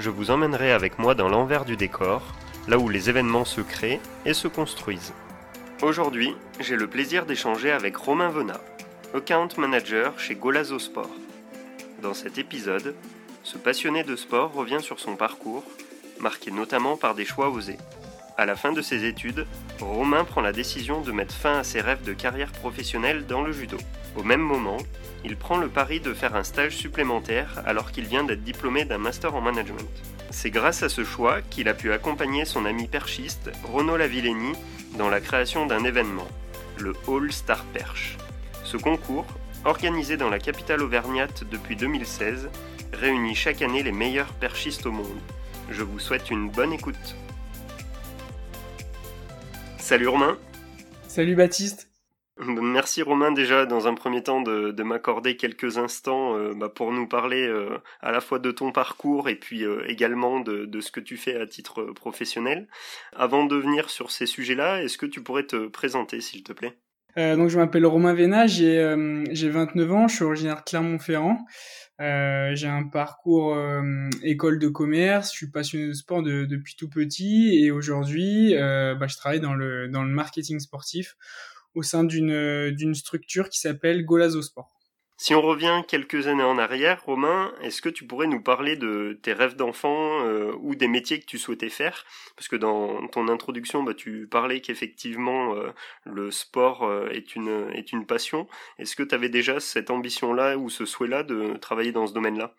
je 0.00 0.10
vous 0.10 0.30
emmènerai 0.30 0.72
avec 0.72 0.98
moi 0.98 1.14
dans 1.14 1.28
l'envers 1.28 1.64
du 1.64 1.76
décor, 1.76 2.22
là 2.68 2.78
où 2.78 2.88
les 2.88 3.10
événements 3.10 3.44
se 3.44 3.60
créent 3.60 4.00
et 4.24 4.34
se 4.34 4.48
construisent. 4.48 5.12
Aujourd'hui, 5.82 6.34
j'ai 6.58 6.76
le 6.76 6.86
plaisir 6.86 7.26
d'échanger 7.26 7.70
avec 7.70 7.96
Romain 7.96 8.30
Venat, 8.30 8.60
account 9.14 9.48
manager 9.58 10.18
chez 10.18 10.34
Golazo 10.34 10.78
Sport. 10.78 11.10
Dans 12.02 12.14
cet 12.14 12.38
épisode, 12.38 12.94
ce 13.42 13.58
passionné 13.58 14.02
de 14.02 14.16
sport 14.16 14.52
revient 14.52 14.80
sur 14.80 15.00
son 15.00 15.16
parcours, 15.16 15.64
marqué 16.18 16.50
notamment 16.50 16.96
par 16.96 17.14
des 17.14 17.24
choix 17.24 17.50
osés. 17.50 17.78
À 18.40 18.46
la 18.46 18.56
fin 18.56 18.72
de 18.72 18.80
ses 18.80 19.04
études, 19.04 19.44
Romain 19.80 20.24
prend 20.24 20.40
la 20.40 20.52
décision 20.52 21.02
de 21.02 21.12
mettre 21.12 21.34
fin 21.34 21.58
à 21.58 21.62
ses 21.62 21.82
rêves 21.82 22.04
de 22.04 22.14
carrière 22.14 22.50
professionnelle 22.52 23.26
dans 23.26 23.42
le 23.42 23.52
judo. 23.52 23.76
Au 24.16 24.22
même 24.22 24.40
moment, 24.40 24.78
il 25.26 25.36
prend 25.36 25.58
le 25.58 25.68
pari 25.68 26.00
de 26.00 26.14
faire 26.14 26.34
un 26.34 26.42
stage 26.42 26.74
supplémentaire 26.74 27.62
alors 27.66 27.92
qu'il 27.92 28.06
vient 28.06 28.24
d'être 28.24 28.42
diplômé 28.42 28.86
d'un 28.86 28.96
master 28.96 29.34
en 29.34 29.42
management. 29.42 29.90
C'est 30.30 30.48
grâce 30.48 30.82
à 30.82 30.88
ce 30.88 31.04
choix 31.04 31.42
qu'il 31.50 31.68
a 31.68 31.74
pu 31.74 31.92
accompagner 31.92 32.46
son 32.46 32.64
ami 32.64 32.88
perchiste, 32.88 33.50
Renaud 33.74 33.98
Lavillenie, 33.98 34.56
dans 34.96 35.10
la 35.10 35.20
création 35.20 35.66
d'un 35.66 35.84
événement, 35.84 36.28
le 36.78 36.94
All 37.08 37.30
Star 37.32 37.62
Perche. 37.74 38.16
Ce 38.64 38.78
concours, 38.78 39.26
organisé 39.66 40.16
dans 40.16 40.30
la 40.30 40.38
capitale 40.38 40.82
auvergnate 40.82 41.44
depuis 41.50 41.76
2016, 41.76 42.48
réunit 42.94 43.34
chaque 43.34 43.60
année 43.60 43.82
les 43.82 43.92
meilleurs 43.92 44.32
perchistes 44.32 44.86
au 44.86 44.92
monde. 44.92 45.20
Je 45.68 45.82
vous 45.82 45.98
souhaite 45.98 46.30
une 46.30 46.48
bonne 46.48 46.72
écoute. 46.72 47.16
Salut 49.80 50.08
Romain. 50.08 50.38
Salut 51.08 51.34
Baptiste. 51.34 51.90
Merci 52.38 53.02
Romain 53.02 53.32
déjà 53.32 53.66
dans 53.66 53.88
un 53.88 53.94
premier 53.94 54.22
temps 54.22 54.40
de, 54.40 54.82
m'accorder 54.82 55.36
quelques 55.36 55.78
instants 55.78 56.36
euh, 56.36 56.54
bah, 56.54 56.68
pour 56.68 56.92
nous 56.92 57.08
parler 57.08 57.46
euh, 57.46 57.76
à 58.00 58.12
la 58.12 58.20
fois 58.20 58.38
de 58.38 58.50
ton 58.50 58.72
parcours 58.72 59.28
et 59.28 59.34
puis 59.34 59.64
euh, 59.64 59.82
également 59.88 60.40
de, 60.40 60.64
de, 60.64 60.80
ce 60.80 60.92
que 60.92 61.00
tu 61.00 61.16
fais 61.16 61.34
à 61.34 61.46
titre 61.46 61.82
professionnel. 61.82 62.68
Avant 63.14 63.44
de 63.44 63.56
venir 63.56 63.90
sur 63.90 64.10
ces 64.10 64.26
sujets-là, 64.26 64.82
est-ce 64.82 64.96
que 64.96 65.06
tu 65.06 65.22
pourrais 65.22 65.46
te 65.46 65.66
présenter 65.66 66.20
s'il 66.20 66.44
te 66.44 66.52
plaît? 66.52 66.78
Donc 67.16 67.48
je 67.48 67.58
m'appelle 67.58 67.86
Romain 67.86 68.14
Vénat, 68.14 68.46
j'ai 68.46 69.48
29 69.50 69.92
ans, 69.92 70.08
je 70.08 70.16
suis 70.16 70.24
originaire 70.24 70.56
de 70.56 70.62
Clermont-Ferrand. 70.62 71.38
j'ai 71.98 72.68
un 72.68 72.84
parcours 72.84 73.56
école 74.22 74.58
de 74.58 74.68
commerce, 74.68 75.32
je 75.32 75.36
suis 75.36 75.50
passionné 75.50 75.88
de 75.88 75.92
sport 75.92 76.22
depuis 76.22 76.76
tout 76.76 76.88
petit 76.88 77.62
et 77.62 77.70
aujourd'hui 77.70 78.54
bah, 78.54 79.06
je 79.06 79.16
travaille 79.16 79.40
dans 79.40 79.54
le, 79.54 79.88
dans 79.88 80.02
le 80.02 80.10
marketing 80.10 80.60
sportif 80.60 81.16
au 81.74 81.82
sein 81.82 82.04
d'une 82.04 82.94
structure 82.94 83.48
qui 83.48 83.60
s'appelle 83.60 84.04
Golazo 84.04 84.42
Sport. 84.42 84.79
Si 85.22 85.34
on 85.34 85.42
revient 85.42 85.82
quelques 85.86 86.28
années 86.28 86.42
en 86.42 86.56
arrière, 86.56 87.04
Romain, 87.04 87.52
est-ce 87.60 87.82
que 87.82 87.90
tu 87.90 88.06
pourrais 88.06 88.26
nous 88.26 88.40
parler 88.40 88.76
de 88.76 89.20
tes 89.20 89.34
rêves 89.34 89.54
d'enfant 89.54 90.24
euh, 90.24 90.54
ou 90.62 90.74
des 90.74 90.88
métiers 90.88 91.20
que 91.20 91.26
tu 91.26 91.36
souhaitais 91.36 91.68
faire? 91.68 92.06
Parce 92.36 92.48
que 92.48 92.56
dans 92.56 93.06
ton 93.08 93.28
introduction, 93.28 93.82
bah, 93.82 93.92
tu 93.92 94.26
parlais 94.30 94.62
qu'effectivement 94.62 95.54
euh, 95.56 95.72
le 96.06 96.30
sport 96.30 96.84
euh, 96.84 97.10
est 97.10 97.36
une 97.36 97.68
est 97.74 97.92
une 97.92 98.06
passion. 98.06 98.48
Est-ce 98.78 98.96
que 98.96 99.02
tu 99.02 99.14
avais 99.14 99.28
déjà 99.28 99.60
cette 99.60 99.90
ambition-là 99.90 100.56
ou 100.56 100.70
ce 100.70 100.86
souhait-là 100.86 101.22
de 101.22 101.58
travailler 101.58 101.92
dans 101.92 102.06
ce 102.06 102.14
domaine-là? 102.14 102.54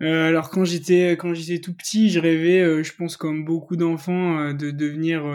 Alors 0.00 0.48
quand 0.48 0.64
j'étais 0.64 1.18
quand 1.18 1.34
j'étais 1.34 1.60
tout 1.60 1.76
petit, 1.76 2.08
je 2.08 2.18
rêvais, 2.18 2.82
je 2.82 2.92
pense 2.94 3.18
comme 3.18 3.44
beaucoup 3.44 3.76
d'enfants, 3.76 4.54
de 4.54 4.70
devenir 4.70 5.26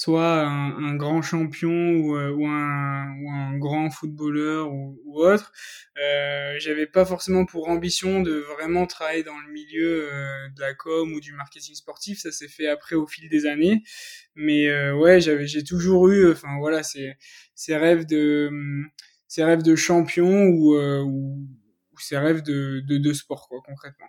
soit 0.00 0.46
un, 0.46 0.94
grand 0.94 1.20
champion 1.20 1.68
ou, 1.68 2.16
euh, 2.16 2.30
ou, 2.30 2.46
un, 2.46 3.58
grand 3.58 3.90
footballeur 3.90 4.72
ou, 4.72 4.96
autre. 5.04 5.52
Euh, 6.02 6.56
J'avais 6.58 6.86
pas 6.86 7.04
forcément 7.04 7.44
pour 7.44 7.68
ambition 7.68 8.22
de 8.22 8.32
vraiment 8.54 8.86
travailler 8.86 9.24
dans 9.24 9.38
le 9.38 9.52
milieu 9.52 10.08
euh, 10.10 10.48
de 10.56 10.60
la 10.62 10.72
com 10.72 11.12
ou 11.12 11.20
du 11.20 11.34
marketing 11.34 11.74
sportif. 11.74 12.18
Ça 12.20 12.32
s'est 12.32 12.48
fait 12.48 12.66
après 12.66 12.96
au 12.96 13.06
fil 13.06 13.28
des 13.28 13.44
années. 13.44 13.82
Mais 14.34 14.90
ouais, 14.92 15.20
j'ai 15.20 15.64
toujours 15.64 16.08
eu, 16.08 16.32
enfin 16.32 16.58
voilà, 16.60 16.82
ces 16.82 17.12
ces 17.54 17.76
rêves 17.76 18.06
de 18.06 18.50
ces 19.28 19.44
rêves 19.44 19.62
de 19.62 19.76
champion 19.76 20.46
ou, 20.46 20.78
ou, 20.78 21.46
ces 21.98 22.16
rêves 22.16 22.42
de, 22.42 22.80
de, 22.88 22.96
de 22.96 23.12
sport 23.12 23.48
quoi 23.48 23.60
concrètement. 23.66 24.08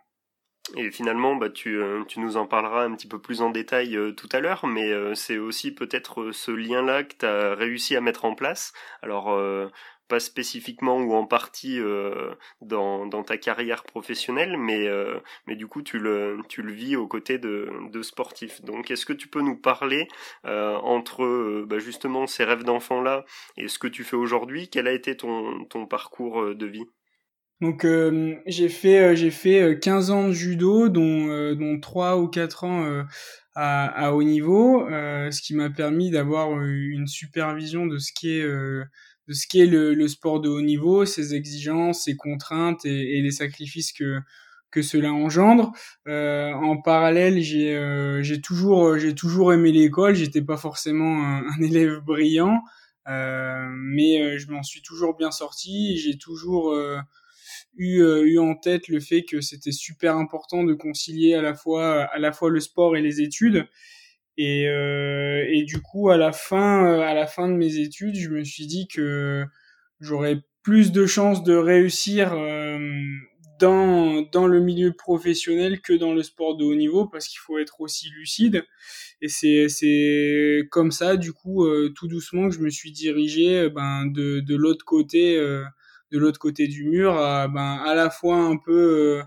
Et 0.77 0.91
finalement, 0.91 1.35
bah, 1.35 1.49
tu, 1.49 1.77
euh, 1.81 2.03
tu, 2.05 2.19
nous 2.19 2.37
en 2.37 2.45
parleras 2.45 2.85
un 2.85 2.95
petit 2.95 3.07
peu 3.07 3.19
plus 3.19 3.41
en 3.41 3.49
détail 3.49 3.97
euh, 3.97 4.11
tout 4.13 4.29
à 4.31 4.39
l'heure, 4.39 4.65
mais 4.67 4.91
euh, 4.91 5.15
c'est 5.15 5.37
aussi 5.37 5.73
peut-être 5.73 6.31
ce 6.31 6.51
lien-là 6.51 7.03
que 7.03 7.15
tu 7.19 7.25
as 7.25 7.55
réussi 7.55 7.95
à 7.95 8.01
mettre 8.01 8.25
en 8.25 8.35
place. 8.35 8.73
Alors, 9.01 9.37
pas 10.07 10.19
spécifiquement 10.19 10.97
ou 10.97 11.13
en 11.13 11.25
partie 11.25 11.79
dans, 12.61 13.05
dans, 13.05 13.23
ta 13.23 13.37
carrière 13.37 13.83
professionnelle, 13.83 14.57
mais, 14.57 14.89
mais 15.47 15.55
du 15.55 15.67
coup, 15.67 15.81
tu 15.81 15.99
le, 15.99 16.39
tu 16.49 16.61
le 16.61 16.73
vis 16.73 16.95
aux 16.97 17.07
côtés 17.07 17.37
de, 17.37 17.69
de 17.91 18.01
sportifs. 18.01 18.61
Donc, 18.61 18.91
est-ce 18.91 19.05
que 19.05 19.13
tu 19.13 19.27
peux 19.29 19.41
nous 19.41 19.55
parler 19.55 20.07
entre 20.43 21.63
bah, 21.65 21.79
justement 21.79 22.27
ces 22.27 22.43
rêves 22.43 22.63
d'enfant-là 22.63 23.25
et 23.57 23.67
ce 23.67 23.79
que 23.79 23.87
tu 23.87 24.03
fais 24.03 24.17
aujourd'hui? 24.17 24.69
Quel 24.69 24.87
a 24.87 24.91
été 24.91 25.15
ton, 25.15 25.63
ton 25.65 25.85
parcours 25.85 26.55
de 26.55 26.65
vie? 26.65 26.85
Donc 27.61 27.85
euh, 27.85 28.35
j'ai 28.47 28.69
fait 28.69 28.99
euh, 28.99 29.15
j'ai 29.15 29.31
fait 29.31 29.79
15 29.79 30.09
euh, 30.09 30.13
ans 30.13 30.27
de 30.27 30.33
judo 30.33 30.89
dont 30.89 31.53
dont 31.55 31.79
3 31.79 32.17
ou 32.17 32.27
4 32.27 32.63
ans 32.63 33.05
à, 33.55 33.85
à, 33.85 34.11
haut 34.11 34.23
niveau 34.23 34.85
ce 34.89 35.41
qui 35.41 35.55
m'a 35.55 35.69
permis 35.69 36.09
d'avoir 36.11 36.59
une 36.61 37.07
supervision 37.07 37.85
de 37.85 37.97
ce 37.97 38.11
qui 38.13 38.31
est 38.31 38.43
de 38.43 39.33
ce 39.33 39.47
qui 39.47 39.61
est 39.61 39.67
le, 39.67 39.93
le, 39.93 40.07
sport 40.07 40.41
de 40.41 40.49
haut 40.49 40.61
niveau, 40.61 41.05
ses 41.05 41.35
exigences, 41.35 42.05
ses 42.05 42.15
contraintes 42.15 42.85
et, 42.85 43.17
et 43.17 43.21
les 43.21 43.31
sacrifices 43.31 43.93
que 43.93 44.19
que 44.71 44.81
cela 44.81 45.11
engendre. 45.11 45.73
Euh, 46.07 46.53
en 46.53 46.77
parallèle, 46.81 47.41
j'ai 47.41 47.75
euh, 47.75 48.23
j'ai 48.23 48.41
toujours 48.41 48.97
j'ai 48.97 49.13
toujours 49.13 49.53
aimé 49.53 49.71
l'école. 49.71 50.15
J'étais 50.15 50.41
pas 50.41 50.57
forcément 50.57 51.23
un, 51.23 51.43
un 51.57 51.61
élève 51.61 51.99
brillant, 51.99 52.63
euh, 53.07 53.67
mais 53.69 54.39
je 54.39 54.49
m'en 54.49 54.63
suis 54.63 54.81
toujours 54.81 55.15
bien 55.15 55.31
sorti. 55.31 55.97
J'ai 55.97 56.17
toujours 56.17 56.75
eu, 57.81 58.03
euh, 58.03 58.23
eu 58.25 58.37
en 58.37 58.53
tête 58.55 58.87
le 58.87 58.99
fait 58.99 59.23
que 59.23 59.41
c'était 59.41 59.71
super 59.71 60.15
important 60.15 60.63
de 60.63 60.75
concilier 60.75 61.33
à 61.33 61.41
la 61.41 61.55
fois 61.55 62.03
à 62.03 62.19
la 62.19 62.31
fois 62.31 62.51
le 62.51 62.59
sport 62.59 62.95
et 62.95 63.01
les 63.01 63.21
études. 63.21 63.67
Et, 64.37 64.67
euh, 64.67 65.43
et 65.49 65.63
du 65.63 65.81
coup, 65.81 66.09
à 66.09 66.17
la 66.17 66.31
fin, 66.31 66.85
euh, 66.85 67.01
à 67.01 67.13
la 67.13 67.25
fin 67.27 67.49
de 67.49 67.55
mes 67.55 67.77
études, 67.77 68.15
je 68.15 68.29
me 68.29 68.43
suis 68.43 68.67
dit 68.67 68.87
que 68.87 69.45
j'aurais 69.99 70.37
plus 70.63 70.91
de 70.91 71.07
chances 71.07 71.43
de 71.43 71.55
réussir 71.55 72.35
dans, 73.59 74.21
dans 74.31 74.47
le 74.47 74.59
milieu 74.59 74.93
professionnel 74.93 75.81
que 75.81 75.93
dans 75.93 76.13
le 76.13 76.21
sport 76.21 76.55
de 76.55 76.63
haut 76.63 76.75
niveau 76.75 77.07
parce 77.07 77.27
qu'il 77.27 77.39
faut 77.39 77.57
être 77.57 77.81
aussi 77.81 78.09
lucide. 78.11 78.63
Et 79.21 79.27
c'est, 79.27 79.69
c'est 79.69 80.67
comme 80.69 80.91
ça, 80.91 81.17
du 81.17 81.33
coup, 81.33 81.65
tout 81.95 82.07
doucement 82.07 82.47
que 82.49 82.55
je 82.55 82.61
me 82.61 82.69
suis 82.69 82.91
dirigé 82.91 83.69
ben, 83.69 84.05
de, 84.05 84.39
de 84.39 84.55
l'autre 84.55 84.85
côté 84.85 85.35
de 86.11 86.17
l'autre 86.17 86.39
côté 86.39 86.67
du 86.67 86.85
mur 86.85 87.15
à, 87.17 87.47
ben, 87.47 87.81
à 87.85 87.95
la 87.95 88.09
fois 88.09 88.37
un 88.37 88.57
peu 88.57 89.19
euh, 89.19 89.23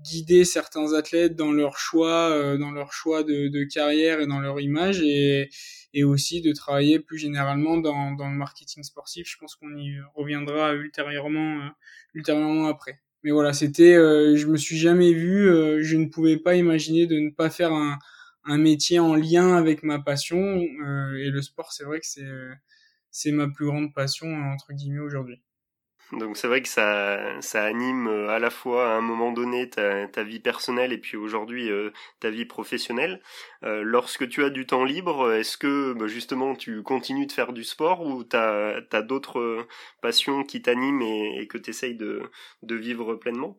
guider 0.00 0.44
certains 0.44 0.94
athlètes 0.94 1.36
dans 1.36 1.52
leur 1.52 1.78
choix, 1.78 2.30
euh, 2.30 2.56
dans 2.58 2.70
leur 2.70 2.92
choix 2.92 3.22
de, 3.22 3.48
de, 3.48 3.64
carrière 3.64 4.20
et 4.20 4.26
dans 4.26 4.40
leur 4.40 4.60
image 4.60 5.00
et, 5.02 5.50
et 5.94 6.04
aussi 6.04 6.40
de 6.40 6.52
travailler 6.52 6.98
plus 7.00 7.18
généralement 7.18 7.76
dans, 7.76 8.12
dans 8.12 8.28
le 8.28 8.36
marketing 8.36 8.82
sportif. 8.82 9.28
Je 9.28 9.36
pense 9.38 9.56
qu'on 9.56 9.76
y 9.76 9.98
reviendra 10.14 10.72
ultérieurement, 10.74 11.66
euh, 11.66 11.68
ultérieurement 12.14 12.66
après. 12.66 13.00
Mais 13.24 13.30
voilà, 13.30 13.52
c'était, 13.52 13.94
je 13.94 14.46
me 14.48 14.56
suis 14.56 14.76
jamais 14.76 15.12
vu, 15.12 15.46
je 15.80 15.96
ne 15.96 16.06
pouvais 16.06 16.38
pas 16.38 16.56
imaginer 16.56 17.06
de 17.06 17.20
ne 17.20 17.30
pas 17.30 17.50
faire 17.50 17.72
un, 17.72 17.96
un 18.42 18.58
métier 18.58 18.98
en 18.98 19.14
lien 19.14 19.56
avec 19.56 19.84
ma 19.84 20.00
passion 20.00 20.60
et 20.60 21.30
le 21.30 21.40
sport, 21.40 21.72
c'est 21.72 21.84
vrai 21.84 22.00
que 22.00 22.06
c'est 22.06 22.26
c'est 23.12 23.30
ma 23.30 23.46
plus 23.46 23.66
grande 23.66 23.94
passion 23.94 24.26
entre 24.26 24.72
guillemets 24.72 24.98
aujourd'hui. 24.98 25.40
Donc 26.12 26.36
c'est 26.36 26.46
vrai 26.46 26.60
que 26.60 26.68
ça, 26.68 27.40
ça 27.40 27.64
anime 27.64 28.06
euh, 28.06 28.28
à 28.28 28.38
la 28.38 28.50
fois 28.50 28.92
à 28.92 28.96
un 28.96 29.00
moment 29.00 29.32
donné 29.32 29.70
ta, 29.70 30.22
vie 30.22 30.40
personnelle 30.40 30.92
et 30.92 30.98
puis 30.98 31.16
aujourd'hui 31.16 31.70
euh, 31.70 31.90
ta 32.20 32.28
vie 32.28 32.44
professionnelle. 32.44 33.22
Euh, 33.64 33.82
lorsque 33.82 34.28
tu 34.28 34.44
as 34.44 34.50
du 34.50 34.66
temps 34.66 34.84
libre, 34.84 35.32
est-ce 35.32 35.56
que 35.56 35.94
bah, 35.94 36.08
justement 36.08 36.54
tu 36.54 36.82
continues 36.82 37.26
de 37.26 37.32
faire 37.32 37.54
du 37.54 37.64
sport 37.64 38.02
ou 38.02 38.24
tu 38.24 38.36
as, 38.36 38.82
as 38.92 39.02
d'autres 39.02 39.66
passions 40.02 40.44
qui 40.44 40.60
t'animent 40.60 41.00
et, 41.00 41.46
que 41.48 41.56
tu 41.56 41.72
de, 41.94 42.22
de 42.62 42.74
vivre 42.74 43.14
pleinement? 43.14 43.58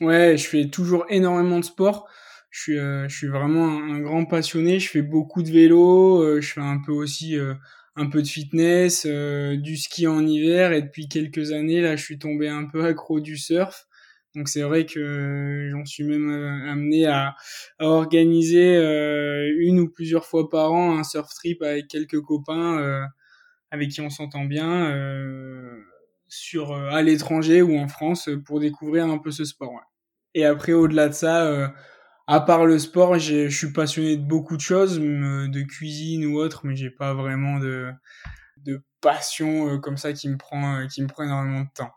Ouais, 0.00 0.36
je 0.36 0.46
fais 0.46 0.68
toujours 0.68 1.04
énormément 1.08 1.58
de 1.58 1.64
sport 1.64 2.06
Je 2.50 2.60
suis, 2.60 2.76
je 2.76 3.16
suis 3.16 3.26
vraiment 3.26 3.66
un, 3.66 3.98
grand 3.98 4.24
passionné. 4.24 4.78
Je 4.78 4.88
fais 4.88 5.02
beaucoup 5.02 5.42
de 5.42 5.50
vélo. 5.50 6.40
je 6.40 6.52
fais 6.52 6.60
un 6.60 6.78
peu 6.78 6.92
aussi 6.92 7.36
un 7.96 8.06
peu 8.08 8.22
de 8.22 8.26
fitness, 8.26 9.06
du 9.06 9.76
ski 9.76 10.06
en 10.06 10.26
hiver. 10.26 10.72
Et 10.72 10.82
depuis 10.82 11.08
quelques 11.08 11.52
années, 11.52 11.80
là, 11.80 11.96
je 11.96 12.04
suis 12.04 12.18
tombé 12.18 12.48
un 12.48 12.66
peu 12.66 12.84
accro 12.84 13.20
du 13.20 13.36
surf. 13.36 13.86
Donc 14.34 14.48
c'est 14.48 14.62
vrai 14.62 14.84
que 14.84 15.70
j'en 15.72 15.84
suis 15.86 16.04
même 16.04 16.30
amené 16.68 17.06
à, 17.06 17.34
organiser 17.78 18.76
une 19.58 19.80
ou 19.80 19.88
plusieurs 19.88 20.26
fois 20.26 20.50
par 20.50 20.72
an 20.72 20.98
un 20.98 21.04
surf 21.04 21.32
trip 21.34 21.62
avec 21.62 21.88
quelques 21.88 22.20
copains 22.20 23.08
avec 23.70 23.90
qui 23.90 24.00
on 24.00 24.10
s'entend 24.10 24.44
bien 24.44 24.90
euh, 24.90 25.82
sur 26.28 26.72
euh, 26.72 26.88
à 26.90 27.02
l'étranger 27.02 27.62
ou 27.62 27.78
en 27.78 27.88
France 27.88 28.28
pour 28.44 28.60
découvrir 28.60 29.06
un 29.06 29.18
peu 29.18 29.30
ce 29.30 29.44
sport. 29.44 29.72
Ouais. 29.72 29.80
Et 30.34 30.44
après, 30.44 30.72
au-delà 30.72 31.08
de 31.08 31.14
ça, 31.14 31.46
euh, 31.46 31.68
à 32.26 32.40
part 32.40 32.66
le 32.66 32.78
sport, 32.78 33.18
je 33.18 33.48
suis 33.48 33.72
passionné 33.72 34.16
de 34.16 34.22
beaucoup 34.22 34.56
de 34.56 34.62
choses, 34.62 34.98
de 34.98 35.62
cuisine 35.62 36.26
ou 36.26 36.38
autre, 36.38 36.62
mais 36.64 36.76
j'ai 36.76 36.90
pas 36.90 37.14
vraiment 37.14 37.58
de, 37.58 37.92
de 38.58 38.82
passion 39.00 39.80
comme 39.80 39.96
ça 39.96 40.12
qui 40.12 40.28
me 40.28 40.36
prend 40.36 40.86
qui 40.88 41.02
me 41.02 41.08
prend 41.08 41.24
énormément 41.24 41.62
de 41.62 41.70
temps. 41.74 41.92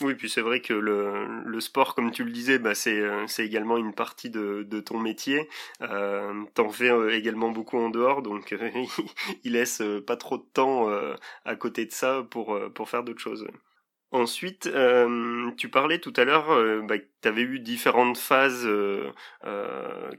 Oui, 0.00 0.14
puis 0.14 0.28
c'est 0.28 0.40
vrai 0.40 0.60
que 0.60 0.72
le, 0.72 1.44
le, 1.44 1.60
sport, 1.60 1.94
comme 1.94 2.10
tu 2.10 2.24
le 2.24 2.32
disais, 2.32 2.58
bah 2.58 2.74
c'est, 2.74 2.98
euh, 2.98 3.26
c'est 3.28 3.44
également 3.44 3.76
une 3.76 3.94
partie 3.94 4.30
de, 4.30 4.64
de 4.68 4.80
ton 4.80 4.98
métier. 4.98 5.48
Euh, 5.82 6.44
t'en 6.54 6.70
fais 6.70 6.90
euh, 6.90 7.14
également 7.14 7.50
beaucoup 7.50 7.78
en 7.78 7.90
dehors, 7.90 8.22
donc 8.22 8.54
il 9.44 9.52
laisse 9.52 9.82
pas 10.06 10.16
trop 10.16 10.38
de 10.38 10.46
temps 10.54 10.88
à 11.44 11.56
côté 11.56 11.86
de 11.86 11.92
ça 11.92 12.26
pour, 12.30 12.58
pour 12.74 12.88
faire 12.88 13.04
d'autres 13.04 13.20
choses. 13.20 13.46
Ensuite, 14.12 14.66
euh, 14.66 15.50
tu 15.56 15.70
parlais 15.70 15.98
tout 15.98 16.12
à 16.18 16.24
l'heure 16.24 16.50
euh, 16.50 16.82
bah, 16.82 16.96
tu 16.98 17.28
eu 17.30 17.58
différentes 17.60 18.18
phases 18.18 18.66
euh, 18.66 19.10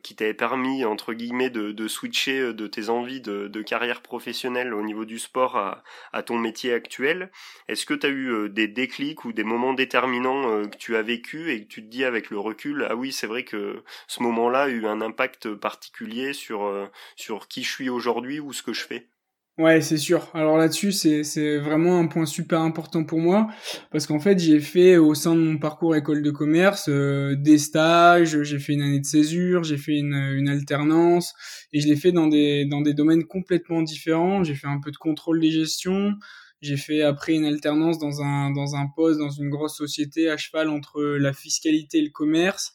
qui 0.02 0.16
t'avaient 0.16 0.34
permis, 0.34 0.84
entre 0.84 1.14
guillemets, 1.14 1.52
de, 1.52 1.88
switcher 1.88 2.54
de 2.54 2.66
tes 2.66 2.90
envies 2.90 3.22
de, 3.22 3.62
carrière 3.62 4.02
professionnelle 4.02 4.74
au 4.74 4.82
niveau 4.82 5.06
du 5.06 5.20
sport 5.20 5.58
à, 5.58 6.24
ton 6.24 6.40
métier 6.40 6.74
actuel. 6.74 7.32
Est-ce 7.68 7.86
que 7.86 7.94
tu 7.94 8.08
as 8.08 8.10
eu 8.10 8.50
des 8.50 8.68
déclics 8.68 9.26
ou 9.26 9.32
des 9.32 9.44
moments 9.44 9.74
déterminants 9.74 10.68
que 10.68 10.78
tu 10.78 10.96
as 10.96 11.04
vécu 11.04 11.52
et 11.52 11.64
que 11.64 11.68
tu 11.68 11.84
te 11.84 11.90
dis 11.90 12.04
avec 12.04 12.32
le 12.32 12.40
recul, 12.40 12.88
ah 12.90 12.96
oui, 12.96 13.12
c'est 13.12 13.28
vrai 13.28 13.44
que 13.44 13.84
ce 14.08 14.24
moment-là 14.24 14.64
a 14.64 14.70
eu 14.70 14.88
un 14.88 15.02
impact 15.02 15.54
particulier 15.54 16.34
sur, 16.34 16.90
sur 17.16 17.48
qui 17.48 17.64
je 17.64 17.72
suis 17.72 17.90
aujourd'hui 17.90 18.40
ou 18.40 18.54
ce 18.54 18.64
que 18.64 18.74
je 18.74 18.86
fais? 18.86 19.13
Ouais, 19.60 19.82
c'est 19.82 19.98
sûr. 19.98 20.32
Alors 20.34 20.58
là-dessus, 20.58 20.92
c'est, 20.92 21.24
c'est 21.24 21.60
vraiment 21.60 22.00
un 22.00 22.08
point 22.08 22.26
super 22.26 22.62
important 22.62 23.04
pour 23.04 23.20
moi 23.20 23.50
parce 23.92 24.08
qu'en 24.08 24.20
fait, 24.20 24.40
j'ai 24.40 24.60
fait 24.60 24.98
au 24.98 25.14
sein 25.14 25.36
de 25.36 25.42
mon 25.42 25.60
parcours 25.60 25.96
école 25.96 26.24
de 26.24 26.32
commerce 26.32 26.88
euh, 26.90 27.36
des 27.36 27.60
stages, 27.60 28.42
j'ai 28.42 28.58
fait 28.58 28.74
une 28.74 28.82
année 28.82 29.00
de 29.00 29.06
césure, 29.06 29.64
j'ai 29.64 29.78
fait 29.78 29.94
une, 29.96 30.16
une 30.16 30.50
alternance 30.50 31.34
et 31.72 31.80
je 31.82 31.88
l'ai 31.88 31.96
fait 31.96 32.12
dans 32.12 32.26
des 32.26 32.66
dans 32.66 32.82
des 32.82 32.96
domaines 32.96 33.26
complètement 33.26 33.84
différents. 33.84 34.44
J'ai 34.44 34.56
fait 34.56 34.66
un 34.68 34.80
peu 34.80 34.90
de 34.90 34.98
contrôle 34.98 35.40
des 35.40 35.52
gestions, 35.52 36.14
j'ai 36.62 36.78
fait 36.78 37.04
après 37.04 37.34
une 37.36 37.46
alternance 37.46 38.00
dans 38.00 38.24
un 38.24 38.50
dans 38.50 38.76
un 38.76 38.88
poste 38.96 39.20
dans 39.20 39.30
une 39.30 39.50
grosse 39.52 39.78
société 39.78 40.32
à 40.32 40.38
cheval 40.38 40.68
entre 40.70 41.00
la 41.04 41.32
fiscalité 41.32 42.00
et 42.00 42.02
le 42.04 42.10
commerce. 42.10 42.74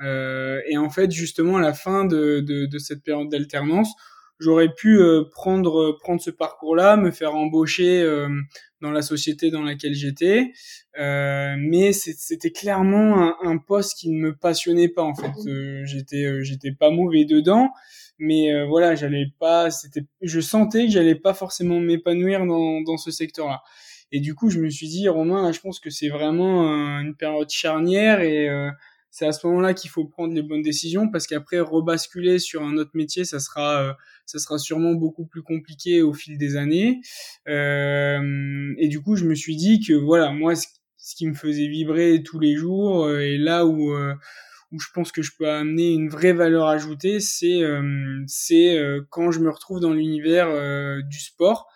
Euh, 0.00 0.60
et 0.68 0.78
en 0.78 0.90
fait, 0.90 1.10
justement, 1.10 1.56
à 1.56 1.60
la 1.60 1.74
fin 1.74 2.04
de, 2.04 2.40
de, 2.40 2.66
de 2.66 2.78
cette 2.78 3.02
période 3.02 3.28
d'alternance, 3.28 3.92
j'aurais 4.40 4.72
pu 4.72 4.98
euh, 4.98 5.24
prendre 5.30 5.80
euh, 5.80 5.98
prendre 6.00 6.20
ce 6.20 6.30
parcours-là, 6.30 6.96
me 6.96 7.10
faire 7.10 7.34
embaucher 7.34 8.00
euh, 8.00 8.28
dans 8.80 8.90
la 8.90 9.02
société 9.02 9.50
dans 9.50 9.62
laquelle 9.62 9.94
j'étais, 9.94 10.52
mais 10.96 11.92
c'était 11.92 12.50
clairement 12.50 13.18
un, 13.18 13.36
un, 13.42 13.58
poste 13.58 13.98
qui 13.98 14.10
ne 14.10 14.18
me 14.18 14.34
passionnait 14.34 14.88
pas 14.88 15.02
en 15.02 15.14
fait. 15.14 15.32
j'étais 15.84 16.42
j'étais 16.42 16.72
pas 16.72 16.90
mauvais 16.90 17.26
dedans, 17.26 17.68
mais 18.18 18.64
voilà, 18.64 18.94
j'allais 18.94 19.26
pas. 19.38 19.70
C'était, 19.70 20.06
je 20.22 20.40
sentais 20.40 20.86
que 20.86 20.92
j'allais 20.92 21.14
pas 21.14 21.34
forcément 21.34 21.78
m'épanouir 21.78 22.46
dans 22.46 22.80
dans 22.80 22.96
ce 22.96 23.10
secteur-là. 23.10 23.60
Et 24.12 24.20
du 24.20 24.34
coup, 24.34 24.48
je 24.48 24.58
me 24.58 24.70
suis 24.70 24.88
dit, 24.88 25.08
Romain, 25.08 25.42
là, 25.42 25.52
je 25.52 25.60
pense 25.60 25.78
que 25.78 25.90
c'est 25.90 26.08
vraiment 26.08 26.62
une 27.00 27.14
période 27.14 27.50
charnière 27.50 28.20
et 28.22 28.48
c'est 29.10 29.26
à 29.26 29.32
ce 29.32 29.44
moment-là 29.48 29.74
qu'il 29.74 29.90
faut 29.90 30.04
prendre 30.04 30.34
les 30.34 30.42
bonnes 30.42 30.62
décisions 30.62 31.08
parce 31.08 31.26
qu'après 31.26 31.58
rebasculer 31.58 32.38
sur 32.38 32.62
un 32.62 32.76
autre 32.76 32.92
métier, 32.94 33.24
ça 33.24 33.40
sera 33.40 33.82
euh, 33.82 33.92
ça 34.24 34.38
sera 34.38 34.58
sûrement 34.58 34.94
beaucoup 34.94 35.26
plus 35.26 35.42
compliqué 35.42 36.00
au 36.00 36.12
fil 36.12 36.38
des 36.38 36.56
années. 36.56 37.00
Euh, 37.48 38.72
et 38.78 38.88
du 38.88 39.02
coup, 39.02 39.16
je 39.16 39.24
me 39.24 39.34
suis 39.34 39.56
dit 39.56 39.80
que 39.84 39.94
voilà, 39.94 40.30
moi, 40.30 40.54
ce, 40.54 40.66
qui 41.16 41.26
me 41.26 41.34
faisait 41.34 41.66
vibrer 41.66 42.22
tous 42.22 42.38
les 42.38 42.54
jours 42.54 43.04
euh, 43.04 43.20
et 43.20 43.36
là 43.36 43.66
où 43.66 43.92
où 44.72 44.78
je 44.78 44.86
pense 44.94 45.10
que 45.10 45.22
je 45.22 45.32
peux 45.36 45.48
amener 45.48 45.90
une 45.90 46.08
vraie 46.08 46.32
valeur 46.32 46.68
ajoutée, 46.68 47.18
c'est 47.18 47.62
c'est 48.28 48.78
quand 49.10 49.32
je 49.32 49.40
me 49.40 49.50
retrouve 49.50 49.80
dans 49.80 49.92
l'univers 49.92 50.48
du 51.02 51.18
sport. 51.18 51.66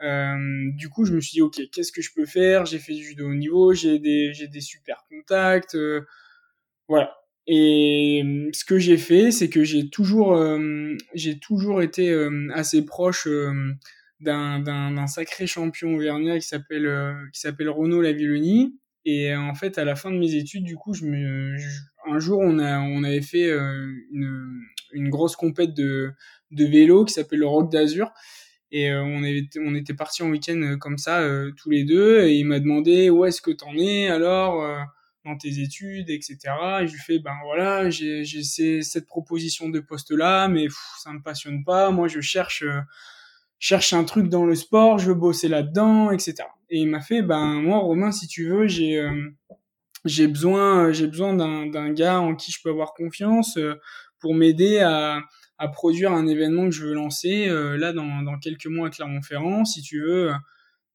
du 0.00 0.88
coup, 0.88 1.04
je 1.04 1.12
me 1.12 1.20
suis 1.20 1.32
dit 1.32 1.42
ok, 1.42 1.60
qu'est-ce 1.72 1.90
que 1.90 2.02
je 2.02 2.10
peux 2.14 2.26
faire? 2.26 2.64
J'ai 2.64 2.78
fait 2.78 2.94
du 2.94 3.02
judo 3.02 3.28
au 3.28 3.34
niveau, 3.34 3.74
j'ai 3.74 3.98
des 3.98 4.32
j'ai 4.32 4.46
des 4.46 4.60
super 4.60 5.04
contacts. 5.10 5.76
Voilà. 6.88 7.16
Et 7.46 8.22
euh, 8.24 8.50
ce 8.52 8.64
que 8.64 8.78
j'ai 8.78 8.96
fait, 8.96 9.30
c'est 9.30 9.48
que 9.48 9.62
j'ai 9.64 9.88
toujours, 9.88 10.36
euh, 10.36 10.96
j'ai 11.14 11.38
toujours 11.38 11.80
été 11.82 12.10
euh, 12.10 12.48
assez 12.52 12.84
proche 12.84 13.28
d'un, 14.20 14.60
d'un, 14.60 15.06
sacré 15.06 15.46
champion 15.46 15.94
auvergnat 15.94 16.38
qui 16.38 16.46
s'appelle, 16.46 16.90
qui 17.32 17.40
s'appelle 17.40 17.68
Renaud 17.68 18.00
Lavillenie. 18.00 18.78
Et 19.04 19.34
en 19.36 19.54
fait, 19.54 19.78
à 19.78 19.84
la 19.84 19.94
fin 19.94 20.10
de 20.10 20.18
mes 20.18 20.34
études, 20.34 20.64
du 20.64 20.74
coup, 20.74 20.92
je 20.92 21.04
me, 21.04 21.56
un 22.06 22.18
jour, 22.18 22.40
on 22.40 22.58
a, 22.58 22.80
on 22.80 23.04
avait 23.04 23.22
fait 23.22 23.48
une, 23.48 24.60
une 24.92 25.10
grosse 25.10 25.36
compète 25.36 25.74
de, 25.74 26.10
de 26.50 26.64
vélo 26.64 27.04
qui 27.04 27.14
s'appelle 27.14 27.38
le 27.38 27.46
Rock 27.46 27.70
d'Azur. 27.70 28.10
Et 28.72 28.92
on, 28.92 29.22
était, 29.22 29.60
on 29.64 29.76
était 29.76 29.94
partis 29.94 30.24
en 30.24 30.30
week-end 30.30 30.76
comme 30.80 30.98
ça, 30.98 31.24
tous 31.56 31.70
les 31.70 31.84
deux. 31.84 32.24
Et 32.24 32.34
il 32.34 32.46
m'a 32.46 32.58
demandé 32.58 33.08
où 33.08 33.24
est-ce 33.24 33.40
que 33.40 33.52
t'en 33.52 33.76
es 33.76 34.08
alors 34.08 34.60
dans 35.26 35.36
tes 35.36 35.60
études, 35.60 36.08
etc. 36.08 36.38
Et 36.80 36.86
je 36.86 36.92
lui 36.92 37.00
fais, 37.00 37.18
ben 37.18 37.34
voilà, 37.44 37.90
j'ai 37.90 38.24
cette 38.44 39.06
proposition 39.06 39.68
de 39.68 39.80
poste-là, 39.80 40.48
mais 40.48 40.68
ça 40.98 41.12
me 41.12 41.20
passionne 41.20 41.64
pas. 41.64 41.90
Moi, 41.90 42.08
je 42.08 42.20
cherche, 42.20 42.62
euh, 42.62 42.80
cherche 43.58 43.92
un 43.92 44.04
truc 44.04 44.28
dans 44.28 44.44
le 44.46 44.54
sport, 44.54 44.98
je 44.98 45.08
veux 45.08 45.14
bosser 45.14 45.48
là-dedans, 45.48 46.10
etc. 46.12 46.36
Et 46.70 46.78
il 46.78 46.88
m'a 46.88 47.00
fait, 47.00 47.22
ben 47.22 47.60
moi, 47.60 47.78
Romain, 47.78 48.12
si 48.12 48.28
tu 48.28 48.48
veux, 48.48 48.68
j'ai 48.68 48.98
euh, 48.98 50.28
besoin, 50.28 50.90
besoin 50.90 51.34
d'un 51.34 51.92
gars 51.92 52.20
en 52.20 52.36
qui 52.36 52.52
je 52.52 52.62
peux 52.62 52.70
avoir 52.70 52.94
confiance 52.94 53.56
euh, 53.56 53.74
pour 54.20 54.34
m'aider 54.34 54.78
à, 54.78 55.22
produire 55.72 56.12
un 56.12 56.26
événement 56.26 56.66
que 56.66 56.70
je 56.70 56.84
veux 56.84 56.92
lancer 56.92 57.48
là 57.48 57.94
dans, 57.94 58.20
dans 58.22 58.38
quelques 58.38 58.66
mois 58.66 58.88
à 58.88 58.90
Clermont-Ferrand. 58.90 59.64
Si 59.64 59.80
tu 59.80 60.02
veux, 60.02 60.30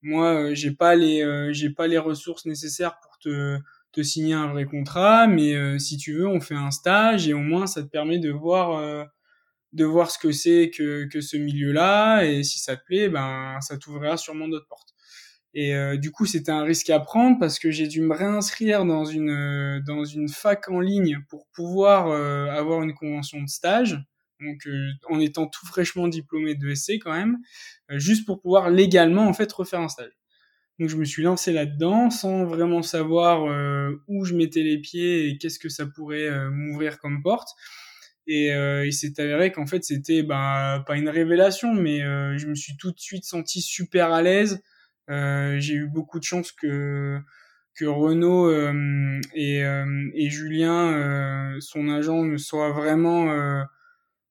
moi, 0.04 0.54
j'ai 0.54 0.70
pas 0.70 0.96
les, 0.96 1.50
j'ai 1.52 1.72
pas 1.72 1.88
les 1.88 1.98
ressources 1.98 2.46
nécessaires 2.46 3.00
pour 3.02 3.18
te 3.18 3.58
te 3.92 4.02
signer 4.04 4.34
un 4.34 4.48
vrai 4.48 4.66
contrat, 4.66 5.28
mais 5.28 5.54
euh, 5.56 5.78
si 5.78 5.98
tu 5.98 6.14
veux, 6.14 6.28
on 6.28 6.40
fait 6.40 6.56
un 6.56 6.72
stage 6.72 7.28
et 7.28 7.34
au 7.34 7.40
moins 7.40 7.68
ça 7.68 7.84
te 7.84 7.88
permet 7.88 8.20
de 8.20 8.32
voir 8.32 8.78
euh, 8.78 9.04
de 9.74 9.86
voir 9.86 10.12
ce 10.12 10.20
que 10.20 10.32
c'est 10.32 10.72
que, 10.76 11.06
que 11.06 11.22
ce 11.22 11.38
milieu-là 11.38 12.24
et 12.24 12.44
si 12.44 12.60
ça 12.60 12.76
te 12.78 12.84
plaît, 12.86 13.10
ben 13.10 13.60
ça 13.62 13.78
t'ouvrira 13.78 14.18
sûrement 14.18 14.48
d'autres 14.48 14.68
portes. 14.68 14.90
Et 15.54 15.76
euh, 15.76 15.98
du 15.98 16.12
coup, 16.12 16.26
c'était 16.26 16.52
un 16.52 16.64
risque 16.64 16.90
à 16.90 17.00
prendre 17.00 17.38
parce 17.40 17.60
que 17.60 17.72
j'ai 17.72 17.88
dû 17.88 18.02
me 18.02 18.16
réinscrire 18.16 18.86
dans 18.86 19.06
une 19.06 19.82
dans 19.86 20.06
une 20.06 20.30
fac 20.30 20.70
en 20.70 20.80
ligne 20.80 21.20
pour 21.30 21.48
pouvoir 21.54 22.08
avoir 22.52 22.84
une 22.84 22.94
convention 22.94 23.42
de 23.42 23.50
stage. 23.50 24.00
Donc 24.40 24.68
en 25.10 25.20
étant 25.20 25.48
tout 25.48 25.66
fraîchement 25.68 26.08
diplômé 26.08 26.56
de 26.56 26.74
SC 26.74 26.94
quand 27.02 27.14
même, 27.14 27.38
juste 27.90 28.26
pour 28.26 28.42
pouvoir 28.42 28.70
légalement 28.70 29.28
en 29.28 29.34
fait 29.34 29.52
refaire 29.52 29.82
un 29.82 29.90
stage. 29.90 30.21
Donc 30.82 30.90
je 30.90 30.98
me 30.98 31.06
suis 31.06 31.22
lancé 31.22 31.54
là-dedans 31.54 32.10
sans 32.10 32.44
vraiment 32.44 32.82
savoir 32.82 33.46
euh, 33.46 34.02
où 34.08 34.26
je 34.26 34.34
mettais 34.34 34.64
les 34.64 34.80
pieds 34.80 35.30
et 35.30 35.38
qu'est-ce 35.38 35.60
que 35.60 35.70
ça 35.70 35.86
pourrait 35.86 36.28
euh, 36.28 36.50
m'ouvrir 36.50 36.98
comme 36.98 37.22
porte. 37.22 37.50
Et 38.26 38.52
euh, 38.52 38.88
il 38.88 38.92
s'est 38.92 39.14
avéré 39.22 39.52
qu'en 39.52 39.68
fait 39.68 39.84
c'était 39.84 40.24
bah, 40.24 40.84
pas 40.88 40.98
une 40.98 41.08
révélation, 41.08 41.76
mais 41.76 42.00
je 42.00 42.48
me 42.48 42.56
suis 42.56 42.78
tout 42.78 42.92
de 42.92 43.00
suite 43.00 43.26
senti 43.26 43.62
super 43.62 44.12
à 44.12 44.24
l'aise. 44.24 44.60
J'ai 45.08 45.76
eu 45.76 45.88
beaucoup 45.88 46.18
de 46.18 46.24
chance 46.24 46.52
que 46.52 47.20
que 47.76 47.86
Renaud 47.86 48.52
et, 49.36 49.60
et 50.16 50.30
Julien, 50.32 51.58
son 51.60 51.90
agent, 51.90 52.38
soient 52.40 52.72
vraiment 52.72 53.66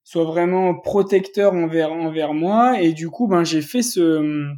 soit 0.03 0.25
vraiment 0.25 0.75
protecteur 0.75 1.53
envers 1.53 1.93
envers 1.93 2.35
moi. 2.35 2.81
Et 2.81 2.93
du 2.93 3.09
coup, 3.09 3.29
ben 3.29 3.45
j'ai 3.45 3.63
fait 3.63 3.83
ce 3.83 4.57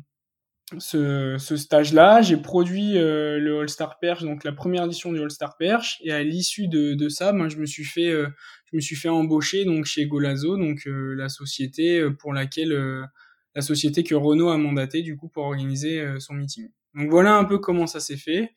ce, 0.79 1.37
ce 1.39 1.57
stage-là, 1.57 2.23
j'ai 2.23 2.37
produit 2.37 2.99
euh, 2.99 3.39
le 3.39 3.61
All-Star 3.61 3.99
Perch, 3.99 4.23
donc 4.23 4.45
la 4.45 4.53
première 4.53 4.85
édition 4.85 5.13
du 5.13 5.21
All-Star 5.21 5.57
Perch, 5.57 5.99
et 6.03 6.13
à 6.13 6.23
l'issue 6.23 6.69
de, 6.69 6.95
de 6.95 7.09
ça, 7.09 7.33
ben, 7.33 7.49
je 7.49 7.57
me 7.57 7.67
suis 7.67 7.85
fait, 7.85 8.09
euh, 8.09 8.29
je 8.71 8.77
me 8.77 8.81
suis 8.81 8.97
fait 8.97 9.09
embaucher 9.09 9.65
donc 9.65 9.85
chez 9.85 10.07
Golazo, 10.07 10.57
donc 10.57 10.87
euh, 10.87 11.15
la 11.15 11.29
société 11.29 12.05
pour 12.19 12.33
laquelle, 12.33 12.73
la 13.55 13.63
société 13.63 14.03
que 14.05 14.15
Renault 14.15 14.49
a 14.49 14.59
mandaté 14.59 15.03
du 15.03 15.17
coup 15.17 15.29
pour 15.29 15.45
organiser 15.45 16.05
son 16.19 16.35
meeting. 16.35 16.69
Donc 16.95 17.11
voilà 17.11 17.35
un 17.37 17.45
peu 17.45 17.59
comment 17.59 17.87
ça 17.87 18.01
s'est 18.01 18.17
fait, 18.17 18.53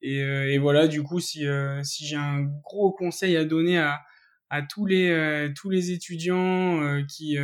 et, 0.00 0.18
et, 0.18 0.58
voilà 0.58 0.88
du 0.88 1.02
coup 1.02 1.20
si 1.20 1.44
si 1.82 2.06
j'ai 2.06 2.16
un 2.16 2.42
gros 2.62 2.92
conseil 2.92 3.36
à 3.36 3.44
donner 3.44 3.78
à 3.78 4.00
à 4.50 4.62
tous 4.62 4.84
les 4.84 5.52
tous 5.54 5.70
les 5.70 5.92
étudiants 5.92 7.02
qui 7.06 7.38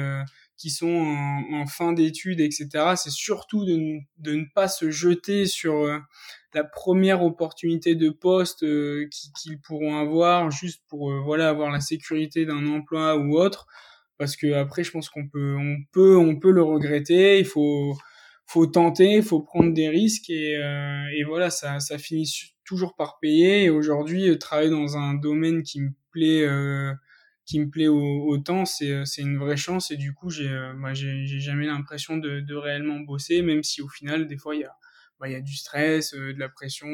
qui 0.59 0.71
sont 0.71 1.17
en, 1.53 1.67
fin 1.67 1.93
d'études, 1.93 2.41
etc. 2.41 2.69
C'est 2.97 3.11
surtout 3.11 3.65
de, 3.65 3.99
de, 4.19 4.35
ne 4.35 4.45
pas 4.55 4.69
se 4.69 4.91
jeter 4.91 5.47
sur 5.47 5.87
la 6.53 6.65
première 6.65 7.23
opportunité 7.23 7.95
de 7.95 8.11
poste 8.11 8.61
qu'ils 8.61 9.61
pourront 9.63 9.97
avoir 9.97 10.51
juste 10.51 10.83
pour 10.89 11.13
voilà 11.23 11.49
avoir 11.49 11.71
la 11.71 11.81
sécurité 11.81 12.45
d'un 12.45 12.67
emploi 12.67 13.17
ou 13.17 13.39
autre 13.39 13.67
parce 14.19 14.37
que 14.37 14.53
après 14.53 14.85
je 14.85 14.91
pense 14.91 15.09
qu'on 15.09 15.29
peut 15.29 15.57
on 15.57 15.77
peut 15.93 16.17
on 16.17 16.39
peut 16.39 16.51
le 16.51 16.63
regretter 16.63 17.39
il 17.39 17.47
faut 17.47 17.97
faut 18.47 18.67
tenter 18.67 19.23
faut 19.23 19.41
prendre 19.41 19.73
des 19.73 19.89
risques 19.89 20.29
et, 20.29 20.57
euh, 20.57 21.05
et 21.17 21.25
voilà 21.25 21.51
ça 21.51 21.81
ça 21.81 21.97
finit 21.97 22.29
toujours 22.65 22.97
par 22.97 23.19
payer 23.21 23.65
et 23.65 23.71
aujourd'hui 23.71 24.29
euh, 24.29 24.37
travailler 24.37 24.71
dans 24.71 24.97
un 24.97 25.15
domaine 25.15 25.63
qui 25.63 25.81
me 25.81 25.91
plaît 26.11 26.43
euh, 26.43 26.93
qui 27.49 27.61
me 27.61 27.71
plaît 27.71 27.89
autant 27.89 28.67
c'est 28.67 29.07
c'est 29.07 29.23
une 29.23 29.39
vraie 29.39 29.57
chance. 29.57 29.91
Et 29.91 29.97
du 29.97 30.13
coup 30.13 30.31
j'ai 30.31 30.51
moi 30.77 30.93
j'ai 30.95 31.41
jamais 31.41 31.67
l'impression 31.67 32.19
de, 32.19 32.41
de 32.41 32.55
réellement 32.55 33.01
bosser 33.01 33.41
même 33.43 33.63
si 33.63 33.81
au 33.83 33.89
final 33.89 34.27
des 34.27 34.37
fois 34.37 34.55
il 34.55 34.61
y 34.61 34.65
a 34.65 34.77
bah, 35.19 35.29
il 35.29 35.33
y 35.33 35.37
a 35.37 35.41
du 35.41 35.55
stress 35.57 36.13
de 36.15 36.39
la 36.39 36.49
pression 36.51 36.89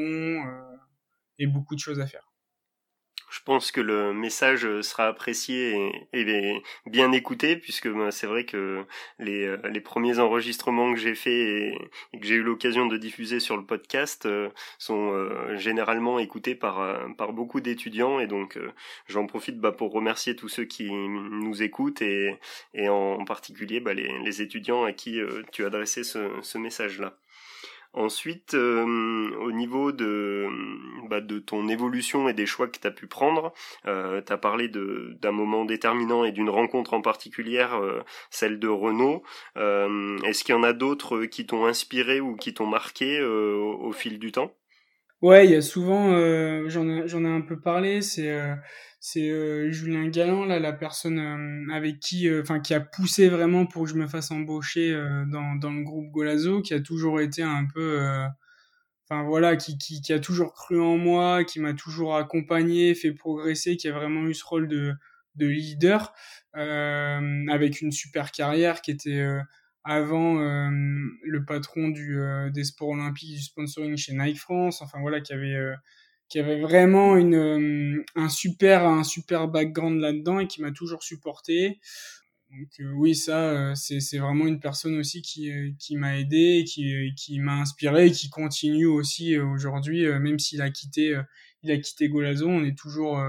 et 1.37 1.47
beaucoup 1.47 1.75
de 1.75 1.79
choses 1.81 1.99
à 1.99 2.07
faire 2.07 2.34
je 3.29 3.39
pense 3.43 3.71
que 3.71 3.81
le 3.81 4.13
message 4.13 4.81
sera 4.81 5.07
apprécié 5.07 5.91
et, 6.13 6.61
bien 6.85 7.11
écouté 7.11 7.55
puisque 7.55 7.87
bah, 7.87 8.11
c'est 8.11 8.27
vrai 8.27 8.45
que 8.45 8.85
les, 9.19 9.45
euh, 9.45 9.57
les, 9.69 9.81
premiers 9.81 10.19
enregistrements 10.19 10.93
que 10.93 10.99
j'ai 10.99 11.15
faits 11.15 11.33
et, 11.33 11.77
que 12.19 12.25
j'ai 12.25 12.35
eu 12.35 12.43
l'occasion 12.43 12.85
de 12.85 12.97
diffuser 12.97 13.39
sur 13.39 13.57
le 13.57 13.65
podcast 13.65 14.25
euh, 14.25 14.49
sont 14.77 15.11
euh, 15.11 15.55
généralement 15.57 16.19
écoutés 16.19 16.55
par, 16.55 16.75
beaucoup 17.33 17.59
d'étudiants 17.59 18.19
et 18.19 18.27
donc 18.27 18.57
j'en 19.07 19.25
profite 19.25 19.59
bah, 19.59 19.71
pour 19.71 19.91
remercier 19.91 20.35
tous 20.35 20.49
ceux 20.49 20.65
qui 20.65 20.91
nous 20.91 21.63
écoutent 21.63 22.01
et, 22.01 22.39
en 22.87 23.23
particulier 23.25 23.79
bah, 23.79 23.93
les, 23.93 24.41
étudiants 24.41 24.83
à 24.83 24.91
qui 24.91 25.19
tu 25.51 25.63
as 25.63 25.67
adressé 25.67 26.03
ce, 26.03 26.29
ce 26.41 26.57
message-là. 26.57 27.17
Ensuite, 27.95 28.55
euh, 28.55 29.31
au 29.39 29.53
niveau 29.53 29.93
de, 29.93 30.49
bah, 31.07 31.21
de 31.21 31.39
ton 31.39 31.69
évolution 31.69 32.27
et 32.27 32.33
des 32.33 32.45
choix 32.45 32.67
que 32.67 32.77
tu 32.77 32.85
as 32.85 32.91
pu 32.91 33.07
prendre, 33.07 33.53
euh, 33.87 34.21
tu 34.21 34.33
as 34.33 34.37
parlé 34.37 34.67
d'un 34.67 35.31
moment 35.31 35.63
déterminant 35.63 36.25
et 36.25 36.33
d'une 36.33 36.49
rencontre 36.49 36.93
en 36.93 37.01
particulière, 37.01 37.75
euh, 37.75 38.01
celle 38.29 38.59
de 38.59 38.67
Renault. 38.67 39.23
Euh, 39.55 40.17
est-ce 40.25 40.43
qu'il 40.43 40.53
y 40.53 40.57
en 40.57 40.63
a 40.63 40.73
d'autres 40.73 41.23
qui 41.23 41.45
t'ont 41.45 41.65
inspiré 41.65 42.19
ou 42.19 42.35
qui 42.35 42.53
t'ont 42.53 42.67
marqué 42.67 43.23
au, 43.23 43.79
au, 43.79 43.91
fil 43.93 44.19
du 44.19 44.33
temps? 44.33 44.51
Ouais, 45.21 45.45
il 45.45 45.51
y 45.51 45.55
a 45.55 45.61
souvent, 45.61 46.09
j'en 46.67 46.89
ai, 46.89 47.05
ai, 47.07 47.27
un 47.27 47.41
peu 47.41 47.61
parlé, 47.61 48.01
c'est 48.01 48.29
c'est 49.07 49.29
euh, 49.29 49.69
Julien 49.69 50.07
Galland 50.07 50.45
là 50.45 50.57
la 50.57 50.73
personne 50.73 51.19
euh, 51.19 51.71
avec 51.71 51.99
qui 51.99 52.27
euh, 52.27 52.41
enfin 52.41 52.59
qui 52.59 52.73
a 52.73 52.79
poussé 52.79 53.29
vraiment 53.29 53.67
pour 53.67 53.83
que 53.83 53.89
je 53.89 53.93
me 53.93 54.07
fasse 54.07 54.31
embaucher 54.31 54.93
dans 55.27 55.53
le 55.53 55.83
groupe 55.83 56.09
Golazo 56.09 56.63
qui 56.63 56.73
a 56.73 56.79
toujours 56.79 57.21
été 57.21 57.43
un 57.43 57.67
peu 57.71 57.99
enfin 59.03 59.21
voilà 59.21 59.57
qui, 59.57 59.77
qui 59.77 60.01
qui 60.01 60.11
a 60.11 60.19
toujours 60.19 60.53
cru 60.53 60.81
en 60.81 60.97
moi 60.97 61.43
qui 61.43 61.59
m'a 61.59 61.75
toujours 61.75 62.15
accompagné 62.15 62.95
fait 62.95 63.11
progresser 63.11 63.77
qui 63.77 63.87
a 63.87 63.91
vraiment 63.91 64.25
eu 64.25 64.33
ce 64.33 64.43
rôle 64.43 64.67
de 64.67 64.95
de 65.35 65.45
leader 65.45 66.11
avec 66.53 67.81
une 67.81 67.91
super 67.91 68.31
carrière 68.31 68.81
qui 68.81 68.89
était 68.89 69.23
avant 69.83 70.39
le 70.39 71.45
patron 71.45 71.89
du 71.89 72.19
des 72.51 72.63
sports 72.63 72.89
olympiques 72.89 73.35
du 73.35 73.41
sponsoring 73.43 73.97
chez 73.97 74.13
Nike 74.13 74.39
France 74.39 74.81
enfin 74.81 74.97
voilà 74.99 75.21
qui 75.21 75.31
avait 75.31 75.75
qui 76.29 76.39
avait 76.39 76.59
vraiment 76.59 77.17
une, 77.17 77.35
euh, 77.35 78.03
un 78.15 78.29
super, 78.29 78.85
un 78.85 79.03
super 79.03 79.47
background 79.47 79.99
là-dedans 79.99 80.39
et 80.39 80.47
qui 80.47 80.61
m'a 80.61 80.71
toujours 80.71 81.03
supporté. 81.03 81.79
Donc 82.51 82.69
euh, 82.79 82.91
oui, 82.93 83.15
ça, 83.15 83.51
euh, 83.51 83.75
c'est, 83.75 84.17
vraiment 84.17 84.47
une 84.47 84.59
personne 84.59 84.97
aussi 84.97 85.21
qui, 85.21 85.51
qui 85.77 85.97
m'a 85.97 86.17
aidé, 86.17 86.63
qui, 86.67 87.13
qui 87.15 87.39
m'a 87.39 87.55
inspiré 87.55 88.07
et 88.07 88.11
qui 88.11 88.29
continue 88.29 88.85
aussi 88.85 89.37
aujourd'hui, 89.37 90.07
même 90.19 90.39
s'il 90.39 90.61
a 90.61 90.69
quitté, 90.69 91.19
il 91.63 91.71
a 91.71 91.77
quitté 91.77 92.09
Golazo, 92.09 92.47
on 92.47 92.63
est 92.63 92.77
toujours 92.77 93.21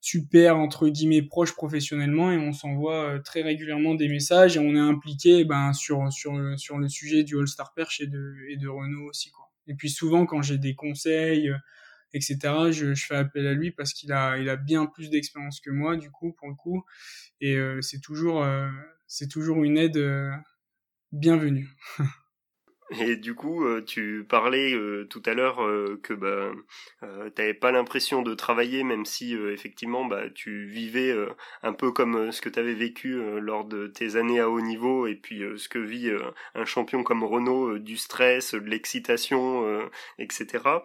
super 0.00 0.58
entre 0.58 0.88
guillemets 0.88 1.22
proche 1.22 1.54
professionnellement 1.54 2.32
et 2.32 2.36
on 2.36 2.52
s'envoie 2.52 3.20
très 3.20 3.42
régulièrement 3.42 3.94
des 3.94 4.08
messages 4.08 4.56
et 4.56 4.60
on 4.60 4.74
est 4.74 4.80
impliqué 4.80 5.44
ben 5.44 5.72
sur 5.72 6.12
sur 6.12 6.58
sur 6.58 6.76
le 6.78 6.88
sujet 6.88 7.22
du 7.22 7.38
All 7.38 7.46
Star 7.46 7.72
Perch 7.72 8.00
et 8.00 8.08
de 8.08 8.34
et 8.48 8.56
de 8.56 8.66
Renault 8.66 9.08
aussi 9.08 9.30
quoi. 9.30 9.48
Et 9.68 9.74
puis 9.74 9.90
souvent 9.90 10.26
quand 10.26 10.42
j'ai 10.42 10.58
des 10.58 10.74
conseils 10.74 11.52
etc. 12.14 12.38
Je, 12.70 12.94
je, 12.94 13.06
fais 13.06 13.16
appel 13.16 13.46
à 13.46 13.54
lui 13.54 13.70
parce 13.70 13.92
qu'il 13.92 14.12
a, 14.12 14.38
il 14.38 14.48
a 14.48 14.56
bien 14.56 14.86
plus 14.86 15.10
d'expérience 15.10 15.60
que 15.60 15.70
moi, 15.70 15.96
du 15.96 16.10
coup, 16.10 16.32
pour 16.32 16.48
le 16.48 16.54
coup. 16.54 16.84
Et 17.40 17.56
euh, 17.56 17.80
c'est 17.80 18.00
toujours, 18.00 18.42
euh, 18.42 18.68
c'est 19.06 19.28
toujours 19.28 19.62
une 19.64 19.78
aide 19.78 19.96
euh, 19.96 20.30
bienvenue. 21.12 21.68
Et 23.00 23.16
du 23.16 23.34
coup, 23.34 23.64
euh, 23.64 23.82
tu 23.82 24.26
parlais 24.28 24.74
euh, 24.74 25.06
tout 25.08 25.22
à 25.24 25.34
l'heure 25.34 25.62
euh, 25.64 25.98
que 26.02 26.12
bah, 26.12 26.50
t'avais 27.34 27.54
pas 27.54 27.72
l'impression 27.72 28.22
de 28.22 28.34
travailler, 28.34 28.84
même 28.84 29.06
si 29.06 29.34
effectivement 29.34 30.04
bah, 30.04 30.28
tu 30.34 30.66
vivais 30.66 31.14
un 31.62 31.72
peu 31.72 31.90
comme 31.92 32.32
ce 32.32 32.40
que 32.40 32.48
tu 32.48 32.58
avais 32.58 32.74
vécu 32.74 33.20
lors 33.40 33.64
de 33.64 33.86
tes 33.86 34.16
années 34.16 34.40
à 34.40 34.48
haut 34.48 34.60
niveau, 34.60 35.06
et 35.06 35.14
puis 35.14 35.42
ce 35.56 35.68
que 35.68 35.78
vit 35.78 36.10
un 36.54 36.64
champion 36.64 37.02
comme 37.02 37.24
Renault, 37.24 37.78
du 37.78 37.96
stress, 37.96 38.54
de 38.54 38.68
l'excitation, 38.68 39.80
etc. 40.18 40.84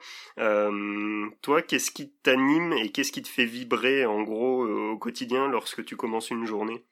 toi, 1.42 1.62
qu'est-ce 1.62 1.92
qui 1.92 2.12
t'anime 2.24 2.74
et 2.74 2.92
qu'est-ce 2.92 3.12
qui 3.12 3.22
te 3.22 3.30
fait 3.30 3.46
vibrer 3.46 4.06
en 4.06 4.22
gros 4.24 4.66
au 4.66 4.98
quotidien 4.98 5.48
lorsque 5.48 5.86
tu 5.86 5.96
commences 5.96 6.30
une 6.30 6.46
journée? 6.46 6.84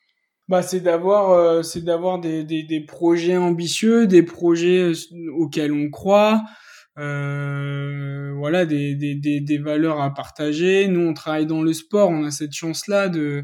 Bah 0.48 0.62
c'est 0.62 0.80
d'avoir 0.80 1.32
euh, 1.32 1.64
c'est 1.64 1.82
d'avoir 1.82 2.20
des, 2.20 2.44
des, 2.44 2.64
des, 2.64 2.82
projets 2.82 3.38
ambitieux 3.38 4.06
des 4.08 4.24
projets 4.24 4.92
euh, 4.92 5.32
auxquels 5.38 5.74
on 5.74 5.90
croit 5.90 6.44
euh, 6.98 8.32
voilà 8.38 8.66
des, 8.66 8.96
des, 8.96 9.16
des, 9.16 9.42
des 9.42 9.58
valeurs 9.58 10.00
à 10.02 10.14
partager. 10.14 10.88
Nous 10.88 11.02
on 11.02 11.14
travaille 11.14 11.46
dans 11.46 11.62
le 11.62 11.74
sport 11.74 12.10
on 12.10 12.24
a 12.26 12.32
cette 12.32 12.54
chance 12.54 12.88
là 12.88 13.10
de 13.10 13.44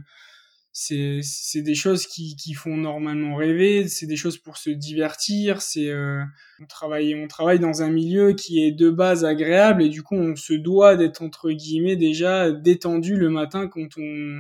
c'est 0.73 1.19
c'est 1.21 1.61
des 1.61 1.75
choses 1.75 2.07
qui 2.07 2.35
qui 2.37 2.53
font 2.53 2.77
normalement 2.77 3.35
rêver 3.35 3.89
c'est 3.89 4.05
des 4.05 4.15
choses 4.15 4.37
pour 4.37 4.55
se 4.55 4.69
divertir 4.69 5.61
c'est 5.61 5.89
euh, 5.89 6.23
on 6.61 6.65
travaille 6.65 7.13
on 7.13 7.27
travaille 7.27 7.59
dans 7.59 7.81
un 7.81 7.89
milieu 7.89 8.33
qui 8.33 8.63
est 8.63 8.71
de 8.71 8.89
base 8.89 9.25
agréable 9.25 9.83
et 9.83 9.89
du 9.89 10.01
coup 10.01 10.15
on 10.15 10.37
se 10.37 10.53
doit 10.53 10.95
d'être 10.95 11.21
entre 11.21 11.51
guillemets 11.51 11.97
déjà 11.97 12.51
détendu 12.51 13.17
le 13.17 13.29
matin 13.29 13.67
quand 13.67 13.97
on 13.97 14.39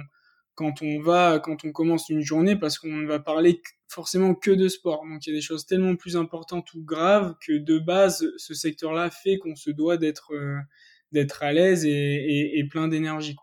quand 0.61 0.83
on 0.83 0.99
va, 0.99 1.39
quand 1.39 1.65
on 1.65 1.71
commence 1.71 2.09
une 2.09 2.21
journée, 2.21 2.55
parce 2.55 2.77
qu'on 2.77 2.95
ne 2.95 3.07
va 3.07 3.17
parler 3.17 3.63
forcément 3.87 4.35
que 4.35 4.51
de 4.51 4.67
sport. 4.67 5.03
Donc 5.09 5.25
il 5.25 5.31
y 5.31 5.33
a 5.33 5.35
des 5.35 5.41
choses 5.41 5.65
tellement 5.65 5.95
plus 5.95 6.15
importantes 6.15 6.71
ou 6.75 6.83
graves 6.83 7.33
que 7.43 7.53
de 7.53 7.79
base, 7.79 8.27
ce 8.37 8.53
secteur-là 8.53 9.09
fait 9.09 9.39
qu'on 9.39 9.55
se 9.55 9.71
doit 9.71 9.97
d'être 9.97 10.35
euh, 10.35 10.59
d'être 11.11 11.41
à 11.41 11.51
l'aise 11.51 11.83
et, 11.83 12.63
plein 12.69 12.87
d'énergie. 12.87 13.35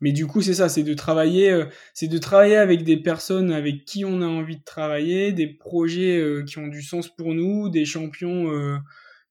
Mais 0.00 0.12
du 0.12 0.26
coup, 0.26 0.40
c'est 0.40 0.54
ça, 0.54 0.68
c'est 0.68 0.84
de 0.84 0.94
travailler, 0.94 1.50
euh, 1.50 1.66
c'est 1.94 2.06
de 2.06 2.18
travailler 2.18 2.56
avec 2.56 2.84
des 2.84 2.96
personnes 2.96 3.52
avec 3.52 3.84
qui 3.84 4.04
on 4.04 4.22
a 4.22 4.26
envie 4.26 4.56
de 4.56 4.64
travailler, 4.64 5.32
des 5.32 5.48
projets 5.48 6.18
euh, 6.18 6.44
qui 6.44 6.58
ont 6.58 6.68
du 6.68 6.82
sens 6.82 7.08
pour 7.08 7.34
nous, 7.34 7.70
des 7.70 7.84
champions 7.84 8.46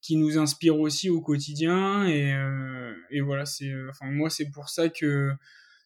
qui 0.01 0.17
nous 0.17 0.37
inspirent 0.37 0.79
aussi 0.79 1.09
au 1.09 1.21
quotidien. 1.21 2.09
Et, 2.09 2.35
et 3.09 3.21
voilà, 3.21 3.45
c'est, 3.45 3.71
enfin 3.89 4.11
moi, 4.11 4.29
c'est 4.29 4.49
pour 4.49 4.67
ça 4.67 4.89
que 4.89 5.31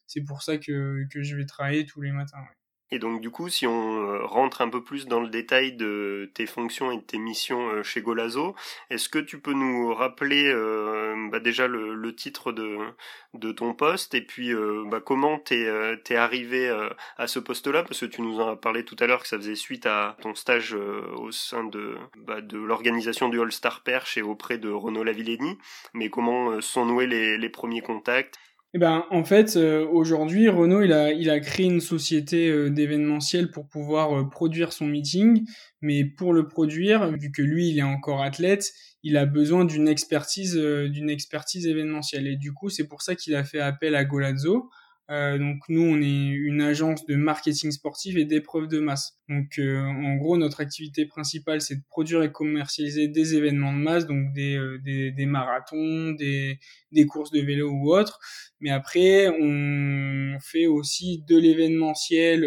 c'est 0.06 0.22
pour 0.22 0.42
ça 0.42 0.58
que, 0.58 1.06
je 1.10 1.36
vais 1.36 1.46
travailler 1.46 1.86
tous 1.86 2.00
les 2.00 2.12
matins. 2.12 2.44
Et 2.92 3.00
donc 3.00 3.20
du 3.20 3.30
coup, 3.30 3.48
si 3.48 3.66
on 3.66 4.00
euh, 4.00 4.24
rentre 4.24 4.60
un 4.60 4.68
peu 4.68 4.82
plus 4.84 5.06
dans 5.06 5.20
le 5.20 5.28
détail 5.28 5.72
de 5.72 6.30
tes 6.34 6.46
fonctions 6.46 6.92
et 6.92 6.98
de 6.98 7.02
tes 7.02 7.18
missions 7.18 7.68
euh, 7.68 7.82
chez 7.82 8.00
Golazo, 8.00 8.54
est-ce 8.90 9.08
que 9.08 9.18
tu 9.18 9.40
peux 9.40 9.54
nous 9.54 9.92
rappeler 9.92 10.44
euh, 10.46 11.28
bah 11.28 11.40
déjà 11.40 11.66
le, 11.66 12.14
titre 12.14 12.52
de, 12.52 13.52
ton 13.52 13.74
poste 13.74 14.14
et 14.14 14.20
puis 14.20 14.52
bah, 14.86 15.00
comment 15.04 15.38
t'es 15.40 15.66
es 16.08 16.16
arrivé 16.16 16.70
à 17.18 17.26
ce 17.26 17.38
poste-là? 17.40 17.82
Parce 17.82 18.00
que 18.00 18.06
tu 18.06 18.22
nous 18.22 18.40
en 18.40 18.48
as 18.52 18.56
parlé 18.56 18.84
tout 18.84 18.96
à 19.00 19.06
l'heure 19.06 19.22
que 19.22 19.28
ça 19.28 19.36
faisait 19.36 19.56
suite 19.56 19.86
à 19.86 20.16
ton 20.22 20.34
stage 20.34 20.74
au 20.74 21.32
sein 21.32 21.64
de, 21.64 21.96
bah, 22.16 22.38
l'organisation 22.52 23.28
du 23.28 23.40
All 23.40 23.52
Star 23.52 23.82
Perche 23.82 24.16
et 24.16 24.22
auprès 24.22 24.58
de 24.58 24.70
Renaud 24.70 25.02
Lavillenie. 25.04 25.58
Mais 25.92 26.08
comment 26.08 26.60
sont 26.60 26.86
noués 26.86 27.06
les 27.06 27.48
premiers 27.50 27.82
contacts? 27.82 28.38
Eh 28.76 28.78
ben, 28.78 29.06
en 29.10 29.24
fait, 29.24 29.56
euh, 29.56 29.86
aujourd'hui, 29.86 30.50
Renault, 30.50 30.82
il 30.82 30.92
a, 30.92 31.10
il 31.10 31.30
a 31.30 31.40
créé 31.40 31.64
une 31.64 31.80
société 31.80 32.50
euh, 32.50 32.68
d'événementiel 32.68 33.50
pour 33.50 33.66
pouvoir 33.70 34.12
euh, 34.12 34.28
produire 34.28 34.74
son 34.74 34.84
meeting. 34.84 35.46
Mais 35.80 36.04
pour 36.04 36.34
le 36.34 36.46
produire, 36.46 37.10
vu 37.16 37.32
que 37.32 37.40
lui, 37.40 37.70
il 37.70 37.78
est 37.78 37.82
encore 37.82 38.22
athlète, 38.22 38.74
il 39.02 39.16
a 39.16 39.24
besoin 39.24 39.64
d'une 39.64 39.88
expertise, 39.88 40.56
d'une 40.56 41.08
expertise 41.08 41.66
événementielle. 41.66 42.26
Et 42.26 42.36
du 42.36 42.52
coup, 42.52 42.68
c'est 42.68 42.86
pour 42.86 43.00
ça 43.00 43.14
qu'il 43.14 43.34
a 43.34 43.44
fait 43.44 43.60
appel 43.60 43.94
à 43.94 44.04
Golazzo. 44.04 44.68
Euh, 45.10 45.38
donc 45.38 45.58
nous, 45.68 45.82
on 45.82 46.00
est 46.00 46.28
une 46.28 46.60
agence 46.60 47.06
de 47.06 47.14
marketing 47.14 47.70
sportif 47.70 48.16
et 48.16 48.24
d'épreuves 48.24 48.66
de 48.66 48.80
masse. 48.80 49.18
Donc 49.28 49.58
euh, 49.58 49.80
en 49.80 50.16
gros, 50.16 50.36
notre 50.36 50.60
activité 50.60 51.06
principale, 51.06 51.60
c'est 51.60 51.76
de 51.76 51.84
produire 51.88 52.22
et 52.22 52.32
commercialiser 52.32 53.06
des 53.08 53.34
événements 53.36 53.72
de 53.72 53.78
masse, 53.78 54.06
donc 54.06 54.32
des, 54.32 54.56
euh, 54.56 54.78
des, 54.84 55.12
des, 55.12 55.26
marathons, 55.26 56.12
des, 56.12 56.58
des 56.92 57.06
courses 57.06 57.30
de 57.30 57.40
vélo 57.40 57.70
ou 57.70 57.94
autres. 57.94 58.18
Mais 58.60 58.70
après, 58.70 59.28
on 59.28 60.38
fait 60.40 60.66
aussi 60.66 61.22
de 61.28 61.36
l'événementiel 61.36 62.44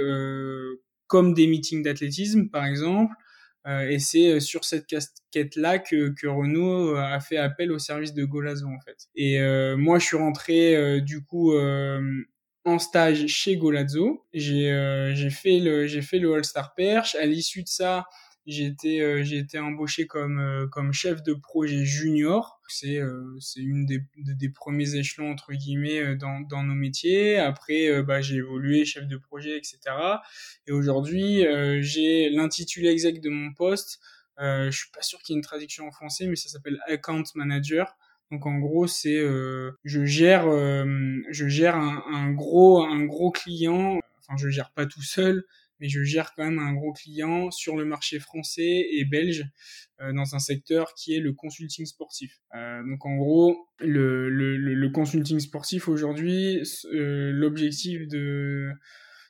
comme 1.07 1.33
des 1.33 1.47
meetings 1.47 1.83
d'athlétisme, 1.83 2.49
par 2.49 2.65
exemple. 2.65 3.13
Euh, 3.67 3.89
et 3.89 3.99
c'est 3.99 4.31
euh, 4.31 4.39
sur 4.39 4.63
cette 4.63 4.87
casquette-là 4.87 5.79
que, 5.79 6.09
que, 6.09 6.27
Renault 6.27 6.95
euh, 6.95 7.01
a 7.01 7.19
fait 7.19 7.37
appel 7.37 7.71
au 7.71 7.79
service 7.79 8.13
de 8.13 8.23
Golazo 8.23 8.67
en 8.67 8.79
fait. 8.79 9.07
Et 9.15 9.39
moi, 9.75 9.99
je 9.99 10.05
suis 10.05 10.17
rentré 10.17 11.01
du 11.01 11.23
coup 11.23 11.53
en 12.65 12.79
stage 12.79 13.27
chez 13.27 13.57
Golazzo. 13.57 14.25
J'ai 14.33 15.11
j'ai 15.15 15.29
fait 15.29 15.59
le 15.59 15.87
j'ai 15.87 16.01
fait 16.01 16.19
le 16.19 16.33
All 16.33 16.45
Star 16.45 16.73
Perche. 16.75 17.15
À 17.15 17.25
l'issue 17.25 17.63
de 17.63 17.69
ça, 17.69 18.05
j'ai 18.49 18.65
été 18.65 19.01
euh, 19.01 19.61
embauché 19.61 20.07
comme 20.07 20.39
euh, 20.39 20.67
comme 20.67 20.91
chef 20.91 21.21
de 21.23 21.33
projet 21.33 21.85
junior. 21.85 22.59
C'est 22.67 22.97
euh, 22.97 23.37
c'est 23.39 23.61
une 23.61 23.85
des, 23.85 24.03
des 24.17 24.49
premiers 24.49 24.95
échelons 24.95 25.31
entre 25.31 25.53
guillemets 25.53 26.15
dans 26.15 26.39
dans 26.41 26.63
nos 26.63 26.73
métiers. 26.73 27.37
Après 27.37 28.01
bah 28.03 28.21
j'ai 28.21 28.37
évolué 28.37 28.85
chef 28.85 29.07
de 29.07 29.17
projet 29.17 29.57
etc. 29.57 29.79
Et 30.67 30.71
aujourd'hui 30.71 31.43
j'ai 31.81 32.29
l'intitulé 32.29 32.89
exact 32.89 33.23
de 33.23 33.29
mon 33.29 33.53
poste. 33.53 33.99
je 34.37 34.71
suis 34.71 34.91
pas 34.91 35.01
sûr 35.01 35.19
qu'il 35.19 35.33
y 35.33 35.35
ait 35.35 35.39
une 35.39 35.43
traduction 35.43 35.87
en 35.87 35.91
français, 35.91 36.27
mais 36.27 36.35
ça 36.35 36.49
s'appelle 36.49 36.79
account 36.87 37.23
manager. 37.35 37.97
Donc 38.31 38.45
en 38.45 38.59
gros, 38.59 38.87
c'est 38.87 39.17
euh, 39.17 39.71
je 39.83 40.05
gère 40.05 40.45
je 41.29 41.47
gère 41.47 41.75
un, 41.75 42.31
gros 42.31 42.83
un 42.83 43.03
gros 43.05 43.31
client. 43.31 43.99
Enfin, 44.19 44.37
je 44.37 44.49
gère 44.49 44.71
pas 44.71 44.85
tout 44.85 45.01
seul, 45.01 45.43
mais 45.79 45.89
je 45.89 46.03
gère 46.03 46.33
quand 46.35 46.43
même 46.43 46.59
un 46.59 46.73
gros 46.73 46.93
client 46.93 47.51
sur 47.51 47.77
le 47.77 47.85
marché 47.85 48.19
français 48.19 48.85
et 48.91 49.05
belge 49.05 49.45
euh, 50.01 50.13
dans 50.13 50.35
un 50.35 50.39
secteur 50.39 50.93
qui 50.93 51.15
est 51.15 51.19
le 51.19 51.33
consulting 51.33 51.85
sportif. 51.85 52.37
Euh, 52.55 52.81
donc 52.87 53.05
en 53.05 53.15
gros, 53.15 53.67
le, 53.79 54.29
le, 54.29 54.57
le 54.57 54.89
consulting 54.89 55.39
sportif 55.39 55.87
aujourd'hui, 55.87 56.61
euh, 56.93 57.31
l'objectif 57.31 58.07
de 58.07 58.71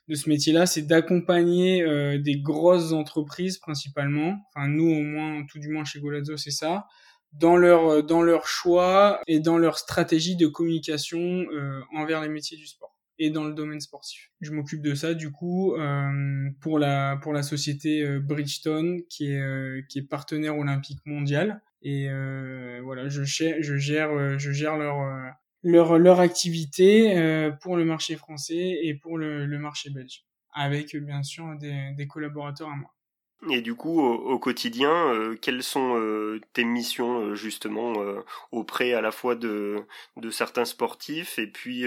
de 0.08 0.16
ce 0.16 0.28
métier-là, 0.28 0.66
c'est 0.66 0.82
d'accompagner 0.82 1.84
euh, 1.84 2.18
des 2.18 2.40
grosses 2.40 2.92
entreprises 2.92 3.58
principalement. 3.58 4.44
Enfin, 4.52 4.66
nous 4.66 4.90
au 4.90 5.02
moins, 5.02 5.46
tout 5.46 5.60
du 5.60 5.68
moins 5.68 5.84
chez 5.84 6.00
Golazzo, 6.00 6.36
c'est 6.36 6.50
ça 6.50 6.86
dans 7.32 7.56
leur 7.56 8.02
dans 8.02 8.22
leur 8.22 8.46
choix 8.46 9.20
et 9.26 9.40
dans 9.40 9.58
leur 9.58 9.78
stratégie 9.78 10.36
de 10.36 10.46
communication 10.46 11.44
envers 11.94 12.20
les 12.20 12.28
métiers 12.28 12.56
du 12.56 12.66
sport 12.66 12.90
et 13.20 13.30
dans 13.30 13.44
le 13.44 13.52
domaine 13.52 13.80
sportif. 13.80 14.32
Je 14.40 14.50
m'occupe 14.50 14.80
de 14.80 14.94
ça 14.94 15.12
du 15.14 15.30
coup 15.30 15.74
euh, 15.74 16.48
pour 16.60 16.78
la 16.78 17.18
pour 17.22 17.34
la 17.34 17.42
société 17.42 18.02
euh, 18.02 18.18
Bridgestone 18.18 19.02
qui 19.08 19.32
est 19.32 19.40
euh, 19.40 19.82
qui 19.88 19.98
est 19.98 20.02
partenaire 20.02 20.58
olympique 20.58 21.00
mondial 21.04 21.62
et 21.82 22.08
euh, 22.08 22.80
voilà 22.82 23.08
je 23.08 23.22
je 23.22 23.76
gère 23.76 24.38
je 24.38 24.50
gère 24.50 24.78
leur 24.78 24.96
leur 25.62 25.98
leur 25.98 26.20
activité 26.20 27.50
pour 27.60 27.76
le 27.76 27.84
marché 27.84 28.16
français 28.16 28.78
et 28.82 28.94
pour 28.94 29.18
le, 29.18 29.44
le 29.44 29.58
marché 29.58 29.90
belge 29.90 30.24
avec 30.54 30.96
bien 30.96 31.22
sûr 31.22 31.54
des, 31.58 31.92
des 31.96 32.06
collaborateurs 32.06 32.68
à 32.68 32.76
moi. 32.76 32.90
Et 33.48 33.62
du 33.62 33.74
coup, 33.74 34.00
au, 34.02 34.38
quotidien, 34.38 35.14
euh, 35.14 35.34
quelles 35.40 35.62
sont 35.62 35.96
euh, 35.96 36.40
tes 36.52 36.62
missions 36.62 37.20
euh, 37.20 37.34
justement 37.34 37.94
auprès 38.52 38.92
à 38.92 39.00
la 39.00 39.10
fois 39.10 39.34
de, 39.34 39.76
de 40.18 40.30
certains 40.30 40.66
sportifs 40.66 41.38
et 41.38 41.46
puis 41.46 41.84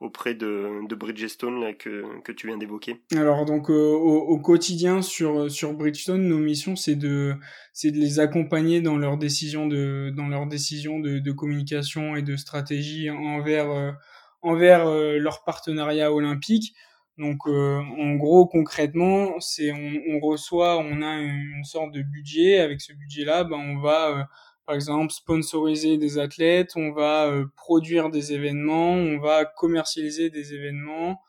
auprès 0.00 0.34
de, 0.34 0.86
de 0.88 0.94
Bridgestone 0.94 1.60
là, 1.60 1.72
que, 1.72 2.04
que 2.22 2.30
tu 2.30 2.46
viens 2.46 2.56
d'évoquer? 2.56 3.00
Alors 3.16 3.44
donc 3.44 3.68
au, 3.68 3.96
au, 3.96 4.38
quotidien 4.38 5.02
sur, 5.02 5.50
sur 5.50 5.74
Bridgestone, 5.74 6.22
nos 6.22 6.38
missions 6.38 6.76
c'est 6.76 6.94
de 6.94 7.34
c'est 7.72 7.90
de 7.90 7.98
les 7.98 8.20
accompagner 8.20 8.80
dans 8.80 8.96
leurs 8.96 9.16
décisions 9.16 9.66
de 9.66 10.12
dans 10.16 10.28
leurs 10.28 10.46
décisions 10.46 11.00
de, 11.00 11.18
de 11.18 11.32
communication 11.32 12.14
et 12.14 12.22
de 12.22 12.36
stratégie 12.36 13.10
envers 13.10 13.96
envers 14.42 14.86
leur 14.86 15.42
partenariat 15.42 16.12
olympique. 16.12 16.74
Donc 17.18 17.46
euh, 17.46 17.78
en 17.98 18.14
gros 18.16 18.46
concrètement, 18.46 19.40
c'est 19.40 19.72
on, 19.72 20.20
reçoit, 20.20 20.78
on 20.78 21.00
a 21.00 21.16
une, 21.16 21.64
sorte 21.64 21.92
de 21.92 22.02
budget. 22.02 22.58
Avec 22.58 22.80
ce 22.82 22.92
budget-là, 22.92 23.44
ben, 23.44 23.56
on 23.56 23.78
va 23.80 24.08
euh, 24.10 24.24
par 24.66 24.74
exemple 24.74 25.12
sponsoriser 25.12 25.96
des 25.96 26.18
athlètes, 26.18 26.72
on 26.76 26.92
va 26.92 27.26
euh, 27.26 27.46
produire 27.56 28.10
des 28.10 28.34
événements, 28.34 28.92
on 28.92 29.18
va 29.18 29.46
commercialiser 29.46 30.30
des 30.30 30.54
événements 30.54 31.20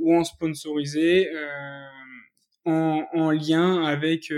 ou 0.00 0.16
en 0.16 0.24
sponsoriser 0.24 1.28
en, 2.64 3.04
en, 3.12 3.30
lien 3.30 3.84
avec 3.84 4.32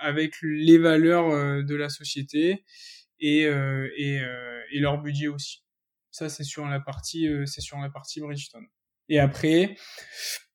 avec 0.00 0.34
les 0.42 0.78
valeurs 0.78 1.64
de 1.64 1.74
la 1.74 1.88
société 1.88 2.64
et 3.18 3.42
et, 3.42 4.20
et 4.72 4.78
leur 4.78 4.98
budget 5.02 5.28
aussi. 5.28 5.64
Ça 6.12 6.28
c'est 6.28 6.44
sur 6.44 6.66
la 6.66 6.80
partie 6.80 7.28
c'est 7.46 7.60
sur 7.60 7.78
la 7.78 7.90
partie 7.90 8.20
Bridgestone. 8.20 8.68
Et 9.10 9.18
après, 9.18 9.74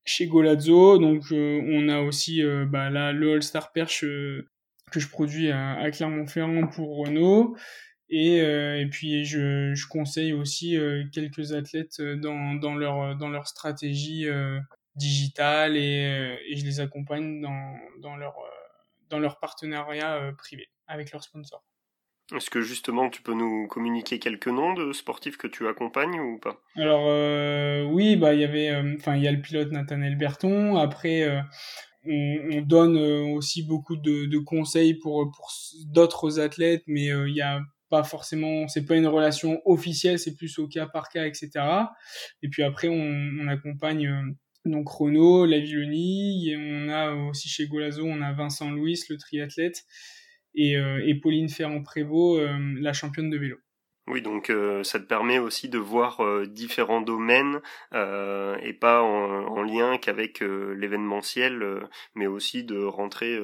chez 0.06 0.28
Golazzo, 0.28 0.98
donc 0.98 1.32
euh, 1.32 1.62
on 1.68 1.89
a 1.89 2.00
aussi 2.00 2.41
euh, 2.41 2.65
bah, 2.65 2.89
là 2.89 3.12
le 3.12 3.34
All 3.34 3.44
Star 3.44 3.74
Perche 3.74 4.06
euh, 4.06 4.50
que 4.91 5.00
je 5.02 5.10
produis 5.10 5.52
à, 5.52 5.91
Clermont-Ferrand 5.91 6.68
pour 6.68 6.98
Renault. 6.98 7.58
Et, 8.08 8.38
et 8.38 8.88
puis 8.91 9.26
je, 9.26 9.74
je, 9.74 9.88
conseille 9.88 10.32
aussi 10.32 10.78
quelques 11.12 11.54
athlètes 11.54 12.00
dans, 12.00 12.54
dans, 12.54 12.76
leur, 12.76 13.18
dans 13.18 13.30
leur 13.30 13.48
stratégie 13.48 14.28
digitale 14.96 15.76
et, 15.76 16.38
et, 16.48 16.56
je 16.56 16.63
les 16.63 16.80
accompagne 16.80 17.41
dans, 17.41 17.76
dans, 18.02 18.15
leur, 18.15 18.36
dans 19.10 19.18
leur 19.18 19.39
partenariat 19.39 20.32
privé 20.38 20.70
avec 20.86 21.12
leurs 21.12 21.24
sponsors. 21.24 21.65
Est-ce 22.34 22.50
que 22.50 22.62
justement 22.62 23.10
tu 23.10 23.22
peux 23.22 23.36
nous 23.36 23.68
communiquer 23.68 24.18
quelques 24.18 24.48
noms 24.48 24.74
de 24.74 24.94
sportifs 24.94 25.38
que 25.38 25.48
tu 25.48 25.68
accompagnes 25.68 26.20
ou 26.20 26.40
pas? 26.40 26.60
Alors 26.76 27.06
euh, 27.08 27.84
oui, 27.84 28.16
bah 28.16 28.34
il 28.34 28.40
y 28.40 28.44
avait, 28.44 28.70
euh, 28.70 28.96
enfin 28.98 29.16
il 29.16 29.24
y 29.24 29.28
a 29.28 29.32
le 29.32 29.42
pilote 29.42 29.72
Nathaniel 29.72 30.18
Berton. 30.18 30.76
Après, 30.76 31.22
euh, 31.22 31.40
on, 32.06 32.38
on, 32.52 32.62
donne 32.62 32.98
aussi 32.98 33.62
beaucoup 33.62 33.96
de, 33.96 34.38
conseils 34.40 34.96
pour 34.96 35.32
pour 35.32 35.52
d'autres 35.86 36.40
athlètes, 36.40 36.84
mais 36.88 37.06
il 37.06 37.36
y 37.36 37.42
a 37.42 37.60
pas 37.90 38.04
forcément, 38.04 38.68
c'est 38.68 38.86
pas 38.86 38.96
une 38.96 39.08
relation 39.08 39.62
officielle, 39.66 40.18
c'est 40.18 40.36
plus 40.36 40.58
au 40.58 40.68
cas 40.68 40.88
par 40.88 41.10
cas, 41.10 41.28
etc. 41.28 41.52
Et 42.42 42.50
puis 42.50 42.64
après, 42.64 42.88
on, 42.88 43.48
accompagne 43.48 44.36
donc 44.66 44.90
Renault, 44.90 45.46
la 45.46 45.60
Villoni, 45.60 46.50
et 46.50 46.58
on 46.58 46.90
a 46.90 47.14
aussi 47.30 47.50
chez 47.50 47.68
Golazo, 47.68 48.04
on 48.04 48.22
a 48.24 48.34
Vincent 48.34 48.72
Louis, 48.72 49.00
le 49.10 49.18
triathlète 49.18 49.84
et, 50.56 50.78
euh, 50.78 51.06
et 51.06 51.15
Pauline 51.15 51.50
Ferrand-Prévot, 51.50 52.39
euh, 52.39 52.58
la 52.80 52.94
championne 52.94 53.30
de 53.30 53.38
vélo. 53.38 53.58
Oui, 54.08 54.22
donc 54.22 54.52
euh, 54.52 54.84
ça 54.84 55.00
te 55.00 55.06
permet 55.06 55.39
aussi 55.39 55.68
de 55.68 55.80
voir 55.80 56.22
différents 56.48 57.02
domaines 57.02 57.60
euh, 57.94 58.56
et 58.62 58.74
pas 58.74 59.02
en, 59.02 59.48
en 59.48 59.63
lien 59.63 59.98
qu'avec 59.98 60.41
l'événementiel, 60.41 61.88
mais 62.13 62.28
aussi 62.28 62.63
de 62.63 62.84
rentrer 62.84 63.39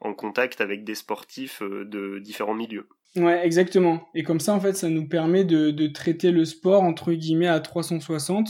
en 0.00 0.12
contact 0.12 0.60
avec 0.60 0.82
des 0.82 0.96
sportifs 0.96 1.62
de 1.62 2.18
différents 2.18 2.54
milieux. 2.54 2.88
Ouais, 3.14 3.44
exactement. 3.46 4.08
Et 4.16 4.24
comme 4.24 4.40
ça, 4.40 4.52
en 4.52 4.58
fait, 4.58 4.72
ça 4.72 4.88
nous 4.88 5.06
permet 5.06 5.44
de, 5.44 5.70
de 5.70 5.86
traiter 5.86 6.32
le 6.32 6.44
sport 6.44 6.82
entre 6.82 7.12
guillemets 7.12 7.46
à 7.46 7.60
360 7.60 8.48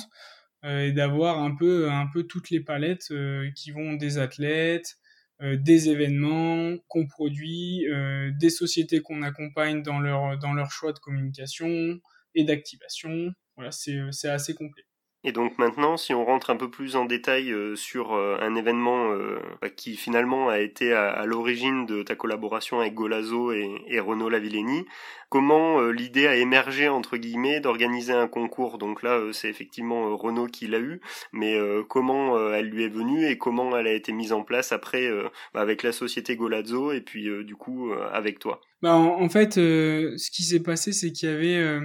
et 0.65 0.93
d'avoir 0.93 1.43
un 1.43 1.55
peu 1.55 1.91
un 1.91 2.07
peu 2.07 2.23
toutes 2.23 2.49
les 2.49 2.61
palettes 2.61 3.13
qui 3.55 3.71
vont 3.71 3.95
des 3.95 4.17
athlètes, 4.17 4.97
des 5.41 5.89
événements 5.89 6.77
qu'on 6.89 7.07
produit, 7.07 7.87
euh, 7.89 8.31
des 8.39 8.51
sociétés 8.51 9.01
qu'on 9.01 9.23
accompagne 9.23 9.83
dans 9.83 9.99
leur, 9.99 10.39
dans 10.39 10.53
leur 10.53 10.71
choix 10.71 10.93
de 10.93 10.99
communication 10.99 12.01
et 12.35 12.45
d'activation. 12.45 13.33
Voilà, 13.57 13.73
c'est 13.73 14.29
assez 14.29 14.55
complet. 14.55 14.85
Et 15.23 15.33
donc 15.33 15.59
maintenant, 15.59 15.99
si 15.99 16.15
on 16.15 16.25
rentre 16.25 16.49
un 16.49 16.57
peu 16.57 16.71
plus 16.71 16.97
en 16.97 17.05
détail 17.05 17.53
euh, 17.53 17.77
sur 17.77 18.15
euh, 18.15 18.39
un 18.41 18.55
événement 18.55 19.13
euh, 19.13 19.39
bah, 19.61 19.69
qui 19.69 19.97
finalement 19.97 20.49
a 20.49 20.61
été 20.61 20.95
à, 20.95 21.27
l'origine 21.27 21.85
de 21.85 22.03
ta 22.03 22.15
collaboration 22.15 22.81
avec 22.81 22.95
Golazo 22.95 23.53
et, 23.53 23.83
et 23.87 24.01
Renaud 24.01 24.31
Lavillenie, 24.31 24.87
comment 25.29 25.83
l'idée 25.83 26.27
a 26.27 26.37
émergé 26.37 26.89
entre 26.89 27.19
guillemets 27.19 27.61
d'organiser 27.61 28.15
un 28.15 28.29
concours? 28.29 28.79
Donc 28.79 29.03
là, 29.03 29.21
c'est 29.33 29.51
effectivement 29.51 30.17
Renaud 30.17 30.47
qui 30.47 30.67
l'a 30.67 30.81
eu, 30.81 31.01
mais 31.33 31.57
comment 31.89 32.53
elle 32.53 32.67
lui 32.67 32.83
est 32.85 32.89
venue 32.89 33.27
et 33.27 33.39
comment 33.39 33.77
elle 33.77 33.87
a 33.87 33.93
été 33.93 34.11
mise 34.13 34.33
en 34.33 34.43
place 34.43 34.73
après 34.73 35.09
bah, 35.55 35.61
avec 35.61 35.85
la 35.85 35.93
société 35.93 36.35
Golazo 36.35 36.91
et 36.91 37.01
puis 37.01 37.29
du 37.45 37.55
coup 37.55 37.93
avec 38.13 38.41
toi? 38.41 38.61
Bah, 38.83 38.95
en, 38.95 39.23
en 39.23 39.29
fait, 39.29 39.55
ce 39.55 40.31
qui 40.33 40.43
s'est 40.43 40.63
passé, 40.63 40.93
c'est 40.93 41.13
qu'il 41.13 41.29
y 41.29 41.33
avait 41.33 41.81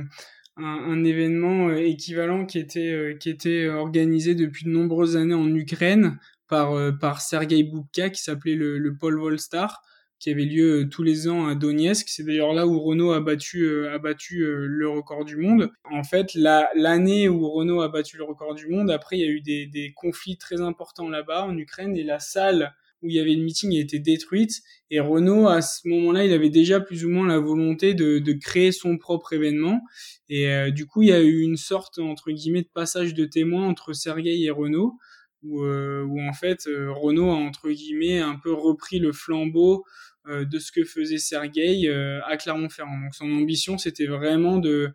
un, 0.58 1.04
événement 1.04 1.70
euh, 1.70 1.78
équivalent 1.78 2.46
qui 2.46 2.60
était 2.60 2.92
euh, 2.92 3.16
qui 3.16 3.30
était 3.30 3.68
organisé 3.68 4.36
depuis 4.36 4.66
de 4.66 4.70
nombreuses 4.70 5.18
années 5.18 5.34
en 5.34 5.54
Ukraine 5.54 6.20
par 6.48 6.74
euh, 6.74 6.92
par 6.92 7.22
Sergei 7.22 7.64
Bubka 7.64 8.10
qui 8.10 8.22
s'appelait 8.22 8.56
le, 8.56 8.78
le 8.78 8.96
Paul 8.96 9.20
Volstar 9.20 9.82
qui 10.18 10.30
avait 10.30 10.46
lieu 10.46 10.88
tous 10.90 11.04
les 11.04 11.28
ans 11.28 11.48
à 11.48 11.56
Donetsk. 11.56 12.08
C'est 12.08 12.24
d'ailleurs 12.24 12.54
là 12.54 12.66
où 12.66 12.80
Renault 12.80 13.12
a 13.12 13.20
battu 13.20 13.68
a 13.88 13.98
battu 14.00 14.46
le 14.48 14.90
record 14.90 15.26
du 15.26 15.36
monde. 15.36 15.72
En 15.92 16.04
fait, 16.04 16.34
l'année 16.36 17.28
où 17.28 17.50
Renault 17.50 17.82
a 17.82 17.90
battu 17.90 18.18
le 18.18 18.24
record 18.24 18.56
du 18.56 18.68
monde, 18.68 18.90
après 18.90 19.18
il 19.18 19.22
y 19.22 19.26
a 19.26 19.30
eu 19.30 19.42
des, 19.42 19.68
des 19.68 19.92
conflits 19.94 20.38
très 20.38 20.62
importants 20.62 21.10
là-bas 21.10 21.44
en 21.44 21.58
Ukraine 21.58 21.98
et 21.98 22.04
la 22.04 22.20
salle 22.20 22.74
où 23.06 23.10
il 23.10 23.16
y 23.16 23.20
avait 23.20 23.36
le 23.36 23.44
meeting 23.44 23.76
a 23.78 23.80
été 23.80 24.00
détruite. 24.00 24.62
Et 24.90 25.00
Renault 25.00 25.48
à 25.48 25.62
ce 25.62 25.88
moment-là 25.88 26.26
il 26.26 26.34
avait 26.34 26.50
déjà 26.50 26.80
plus 26.80 27.06
ou 27.06 27.10
moins 27.10 27.28
la 27.28 27.40
volonté 27.40 27.94
de, 27.94 28.34
créer 28.34 28.72
son 28.72 28.98
propre 28.98 29.34
événement. 29.34 29.82
Et 30.28 30.50
euh, 30.50 30.72
du 30.72 30.86
coup 30.86 31.04
il 31.04 31.10
y 31.10 31.14
a 31.14 31.22
eu 31.22 31.42
une 31.42 31.58
sorte 31.58 32.00
entre 32.00 32.32
guillemets 32.32 32.64
de 32.64 32.70
passage 32.74 33.14
de 33.14 33.26
témoin 33.26 33.68
entre 33.68 33.94
Sergei 33.94 34.42
et 34.42 34.50
Renault 34.50 34.98
où, 35.44 35.64
euh, 35.64 36.08
en 36.28 36.34
fait 36.34 36.66
euh, 36.68 36.92
Renault 36.92 37.30
a 37.30 37.36
entre 37.36 37.70
guillemets 37.70 38.20
un 38.20 38.36
peu 38.36 38.52
repris 38.52 39.00
le 39.00 39.14
flambeau 39.14 39.86
de 40.28 40.58
ce 40.58 40.72
que 40.72 40.84
faisait 40.84 41.20
Sergei 41.20 41.88
à 41.88 42.36
Clermont-Ferrand. 42.36 43.00
Donc 43.00 43.14
son 43.14 43.32
ambition 43.32 43.78
c'était 43.78 44.08
vraiment 44.08 44.58
de 44.58 44.92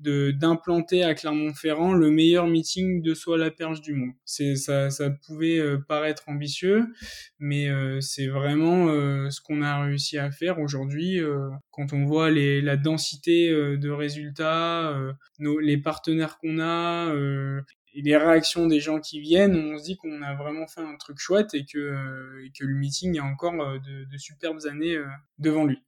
de 0.00 0.30
d'implanter 0.30 1.02
à 1.04 1.14
Clermont-Ferrand 1.14 1.92
le 1.92 2.10
meilleur 2.10 2.46
meeting 2.46 3.02
de 3.02 3.14
soi 3.14 3.38
la 3.38 3.50
perche 3.50 3.80
du 3.80 3.94
monde. 3.94 4.12
C'est 4.24 4.56
ça 4.56 4.90
ça 4.90 5.10
pouvait 5.10 5.58
euh, 5.58 5.78
paraître 5.78 6.24
ambitieux, 6.28 6.86
mais 7.38 7.68
euh, 7.68 8.00
c'est 8.00 8.26
vraiment 8.26 8.88
euh, 8.88 9.30
ce 9.30 9.40
qu'on 9.40 9.62
a 9.62 9.82
réussi 9.82 10.18
à 10.18 10.30
faire 10.30 10.58
aujourd'hui 10.58 11.20
quand 11.70 11.92
on 11.92 12.04
voit 12.04 12.30
les 12.30 12.60
la 12.60 12.76
densité 12.76 13.50
de 13.50 13.90
résultats, 13.90 14.94
nos, 15.38 15.58
les 15.58 15.78
partenaires 15.78 16.38
qu'on 16.38 16.60
a 16.60 17.12
et 17.94 18.02
les 18.02 18.16
réactions 18.16 18.66
des 18.66 18.80
gens 18.80 19.00
qui 19.00 19.20
viennent, 19.20 19.56
on 19.56 19.78
se 19.78 19.84
dit 19.84 19.96
qu'on 19.96 20.22
a 20.22 20.34
vraiment 20.34 20.66
fait 20.66 20.80
un 20.80 20.96
truc 20.96 21.18
chouette 21.18 21.54
et 21.54 21.64
que, 21.64 22.42
et 22.44 22.50
que 22.56 22.64
le 22.64 22.74
meeting 22.74 23.18
a 23.18 23.24
encore 23.24 23.80
de, 23.80 24.04
de 24.04 24.18
superbes 24.18 24.66
années 24.66 24.98
devant 25.38 25.64
lui. 25.64 25.82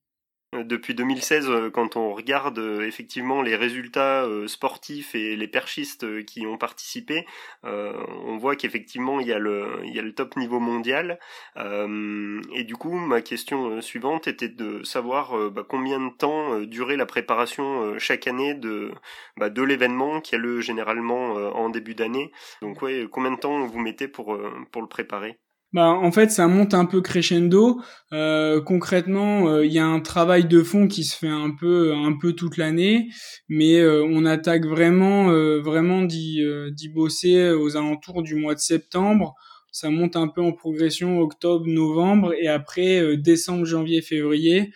Depuis 0.52 0.94
2016, 0.94 1.48
euh, 1.48 1.70
quand 1.70 1.96
on 1.96 2.12
regarde 2.12 2.58
euh, 2.58 2.86
effectivement 2.86 3.40
les 3.40 3.56
résultats 3.56 4.24
euh, 4.24 4.46
sportifs 4.46 5.14
et 5.14 5.34
les 5.34 5.48
perchistes 5.48 6.26
qui 6.26 6.46
ont 6.46 6.58
participé, 6.58 7.26
on 7.64 8.36
voit 8.36 8.54
qu'effectivement 8.56 9.20
il 9.20 9.26
y 9.28 9.32
a 9.32 9.38
le 9.38 9.80
il 9.84 9.94
y 9.94 9.98
a 9.98 10.02
le 10.02 10.14
top 10.14 10.36
niveau 10.36 10.60
mondial. 10.60 11.18
et 11.56 12.64
du 12.64 12.76
coup, 12.76 12.94
ma 12.98 13.22
question 13.22 13.80
suivante 13.80 14.28
était 14.28 14.48
de 14.48 14.82
savoir 14.84 15.50
bah, 15.50 15.64
combien 15.66 16.00
de 16.00 16.10
temps 16.10 16.60
durait 16.60 16.96
la 16.96 17.06
préparation 17.06 17.98
chaque 17.98 18.26
année 18.26 18.54
de 18.54 18.92
bah, 19.36 19.50
de 19.50 19.62
l'événement 19.62 20.20
qui 20.20 20.34
a 20.34 20.38
lieu 20.38 20.60
généralement 20.60 21.34
en 21.34 21.70
début 21.70 21.94
d'année. 21.94 22.32
Donc 22.62 22.82
ouais, 22.82 23.06
combien 23.10 23.32
de 23.32 23.40
temps 23.40 23.66
vous 23.66 23.78
mettez 23.78 24.08
pour 24.08 24.38
pour 24.70 24.82
le 24.82 24.88
préparer? 24.88 25.41
Bah, 25.72 25.88
en 25.88 26.12
fait, 26.12 26.30
ça 26.30 26.48
monte 26.48 26.74
un 26.74 26.85
peu 26.85 27.00
crescendo. 27.00 27.80
Euh, 28.12 28.61
concrètement, 28.61 29.48
euh, 29.48 29.64
il 29.64 29.72
y 29.72 29.78
a 29.78 29.87
un 29.87 30.00
travail 30.00 30.44
de 30.44 30.62
fond 30.62 30.87
qui 30.87 31.02
se 31.04 31.16
fait 31.16 31.28
un 31.28 31.50
peu, 31.50 31.94
un 31.94 32.12
peu 32.18 32.35
toute 32.35 32.58
l'année, 32.58 33.08
mais 33.48 33.80
euh, 33.80 34.04
on 34.04 34.26
attaque 34.26 34.66
vraiment, 34.66 35.28
vraiment 35.62 36.02
d'y, 36.02 36.42
d'y 36.72 36.88
bosser 36.88 37.50
aux 37.50 37.76
alentours 37.76 38.22
du 38.22 38.35
mois 38.35 38.54
de 38.54 38.61
septembre. 38.61 39.35
Ça 39.70 39.88
monte 39.88 40.16
un 40.16 40.28
peu 40.28 40.42
en 40.42 40.52
progression 40.52 41.20
octobre, 41.20 41.66
novembre, 41.66 42.35
et 42.38 42.48
après 42.48 43.16
décembre, 43.16 43.64
janvier, 43.64 44.02
février. 44.02 44.72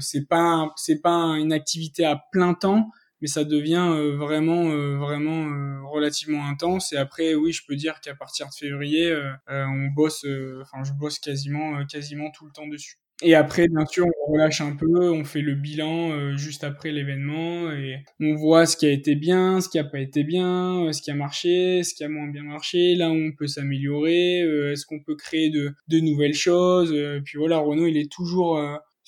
c'est 0.00 0.26
pas, 0.28 0.70
c'est 0.76 1.02
pas 1.02 1.36
une 1.38 1.52
activité 1.52 2.04
à 2.06 2.18
plein 2.32 2.54
temps, 2.54 2.88
mais 3.22 3.28
ça 3.28 3.44
devient 3.44 3.88
euh, 3.90 4.16
vraiment 4.16 4.70
euh, 4.70 4.98
vraiment 4.98 5.46
euh, 5.46 5.80
relativement 5.86 6.46
intense 6.46 6.92
et 6.92 6.96
après 6.96 7.34
oui 7.34 7.52
je 7.52 7.62
peux 7.66 7.76
dire 7.76 8.00
qu'à 8.00 8.14
partir 8.14 8.48
de 8.48 8.54
février 8.54 9.16
on 9.48 9.86
bosse 9.94 10.26
enfin 10.60 10.82
je 10.84 10.92
bosse 10.92 11.18
quasiment 11.18 11.84
quasiment 11.86 12.30
tout 12.32 12.44
le 12.44 12.52
temps 12.52 12.66
dessus 12.66 12.98
et 13.24 13.36
après, 13.36 13.68
bien 13.68 13.86
sûr, 13.86 14.04
on 14.06 14.32
relâche 14.32 14.60
un 14.62 14.74
peu, 14.74 15.12
on 15.12 15.22
fait 15.22 15.42
le 15.42 15.54
bilan 15.54 16.36
juste 16.36 16.64
après 16.64 16.90
l'événement 16.90 17.70
et 17.70 18.02
on 18.18 18.34
voit 18.34 18.66
ce 18.66 18.76
qui 18.76 18.84
a 18.84 18.90
été 18.90 19.14
bien, 19.14 19.60
ce 19.60 19.68
qui 19.68 19.78
a 19.78 19.84
pas 19.84 20.00
été 20.00 20.24
bien, 20.24 20.90
ce 20.92 21.00
qui 21.00 21.12
a 21.12 21.14
marché, 21.14 21.84
ce 21.84 21.94
qui 21.94 22.02
a 22.02 22.08
moins 22.08 22.26
bien 22.26 22.42
marché, 22.42 22.96
là 22.96 23.10
où 23.10 23.14
on 23.14 23.30
peut 23.30 23.46
s'améliorer, 23.46 24.40
est-ce 24.72 24.84
qu'on 24.86 24.98
peut 24.98 25.14
créer 25.14 25.50
de, 25.50 25.72
de 25.86 26.00
nouvelles 26.00 26.34
choses. 26.34 26.92
puis 27.24 27.38
voilà, 27.38 27.58
Renault, 27.58 27.86
il 27.86 27.96
est 27.96 28.10
toujours 28.10 28.58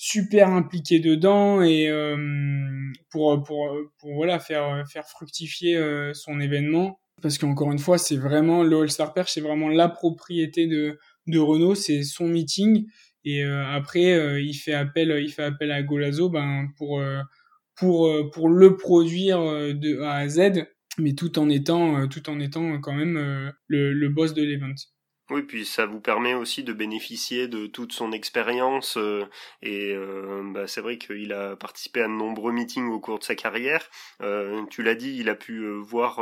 super 0.07 0.49
impliqué 0.49 0.99
dedans 0.99 1.63
et 1.63 1.89
euh, 1.89 2.15
pour, 3.09 3.41
pour, 3.41 3.75
pour 3.97 4.13
voilà 4.13 4.37
faire 4.37 4.87
faire 4.87 5.07
fructifier 5.07 5.77
euh, 5.77 6.13
son 6.13 6.39
événement 6.39 6.99
parce 7.23 7.39
qu'encore 7.39 7.71
une 7.71 7.79
fois 7.79 7.97
c'est 7.97 8.15
vraiment 8.15 8.61
le 8.61 8.81
All 8.81 8.91
Star 8.91 9.15
Perch 9.15 9.31
c'est 9.33 9.41
vraiment 9.41 9.67
la 9.67 9.89
propriété 9.89 10.67
de 10.67 10.99
de 11.25 11.39
Renault 11.39 11.73
c'est 11.73 12.03
son 12.03 12.27
meeting 12.27 12.85
et 13.23 13.43
euh, 13.43 13.65
après 13.65 14.43
il 14.43 14.53
fait 14.53 14.75
appel 14.75 15.09
il 15.23 15.29
fait 15.29 15.43
appel 15.43 15.71
à 15.71 15.81
Golazo 15.81 16.29
ben 16.29 16.67
pour 16.77 17.01
pour 17.75 18.29
pour 18.31 18.49
le 18.49 18.77
produire 18.77 19.39
de 19.39 20.01
A 20.01 20.17
à 20.17 20.27
Z 20.27 20.67
mais 20.99 21.15
tout 21.15 21.39
en 21.39 21.49
étant 21.49 22.07
tout 22.09 22.29
en 22.29 22.39
étant 22.39 22.79
quand 22.79 22.93
même 22.93 23.51
le, 23.67 23.91
le 23.91 24.09
boss 24.09 24.35
de 24.35 24.43
l'event. 24.43 24.75
Oui, 25.31 25.41
puis 25.41 25.65
ça 25.65 25.87
vous 25.87 25.99
permet 25.99 26.35
aussi 26.35 26.63
de 26.63 26.71
bénéficier 26.71 27.47
de 27.47 27.65
toute 27.65 27.93
son 27.93 28.11
expérience 28.11 28.95
euh, 28.97 29.25
et 29.63 29.91
euh, 29.91 30.43
bah, 30.53 30.67
c'est 30.67 30.81
vrai 30.81 30.99
qu'il 30.99 31.33
a 31.33 31.55
participé 31.55 32.01
à 32.01 32.07
de 32.07 32.11
nombreux 32.11 32.51
meetings 32.51 32.89
au 32.91 32.99
cours 32.99 33.17
de 33.17 33.23
sa 33.23 33.33
carrière. 33.33 33.89
Euh, 34.21 34.63
tu 34.69 34.83
l'as 34.83 34.93
dit, 34.93 35.17
il 35.17 35.27
a 35.29 35.33
pu 35.33 35.67
voir 35.79 36.19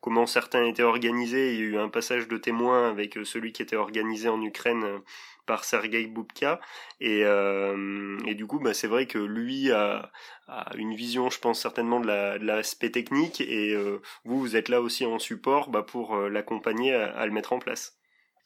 comment 0.00 0.26
certains 0.26 0.64
étaient 0.64 0.82
organisés. 0.82 1.52
Il 1.52 1.60
y 1.60 1.62
a 1.64 1.66
eu 1.66 1.78
un 1.78 1.90
passage 1.90 2.28
de 2.28 2.38
témoin 2.38 2.88
avec 2.88 3.18
celui 3.24 3.52
qui 3.52 3.60
était 3.60 3.76
organisé 3.76 4.30
en 4.30 4.40
Ukraine 4.40 5.02
par 5.44 5.64
Sergei 5.64 6.06
Boubka 6.06 6.58
et, 7.00 7.20
et 7.20 8.34
du 8.34 8.46
coup 8.46 8.58
bah, 8.58 8.74
c'est 8.74 8.88
vrai 8.88 9.06
que 9.06 9.18
lui 9.18 9.70
a, 9.70 10.10
a, 10.48 10.76
une 10.76 10.94
vision 10.94 11.30
je 11.30 11.38
pense 11.38 11.60
certainement 11.60 12.00
de 12.00 12.06
l'aspect 12.44 12.90
technique 12.90 13.40
et 13.42 13.76
vous 14.24 14.40
vous 14.40 14.56
êtes 14.56 14.68
là 14.70 14.80
aussi 14.80 15.04
en 15.04 15.18
support 15.18 15.68
bah, 15.70 15.82
pour 15.82 16.16
l'accompagner 16.16 16.94
à 16.94 17.26
le 17.26 17.32
mettre 17.32 17.52
en 17.52 17.58
place. 17.58 17.96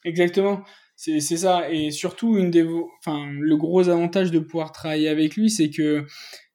Exactement. 0.03 0.63
C'est, 0.95 1.19
c'est 1.19 1.37
ça. 1.37 1.69
Et 1.71 1.91
surtout, 1.91 2.37
une 2.37 2.51
des, 2.51 2.65
enfin, 2.99 3.27
le 3.31 3.57
gros 3.57 3.89
avantage 3.89 4.31
de 4.31 4.39
pouvoir 4.39 4.71
travailler 4.71 5.09
avec 5.09 5.35
lui, 5.35 5.49
c'est 5.49 5.69
que 5.69 6.05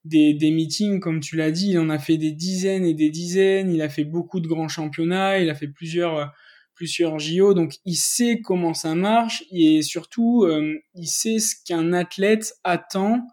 des, 0.05 0.35
des 0.35 0.51
meetings, 0.51 1.01
comme 1.01 1.21
tu 1.21 1.37
l'as 1.37 1.51
dit, 1.51 1.71
il 1.73 1.79
en 1.79 1.91
a 1.91 1.99
fait 1.99 2.17
des 2.17 2.33
dizaines 2.33 2.85
et 2.85 2.95
des 2.95 3.11
dizaines. 3.11 3.73
Il 3.73 3.83
a 3.83 3.89
fait 3.89 4.05
beaucoup 4.05 4.41
de 4.41 4.47
grands 4.49 4.69
championnats. 4.69 5.39
Il 5.41 5.51
a 5.51 5.55
fait 5.55 5.69
plusieurs, 5.69 6.33
plusieurs 6.75 7.19
JO. 7.19 7.55
Donc, 7.55 7.75
il 7.85 7.97
sait 7.97 8.41
comment 8.43 8.75
ça 8.75 8.95
marche. 8.95 9.45
Et 9.51 9.83
surtout, 9.83 10.45
euh, 10.45 10.75
il 10.95 11.09
sait 11.09 11.39
ce 11.39 11.55
qu'un 11.65 11.93
athlète 11.93 12.55
attend 12.65 13.27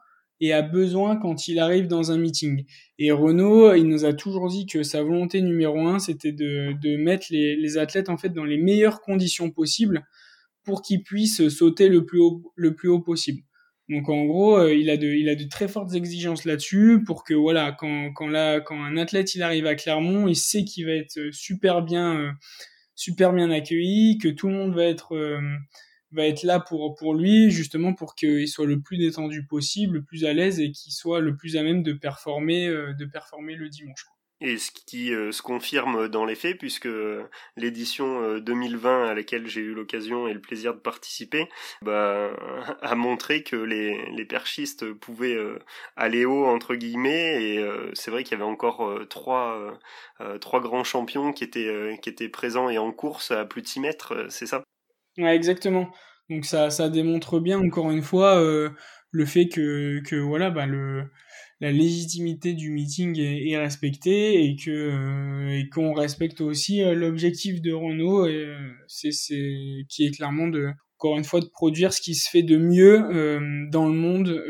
et 0.44 0.52
a 0.52 0.62
besoin 0.62 1.16
quand 1.16 1.48
il 1.48 1.58
arrive 1.58 1.88
dans 1.88 2.12
un 2.12 2.18
meeting. 2.18 2.66
Et 3.00 3.12
Renault, 3.12 3.74
il 3.76 3.88
nous 3.88 4.04
a 4.04 4.12
toujours 4.12 4.50
dit 4.50 4.66
que 4.66 4.84
sa 4.84 5.02
volonté 5.02 5.42
numéro 5.42 5.88
un, 5.88 6.00
c'était 6.00 6.34
de, 6.34 6.74
de 6.82 6.98
mettre 6.98 7.28
les, 7.30 7.56
les, 7.56 7.78
athlètes 7.78 8.10
en 8.10 8.18
fait 8.18 8.28
dans 8.28 8.44
les 8.44 8.58
meilleures 8.58 9.00
conditions 9.00 9.52
possibles 9.52 10.06
pour 10.66 10.82
qu'ils 10.82 11.02
puissent 11.02 11.48
sauter 11.48 11.88
le 11.88 12.06
plus 12.06 12.20
haut, 12.20 12.52
le 12.56 12.76
plus 12.76 12.90
haut 12.90 13.00
possible. 13.00 13.42
Donc 13.88 14.10
en 14.10 14.26
gros, 14.26 14.58
euh, 14.58 14.76
il 14.76 14.90
a 14.90 14.98
de, 14.98 15.08
il 15.08 15.30
a 15.30 15.36
de 15.36 15.46
très 15.46 15.70
fortes 15.70 15.94
exigences 15.94 16.44
là-dessus 16.44 17.04
pour 17.06 17.24
que 17.24 17.34
voilà, 17.34 17.72
quand, 17.72 18.12
quand 18.12 18.28
là, 18.28 18.60
quand 18.60 18.84
un 18.84 18.98
athlète 18.98 19.36
il 19.36 19.44
arrive 19.44 19.66
à 19.66 19.76
Clermont, 19.76 20.28
il 20.28 20.36
sait 20.36 20.66
qu'il 20.66 20.86
va 20.86 20.92
être 20.92 21.30
super 21.32 21.82
bien, 21.82 22.20
euh, 22.20 22.32
super 22.96 23.32
bien 23.32 23.50
accueilli, 23.50 24.18
que 24.18 24.28
tout 24.28 24.50
le 24.50 24.56
monde 24.56 24.76
va 24.76 24.84
être 24.84 25.16
euh, 25.16 25.40
va 26.14 26.26
être 26.28 26.44
là 26.44 26.60
pour, 26.60 27.14
lui, 27.14 27.52
justement 27.52 27.94
pour 27.94 28.16
qu'il 28.16 28.48
soit 28.48 28.66
le 28.66 28.82
plus 28.82 28.98
détendu 28.98 29.46
possible, 29.46 29.98
le 29.98 30.04
plus 30.04 30.26
à 30.26 30.34
l'aise 30.34 30.60
et 30.60 30.72
qu'il 30.72 30.94
soit 30.94 31.20
le 31.20 31.36
plus 31.36 31.58
à 31.58 31.64
même 31.64 31.84
de 31.84 31.94
performer, 31.94 32.68
euh, 32.68 32.94
de 32.94 33.06
performer 33.06 33.56
le 33.56 33.70
dimanche. 33.70 34.06
Et 34.42 34.58
ce 34.58 34.72
qui 34.72 35.14
euh, 35.14 35.32
se 35.32 35.42
confirme 35.42 36.10
dans 36.10 36.26
les 36.26 36.36
faits, 36.36 36.58
puisque 36.58 36.90
l'édition 37.56 38.40
2020 38.40 38.90
euh, 38.90 39.12
à 39.12 39.14
laquelle 39.14 39.48
j'ai 39.48 39.62
eu 39.62 39.74
l'occasion 39.74 40.28
et 40.28 40.34
le 40.34 40.42
plaisir 40.42 40.74
de 40.74 40.80
participer 40.80 41.48
bah, 41.82 42.32
a 42.82 42.96
montré 42.96 43.44
que 43.44 43.56
les, 43.56 44.26
perchistes 44.26 44.92
pouvaient 44.94 45.38
aller 45.96 46.26
haut 46.26 46.46
entre 46.46 46.76
guillemets. 46.76 47.42
Et 47.44 47.66
c'est 47.94 48.12
vrai 48.12 48.24
qu'il 48.24 48.38
y 48.38 48.42
avait 48.42 48.50
encore 48.50 49.00
trois, 49.10 49.80
trois 50.42 50.62
grands 50.62 50.84
champions 50.84 51.32
qui 51.34 51.44
étaient, 51.44 51.98
qui 52.02 52.10
étaient 52.10 52.30
présents 52.30 52.70
et 52.70 52.78
en 52.78 52.92
course 52.92 53.32
à 53.32 53.46
plus 53.46 53.62
de 53.62 53.68
6 53.68 53.80
mètres, 53.82 54.28
c'est 54.30 54.48
ça? 54.48 54.64
Ouais, 55.18 55.36
exactement. 55.36 55.90
Donc 56.30 56.46
ça, 56.46 56.70
ça 56.70 56.90
démontre 56.90 57.40
bien 57.40 57.60
encore 57.60 57.92
une 57.92 58.02
fois 58.02 58.38
euh, 58.40 58.70
le 59.12 59.26
fait 59.26 59.48
que, 59.48 60.02
que 60.06 60.16
voilà, 60.16 60.50
bah, 60.50 60.66
le, 60.66 61.04
la 61.60 61.72
légitimité 61.72 62.54
du 62.54 62.72
meeting 62.72 63.20
est, 63.20 63.50
est 63.50 63.58
respectée 63.58 64.46
et 64.46 64.56
que 64.56 64.72
euh, 64.72 65.60
et 65.60 65.70
qu'on 65.70 65.94
respecte 65.94 66.42
aussi 66.42 66.84
euh, 66.84 66.96
l'objectif 66.96 67.62
de 67.62 67.74
Renault 67.74 68.28
et 68.28 68.36
euh, 68.36 68.58
c'est 68.88 69.12
c'est 69.12 69.86
qui 69.90 70.06
est 70.06 70.12
clairement 70.12 70.48
de 70.48 70.70
encore 71.00 71.18
une 71.18 71.26
fois 71.26 71.42
de 71.42 71.48
produire 71.48 71.94
ce 71.94 72.02
qui 72.02 72.16
se 72.16 72.30
fait 72.30 72.44
de 72.44 72.58
mieux 72.58 73.00
dans 73.72 73.88
le 73.88 73.94
monde 73.94 74.42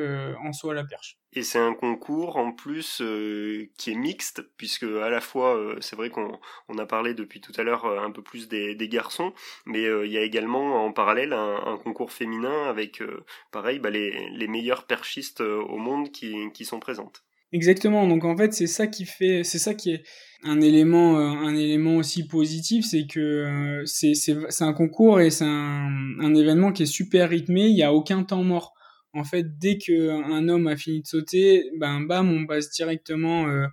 en 0.45 0.53
soi 0.53 0.73
à 0.73 0.75
la 0.75 0.83
perche. 0.85 1.17
Et 1.35 1.43
c'est 1.43 1.59
un 1.59 1.73
concours 1.73 2.37
en 2.37 2.51
plus 2.51 3.01
euh, 3.01 3.69
qui 3.77 3.91
est 3.91 3.95
mixte, 3.95 4.43
puisque 4.57 4.83
à 4.83 5.09
la 5.09 5.21
fois, 5.21 5.57
euh, 5.57 5.77
c'est 5.81 5.95
vrai 5.95 6.09
qu'on 6.09 6.39
on 6.69 6.77
a 6.77 6.85
parlé 6.85 7.13
depuis 7.13 7.41
tout 7.41 7.53
à 7.57 7.63
l'heure 7.63 7.85
un 7.85 8.11
peu 8.11 8.21
plus 8.21 8.47
des, 8.47 8.75
garçons, 8.87 9.33
mais 9.65 9.83
il 9.83 10.11
y 10.11 10.17
a 10.17 10.21
également 10.21 10.85
en 10.85 10.91
parallèle 10.91 11.33
un, 11.33 11.79
concours 11.83 12.11
féminin 12.11 12.69
avec, 12.69 13.01
pareil, 13.51 13.79
bah, 13.79 13.89
les, 13.89 14.29
les 14.29 14.47
meilleures 14.47 14.85
perchistes 14.85 15.41
au 15.41 15.77
monde 15.77 16.11
qui, 16.11 16.65
sont 16.65 16.79
présentes. 16.79 17.23
Exactement. 17.53 18.07
Donc 18.07 18.25
en 18.25 18.35
fait, 18.35 18.51
c'est 18.51 18.67
ça 18.67 18.87
qui 18.87 19.05
fait, 19.05 19.43
c'est 19.43 19.59
ça 19.59 19.75
qui 19.75 19.91
est 19.91 20.03
un 20.43 20.59
élément, 20.59 21.19
euh, 21.19 21.21
un 21.21 21.55
élément 21.55 21.97
aussi 21.97 22.27
positif, 22.27 22.83
c'est 22.83 23.05
que 23.05 23.19
euh, 23.19 23.85
c'est 23.85 24.61
un 24.61 24.73
concours 24.73 25.21
et 25.21 25.29
c'est 25.29 25.45
un, 25.45 26.17
un 26.19 26.33
événement 26.33 26.71
qui 26.71 26.83
est 26.83 26.87
super 26.87 27.29
rythmé. 27.29 27.67
Il 27.67 27.77
y 27.77 27.83
a 27.83 27.93
aucun 27.93 28.23
temps 28.23 28.43
mort. 28.43 28.73
En 29.13 29.23
fait, 29.23 29.59
dès 29.59 29.77
que 29.77 30.09
un 30.09 30.49
homme 30.49 30.67
a 30.67 30.75
fini 30.75 31.01
de 31.01 31.07
sauter, 31.07 31.69
ben 31.77 32.01
bam, 32.01 32.31
on 32.31 32.47
passe 32.47 32.71
directement 32.71 33.47
euh, 33.47 33.67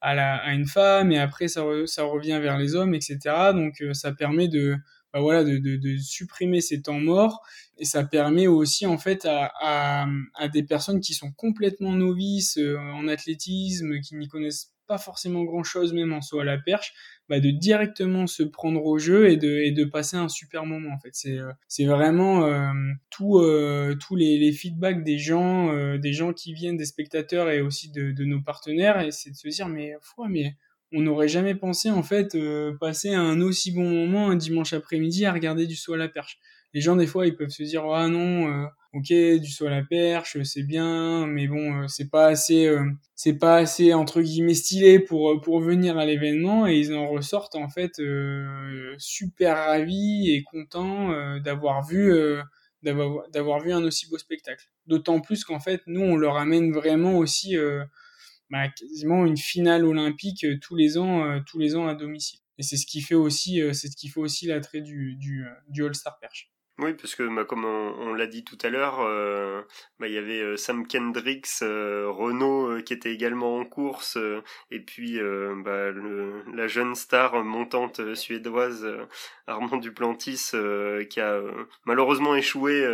à 0.00 0.14
la 0.14 0.52
une 0.52 0.66
femme 0.66 1.12
et 1.12 1.18
après 1.18 1.48
ça 1.48 1.64
ça 1.86 2.04
revient 2.04 2.38
vers 2.42 2.58
les 2.58 2.74
hommes, 2.74 2.94
etc. 2.94 3.18
Donc 3.54 3.82
ça 3.94 4.12
permet 4.12 4.48
de 4.48 4.76
bah 5.12 5.44
de, 5.44 5.96
supprimer 5.98 6.60
ces 6.62 6.80
temps 6.80 6.98
morts 6.98 7.42
et 7.78 7.84
ça 7.84 8.02
permet 8.04 8.46
aussi 8.46 8.86
en 8.86 8.96
fait 8.96 9.26
à, 9.26 9.52
à, 9.60 10.06
à 10.34 10.48
des 10.48 10.62
personnes 10.62 11.00
qui 11.00 11.12
sont 11.12 11.32
complètement 11.32 11.92
novices 11.92 12.56
euh, 12.56 12.78
en 12.78 13.08
athlétisme, 13.08 14.00
qui 14.00 14.16
n'y 14.16 14.28
connaissent 14.28 14.71
pas 14.86 14.98
forcément 14.98 15.44
grand 15.44 15.62
chose 15.62 15.92
même 15.92 16.12
en 16.12 16.20
saut 16.20 16.40
à 16.40 16.44
la 16.44 16.58
perche, 16.58 16.92
bah 17.28 17.40
de 17.40 17.50
directement 17.50 18.26
se 18.26 18.42
prendre 18.42 18.84
au 18.84 18.98
jeu 18.98 19.30
et 19.30 19.36
de, 19.36 19.72
de 19.74 19.84
passer 19.84 20.16
un 20.16 20.28
super 20.28 20.66
moment 20.66 20.92
en 20.92 20.98
fait. 20.98 21.10
C'est 21.12 21.38
euh, 21.38 21.86
vraiment 21.86 22.44
euh, 22.44 22.72
euh, 23.20 23.94
tous 23.94 24.16
les, 24.16 24.52
feedbacks 24.52 25.02
des 25.04 25.18
gens, 25.18 25.96
des 25.98 26.12
gens 26.12 26.32
qui 26.32 26.52
viennent, 26.52 26.76
des 26.76 26.84
spectateurs 26.84 27.50
et 27.50 27.60
aussi 27.60 27.90
de, 27.90 28.24
nos 28.24 28.40
partenaires 28.40 29.00
et 29.00 29.10
c'est 29.10 29.30
de 29.30 29.36
se 29.36 29.48
dire 29.48 29.68
mais 29.68 29.94
mais 30.28 30.56
on 30.94 31.00
n'aurait 31.00 31.28
jamais 31.28 31.54
pensé 31.54 31.90
en 31.90 32.02
fait 32.02 32.36
passer 32.78 33.14
un 33.14 33.40
aussi 33.40 33.72
bon 33.72 33.88
moment 33.88 34.30
un 34.30 34.36
dimanche 34.36 34.72
après-midi 34.72 35.24
à 35.24 35.32
regarder 35.32 35.66
du 35.66 35.76
saut 35.76 35.94
à 35.94 35.96
la 35.96 36.08
perche. 36.08 36.38
Les 36.74 36.80
gens 36.80 36.96
des 36.96 37.06
fois 37.06 37.26
ils 37.26 37.34
peuvent 37.36 37.50
se 37.50 37.62
dire 37.62 37.84
ah 37.86 38.08
non 38.08 38.68
ok 38.94 39.08
du 39.08 39.50
saut 39.50 39.66
à 39.66 39.70
la 39.70 39.82
perche 39.82 40.42
c'est 40.42 40.62
bien 40.62 41.26
mais 41.26 41.48
bon 41.48 41.82
euh, 41.82 41.88
c'est 41.88 42.10
pas 42.10 42.26
assez 42.26 42.70
c'est 43.14 43.38
pas 43.38 43.56
assez 43.56 43.94
entre 43.94 44.20
guillemets 44.20 44.54
stylé 44.54 44.98
pour 44.98 45.40
pour 45.40 45.60
venir 45.60 45.98
à 45.98 46.04
l'événement 46.04 46.66
et 46.66 46.78
ils 46.78 46.94
en 46.94 47.08
ressortent 47.08 47.54
en 47.54 47.68
fait 47.68 48.00
super 48.98 49.56
ravis 49.56 50.30
et 50.30 50.42
contents 50.42 51.38
d'avoir 51.40 51.86
vu 51.86 52.14
d'avoir 52.82 53.28
d'avoir 53.30 53.60
vu 53.60 53.72
un 53.72 53.84
aussi 53.84 54.08
beau 54.10 54.18
spectacle. 54.18 54.70
D'autant 54.86 55.20
plus 55.20 55.44
qu'en 55.44 55.60
fait 55.60 55.82
nous 55.86 56.02
on 56.02 56.16
leur 56.16 56.36
amène 56.36 56.72
vraiment 56.72 57.16
aussi 57.16 57.56
bah, 58.52 58.68
quasiment 58.68 59.24
une 59.24 59.38
finale 59.38 59.86
olympique 59.86 60.44
euh, 60.44 60.58
tous 60.60 60.76
les 60.76 60.98
ans, 60.98 61.24
euh, 61.24 61.40
tous 61.46 61.58
les 61.58 61.74
ans 61.74 61.88
à 61.88 61.94
domicile. 61.94 62.38
Et 62.58 62.62
c'est 62.62 62.76
ce 62.76 62.86
qui 62.86 63.00
fait 63.00 63.14
aussi, 63.14 63.62
euh, 63.62 63.72
c'est 63.72 63.88
ce 63.88 63.96
qui 63.96 64.08
fait 64.08 64.20
aussi 64.20 64.46
l'attrait 64.46 64.82
du, 64.82 65.16
du, 65.16 65.46
du 65.68 65.84
All-Star 65.84 66.18
Perche. 66.20 66.52
Oui, 66.78 66.94
parce 66.94 67.14
que 67.14 67.22
bah, 67.34 67.44
comme 67.44 67.66
on, 67.66 68.14
l'a 68.14 68.26
dit 68.26 68.44
tout 68.44 68.56
à 68.62 68.70
l'heure, 68.70 69.00
euh, 69.00 69.60
bah, 70.00 70.08
il 70.08 70.14
y 70.14 70.18
avait 70.18 70.40
euh, 70.40 70.56
Sam 70.56 70.86
Kendricks, 70.86 71.60
euh, 71.60 72.08
Renault 72.10 72.82
qui 72.82 72.94
était 72.94 73.12
également 73.12 73.58
en 73.58 73.64
course, 73.66 74.18
et 74.70 74.80
puis 74.80 75.20
bah, 75.64 75.90
la 76.52 76.66
jeune 76.68 76.94
star 76.94 77.44
montante 77.44 78.14
suédoise 78.14 78.86
Armand 79.46 79.76
Duplantis 79.76 80.52
qui 81.10 81.20
a 81.20 81.40
malheureusement 81.84 82.34
échoué 82.34 82.84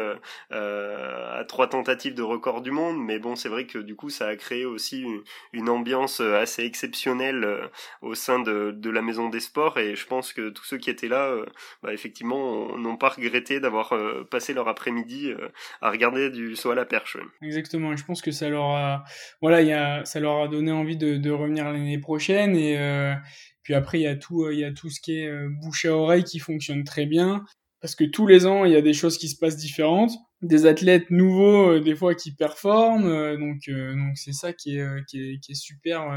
à 0.51 1.45
trois 1.47 1.69
tentatives 1.69 2.15
de 2.15 2.23
record 2.23 2.63
du 2.63 2.73
monde, 2.73 2.99
mais 2.99 3.19
bon, 3.19 3.37
c'est 3.37 3.49
vrai 3.49 3.67
que 3.67 3.79
du 3.79 3.95
coup 3.95 4.11
ça 4.11 4.27
a 4.27 4.37
créé 4.37 4.65
aussi 4.65 5.07
une, 5.53 5.69
ambiance 5.69 6.21
assez 6.21 6.65
exceptionnelle 6.65 7.71
au 8.03 8.15
sein 8.15 8.41
de, 8.41 8.73
de, 8.75 8.91
la 8.91 9.03
maison 9.03 9.29
des 9.29 9.41
sports, 9.41 9.79
et 9.79 9.95
je 9.97 10.07
pense 10.07 10.33
que 10.33 10.49
tous 10.49 10.65
ceux 10.65 10.79
qui 10.79 10.91
étaient 10.91 11.09
là, 11.09 11.35
bah, 11.83 11.93
effectivement, 11.93 12.77
n'ont 12.77 12.97
pas 12.97 13.11
regretté 13.11 13.61
d'avoir 13.61 13.68
euh, 13.75 14.25
passé 14.31 14.53
leur 14.53 14.69
après-midi 14.69 15.31
euh, 15.31 15.49
à 15.81 15.91
regarder 15.91 16.31
du 16.31 16.57
saut 16.57 16.71
à 16.71 16.75
la 16.75 16.85
perche. 16.85 17.17
Exactement, 17.43 17.95
je 17.97 18.05
pense 18.05 18.23
que 18.23 18.31
ça 18.31 18.49
leur 18.49 18.71
a, 18.71 19.05
voilà, 19.41 19.63
y 19.63 19.73
a, 19.73 20.05
ça 20.05 20.21
leur 20.21 20.43
a 20.43 20.49
donné 20.49 20.73
envie 20.73 20.97
de, 20.97 21.31
revenir 21.31 21.65
l'année 21.65 21.99
prochaine 21.99 22.57
et 22.57 22.79
euh, 22.79 23.15
puis 23.63 23.75
après 23.75 24.01
il 24.01 24.03
y 24.03 24.07
a 24.07 24.17
tout, 24.17 24.51
y 24.51 24.65
a 24.65 24.73
tout 24.73 24.91
ce 24.91 25.01
qui 25.01 25.21
est 25.21 25.31
bouche 25.63 25.85
à 25.85 25.95
oreille 25.95 26.25
qui 26.25 26.39
fonctionne 26.39 26.85
très 26.85 27.07
bien 27.07 27.45
parce 27.81 27.95
que 27.95 28.05
tous 28.05 28.27
les 28.27 28.47
ans 28.47 28.65
il 28.65 28.73
y 28.73 28.77
a 28.77 28.81
des 28.81 28.95
choses 28.95 29.19
qui 29.19 29.29
se 29.29 29.39
passent 29.39 29.57
différentes, 29.57 30.11
des 30.43 30.67
athlètes 30.67 31.11
nouveaux 31.11 31.79
des 31.79 31.95
fois 31.95 32.15
qui 32.15 32.35
performent, 32.35 33.37
donc 33.37 33.69
donc 33.69 34.17
c'est 34.17 34.33
ça 34.33 34.53
qui 34.53 34.79
est, 34.79 35.05
qui 35.07 35.21
est, 35.21 35.39
qui 35.41 35.53
est 35.53 35.61
super 35.61 36.09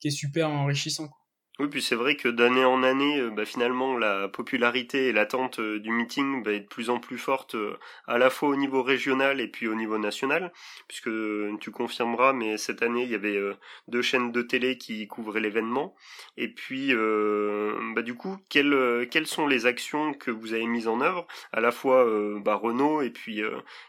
qui 0.00 0.08
est 0.08 0.10
super 0.10 0.50
enrichissant. 0.50 1.08
Oui, 1.60 1.68
puis 1.68 1.82
c'est 1.82 1.94
vrai 1.94 2.16
que 2.16 2.28
d'année 2.28 2.64
en 2.64 2.82
année, 2.82 3.20
euh, 3.20 3.28
bah, 3.28 3.44
finalement, 3.44 3.98
la 3.98 4.28
popularité 4.28 5.08
et 5.08 5.12
l'attente 5.12 5.60
euh, 5.60 5.78
du 5.78 5.90
meeting 5.90 6.42
bah, 6.42 6.52
est 6.52 6.60
de 6.60 6.66
plus 6.66 6.88
en 6.88 6.98
plus 6.98 7.18
forte, 7.18 7.54
euh, 7.54 7.76
à 8.06 8.16
la 8.16 8.30
fois 8.30 8.48
au 8.48 8.56
niveau 8.56 8.82
régional 8.82 9.42
et 9.42 9.46
puis 9.46 9.68
au 9.68 9.74
niveau 9.74 9.98
national, 9.98 10.54
puisque 10.88 11.10
tu 11.60 11.70
confirmeras, 11.70 12.32
mais 12.32 12.56
cette 12.56 12.80
année, 12.82 13.02
il 13.02 13.10
y 13.10 13.14
avait 13.14 13.38
deux 13.88 14.00
chaînes 14.00 14.32
de 14.32 14.40
télé 14.40 14.78
qui 14.78 15.06
couvraient 15.06 15.40
l'événement. 15.40 15.94
Et 16.38 16.48
puis, 16.48 16.94
bah, 17.94 18.02
du 18.02 18.14
coup, 18.14 18.38
quelles, 18.48 19.06
quelles 19.10 19.26
sont 19.26 19.46
les 19.46 19.66
actions 19.66 20.14
que 20.14 20.30
vous 20.30 20.54
avez 20.54 20.66
mises 20.66 20.88
en 20.88 21.00
œuvre, 21.02 21.26
à 21.52 21.60
la 21.60 21.72
fois 21.72 22.06
bah, 22.40 22.54
Renault 22.54 23.02
et 23.02 23.10
puis, 23.10 23.42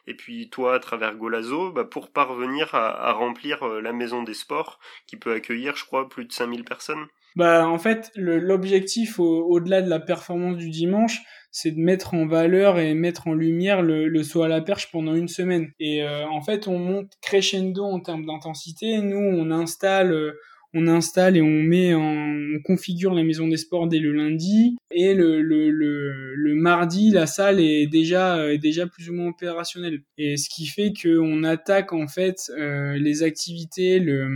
et 0.08 0.14
puis 0.14 0.50
toi 0.50 0.76
à 0.76 0.80
travers 0.80 1.16
Golazo, 1.16 1.72
bah, 1.72 1.86
pour 1.86 2.12
parvenir 2.12 2.76
à, 2.76 2.90
à 3.10 3.12
remplir 3.14 3.66
la 3.66 3.94
maison 3.94 4.24
des 4.24 4.34
sports, 4.34 4.80
qui 5.08 5.16
peut 5.18 5.34
accueillir, 5.34 5.76
je 5.78 5.86
crois, 5.86 6.10
plus 6.10 6.26
de 6.26 6.34
5000 6.34 6.64
personnes? 6.66 7.08
Bah, 7.36 7.68
en 7.68 7.78
fait, 7.78 8.12
l'objectif 8.16 9.20
au-delà 9.20 9.82
de 9.82 9.90
la 9.90 10.00
performance 10.00 10.58
du 10.58 10.70
dimanche, 10.70 11.22
c'est 11.52 11.72
de 11.72 11.80
mettre 11.80 12.14
en 12.14 12.26
valeur 12.26 12.80
et 12.80 12.94
mettre 12.94 13.28
en 13.28 13.34
lumière 13.34 13.82
le, 13.82 14.08
le 14.08 14.24
saut 14.24 14.44
à 14.44 14.48
la 14.48 14.62
perche 14.62 14.90
pendant 14.92 15.14
une 15.14 15.28
semaine. 15.28 15.72
Et 15.80 16.04
euh, 16.04 16.26
en 16.28 16.42
fait, 16.42 16.68
on 16.68 16.80
monte 16.80 17.12
crescendo 17.22 17.84
en 17.84 18.00
termes 18.00 18.26
d'intensité. 18.26 19.02
Nous, 19.02 19.18
on 19.18 19.52
installe 19.52 20.14
euh, 20.14 20.40
on 20.74 20.88
installe 20.88 21.38
et 21.38 21.42
on 21.42 21.62
met 21.62 21.94
en, 21.94 22.02
on 22.02 22.62
configure 22.64 23.14
la 23.14 23.24
maison 23.24 23.48
des 23.48 23.58
sports 23.58 23.88
dès 23.88 24.00
le 24.00 24.14
lundi. 24.14 24.78
Et 24.92 25.14
le, 25.14 25.42
le, 25.42 25.70
le, 25.70 26.36
le 26.36 26.56
mardi 26.56 27.12
la 27.12 27.26
salle 27.26 27.60
est 27.60 27.88
déjà 27.88 28.58
déjà 28.58 28.88
plus 28.88 29.10
ou 29.10 29.14
moins 29.14 29.30
opérationnelle. 29.30 30.02
Et 30.18 30.38
ce 30.38 30.50
qui 30.50 30.66
fait 30.66 30.94
que 30.94 31.20
on 31.20 31.44
attaque 31.44 31.94
en 31.94 32.08
fait 32.08 32.52
euh, 32.58 32.98
les 32.98 33.24
activités 33.24 34.00
le, 34.00 34.28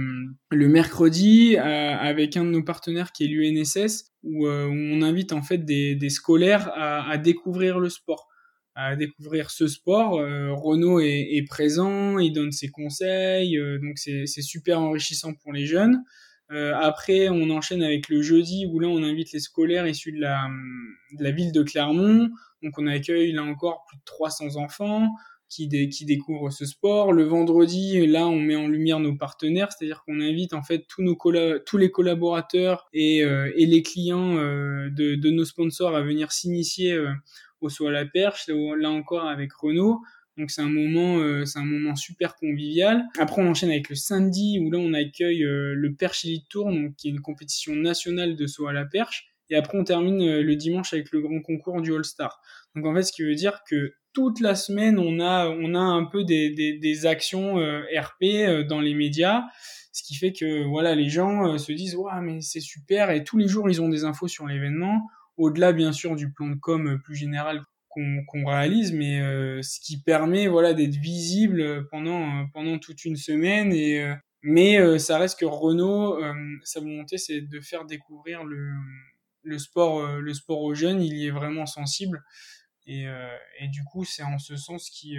le 0.52 0.68
mercredi 0.68 1.58
euh, 1.58 1.62
avec 1.62 2.38
un 2.38 2.46
de 2.46 2.50
nos 2.50 2.64
partenaires 2.64 3.12
qui 3.12 3.26
est 3.26 3.28
l'UNSS 3.28 4.12
où, 4.24 4.48
euh, 4.48 4.66
où, 4.66 4.72
on 4.72 5.02
invite 5.02 5.34
en 5.34 5.42
fait 5.42 5.60
des, 5.60 5.96
des 5.96 6.10
scolaires 6.10 6.72
à, 6.74 7.10
à 7.10 7.18
découvrir 7.18 7.80
le 7.80 7.90
sport 7.90 8.28
à 8.76 8.96
découvrir 8.96 9.50
ce 9.50 9.68
sport. 9.68 10.20
Euh, 10.20 10.54
Renaud 10.54 11.00
est, 11.00 11.30
est, 11.32 11.48
présent, 11.48 12.20
il 12.20 12.34
donne 12.34 12.52
ses 12.52 12.68
conseils, 12.68 13.58
euh, 13.58 13.80
donc 13.80 13.98
c'est 13.98 14.26
super 14.42 14.82
enrichissant 14.82 15.34
pour 15.34 15.54
les 15.54 15.66
jeunes. 15.66 16.04
Euh, 16.52 16.74
après, 16.76 17.30
on 17.30 17.50
enchaîne 17.50 17.82
avec 17.82 18.10
le 18.10 18.22
jeudi 18.22 18.68
où 18.68 18.80
là, 18.80 18.88
on 18.88 19.02
invite 19.02 19.32
les 19.32 19.40
scolaires 19.40 19.88
issus 19.88 20.12
de 20.12 20.22
la, 20.22 20.48
de 21.18 21.24
la 21.24 21.32
ville 21.32 21.52
de 21.52 21.64
Clermont. 21.64 22.30
Donc, 22.62 22.78
on 22.78 22.86
accueille 22.86 23.32
là 23.32 23.44
encore 23.44 23.86
plus 23.88 23.98
de 23.98 24.04
300 24.06 24.58
enfants 24.58 25.10
qui, 25.50 25.70
qui 25.90 26.06
découvrent 26.06 26.52
ce 26.52 26.66
sport. 26.66 27.14
Le 27.14 27.24
vendredi, 27.24 28.06
là, 28.08 28.28
on 28.28 28.40
met 28.40 28.56
en 28.56 28.68
lumière 28.68 29.00
nos 29.00 29.16
partenaires, 29.16 29.70
c'est-à-dire 29.72 30.04
qu'on 30.06 30.20
invite 30.20 30.54
en 30.54 30.64
fait 30.64 30.86
tous, 30.88 31.02
nos 31.02 31.18
tous 31.66 31.78
les 31.78 31.92
collaborateurs 31.92 32.88
et, 32.94 33.24
euh, 33.24 33.52
et 33.56 33.66
les 33.66 33.82
clients 33.82 34.38
euh, 34.38 34.90
de, 34.92 35.16
de, 35.16 35.30
nos 35.30 35.46
sponsors 35.46 35.96
à 35.96 36.02
venir 36.02 36.32
s'initier 36.32 36.94
euh, 36.94 37.12
au 37.62 37.70
saut 37.70 37.88
à 37.88 37.92
la 37.92 38.06
perche. 38.06 38.48
Là 38.48 38.90
encore 38.90 39.28
avec 39.28 39.54
Renault. 39.54 40.02
Donc 40.38 40.52
c'est 40.52 40.62
un 40.62 40.70
moment, 40.70 41.20
euh, 41.20 41.46
c'est 41.46 41.60
un 41.60 41.66
moment 41.66 41.96
super 41.96 42.36
convivial. 42.36 43.06
Après 43.18 43.42
on 43.42 43.48
enchaîne 43.48 43.70
avec 43.70 43.90
le 43.90 43.96
samedi 43.96 44.60
où 44.60 44.70
là 44.70 44.80
on 44.80 44.94
accueille 44.94 45.44
euh, 45.44 45.74
le 45.76 45.96
Perche 45.96 46.26
Elite 46.26 46.50
Tour, 46.50 46.72
donc 46.72 46.96
qui 46.98 47.08
est 47.08 47.12
une 47.12 47.22
compétition 47.22 47.74
nationale 47.76 48.36
de 48.36 48.48
saut 48.48 48.68
à 48.68 48.74
la 48.74 48.86
perche. 48.86 49.28
Et 49.50 49.56
après 49.56 49.78
on 49.78 49.86
termine 49.86 50.22
euh, 50.22 50.44
le 50.44 50.56
dimanche 50.58 50.94
avec 50.94 51.12
le 51.12 51.22
grand 51.22 51.42
concours 51.42 51.82
du 51.82 51.94
All 51.94 52.04
Star. 52.04 52.42
Donc 52.76 52.86
en 52.86 52.94
fait 52.94 53.04
ce 53.04 53.14
qui 53.14 53.24
veut 53.24 53.36
dire 53.36 53.62
que 53.70 53.94
toute 54.14 54.42
la 54.42 54.56
semaine 54.56 55.00
on 55.00 55.22
a 55.22 55.48
on 55.48 55.74
a 55.74 55.80
un 55.80 56.04
peu 56.04 56.26
des, 56.26 56.50
des, 56.50 57.06
actions 57.06 57.56
RP 57.56 58.66
dans 58.68 58.80
les 58.80 58.94
médias, 58.94 59.44
ce 59.94 60.04
qui 60.04 60.16
fait 60.16 60.32
que 60.32 60.66
voilà 60.66 60.96
les 60.96 61.10
gens 61.10 61.58
se 61.58 61.74
disent 61.74 61.96
ouais 61.96 62.22
mais 62.22 62.40
c'est 62.40 62.62
super 62.62 63.12
et 63.12 63.26
tous 63.26 63.38
les 63.38 63.48
jours 63.50 63.70
ils 63.70 63.82
ont 63.82 63.90
des 63.90 64.06
infos 64.06 64.30
sur 64.30 64.48
l'événement. 64.48 65.08
Au-delà 65.38 65.74
bien 65.74 65.92
sûr 65.92 66.16
du 66.16 66.32
plan 66.32 66.50
de 66.50 66.56
com 66.56 67.00
plus 67.04 67.16
général 67.16 67.62
qu'on 67.90 68.46
réalise, 68.46 68.92
mais 68.92 69.22
euh, 69.22 69.62
ce 69.62 69.80
qui 69.80 70.02
permet 70.02 70.48
voilà 70.48 70.74
d'être 70.74 70.96
visible 70.98 71.88
pendant 71.88 72.42
euh, 72.42 72.44
pendant 72.54 72.78
toute 72.78 73.06
une 73.06 73.16
semaine. 73.16 73.72
Et 73.72 74.02
euh, 74.02 74.16
mais 74.44 75.00
ça 75.00 75.18
reste 75.18 75.40
que 75.40 75.46
Renault, 75.46 76.20
sa 76.64 76.80
volonté 76.80 77.18
c'est 77.18 77.42
de 77.42 77.60
faire 77.62 77.86
découvrir 77.86 78.44
le 78.44 78.74
le 79.44 79.58
sport 79.58 80.06
le 80.22 80.34
sport 80.34 80.62
aux 80.62 80.76
jeunes. 80.76 81.02
Il 81.02 81.16
y 81.18 81.28
est 81.28 81.32
vraiment 81.32 81.66
sensible. 81.66 82.24
Et, 82.86 83.06
et 83.60 83.68
du 83.70 83.84
coup, 83.84 84.06
c'est 84.06 84.22
en 84.22 84.38
ce 84.38 84.56
sens 84.56 84.92
qui 84.92 85.18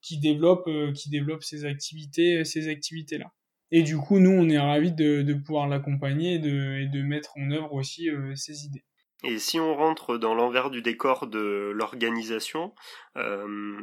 qui 0.00 0.20
développe 0.20 0.68
qui 0.94 1.10
développe 1.10 1.42
ces 1.42 1.64
activités 1.64 2.44
ces 2.44 2.68
activités 2.68 3.18
là. 3.18 3.32
Et 3.72 3.82
du 3.82 3.96
coup, 3.96 4.20
nous, 4.20 4.30
on 4.30 4.48
est 4.48 4.58
ravis 4.58 4.92
de, 4.92 5.22
de 5.22 5.34
pouvoir 5.34 5.66
l'accompagner 5.66 6.34
et 6.34 6.38
de, 6.38 6.78
et 6.82 6.86
de 6.86 7.02
mettre 7.02 7.32
en 7.36 7.50
œuvre 7.50 7.72
aussi 7.74 8.08
ses 8.36 8.64
idées. 8.64 8.84
Et 9.24 9.38
si 9.40 9.58
on 9.58 9.74
rentre 9.74 10.16
dans 10.16 10.34
l'envers 10.34 10.70
du 10.70 10.80
décor 10.80 11.26
de 11.26 11.72
l'organisation, 11.74 12.72
euh, 13.16 13.76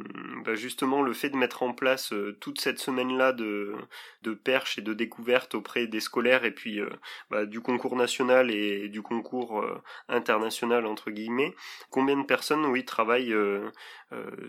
bah 0.44 0.54
justement 0.54 1.02
le 1.02 1.12
fait 1.12 1.28
de 1.28 1.36
mettre 1.36 1.62
en 1.62 1.74
place 1.74 2.12
euh, 2.14 2.36
toute 2.40 2.58
cette 2.60 2.78
semaine-là 2.78 3.32
de, 3.32 3.74
de 4.22 4.32
perche 4.32 4.78
et 4.78 4.82
de 4.82 4.94
découverte 4.94 5.54
auprès 5.54 5.86
des 5.86 6.00
scolaires 6.00 6.44
et 6.46 6.52
puis 6.52 6.80
euh, 6.80 6.88
bah, 7.30 7.44
du 7.44 7.60
concours 7.60 7.96
national 7.96 8.50
et 8.50 8.88
du 8.88 9.02
concours 9.02 9.62
international 10.08 10.86
entre 10.86 11.10
guillemets, 11.10 11.54
combien 11.90 12.16
de 12.16 12.24
personnes 12.26 12.64
oui 12.66 12.84
travaillent 12.86 13.34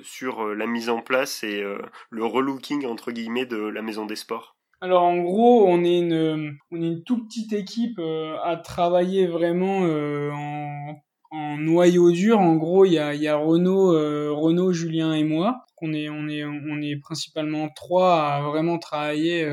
sur 0.03 0.45
la 0.55 0.67
mise 0.67 0.89
en 0.89 1.01
place 1.01 1.43
et 1.43 1.63
le 2.09 2.25
relooking 2.25 2.85
entre 2.85 3.11
guillemets 3.11 3.45
de 3.45 3.57
la 3.57 3.81
maison 3.81 4.05
des 4.05 4.15
sports? 4.15 4.56
Alors 4.79 5.03
en 5.03 5.17
gros, 5.23 5.65
on 5.67 5.83
est 5.83 5.99
une, 5.99 6.55
on 6.71 6.81
est 6.81 6.87
une 6.87 7.03
toute 7.03 7.27
petite 7.27 7.53
équipe 7.53 7.97
euh, 7.97 8.37
à 8.43 8.57
travailler 8.57 9.25
vraiment 9.25 9.85
euh, 9.85 10.29
en, 10.31 11.01
en, 11.31 11.57
noyau 11.57 12.11
dur. 12.11 12.39
En 12.39 12.55
gros, 12.57 12.85
il 12.85 12.93
y 12.93 12.99
a, 12.99 13.15
y 13.15 13.27
a 13.27 13.35
Renaud, 13.37 13.93
euh, 13.93 14.31
Renaud, 14.31 14.73
Julien 14.73 15.13
et 15.15 15.23
moi. 15.23 15.65
On 15.81 15.93
est, 15.93 16.09
on 16.09 16.27
est, 16.27 16.43
on 16.43 16.81
est 16.81 16.95
principalement 16.97 17.69
trois 17.69 18.21
à 18.21 18.41
vraiment 18.41 18.77
travailler 18.77 19.47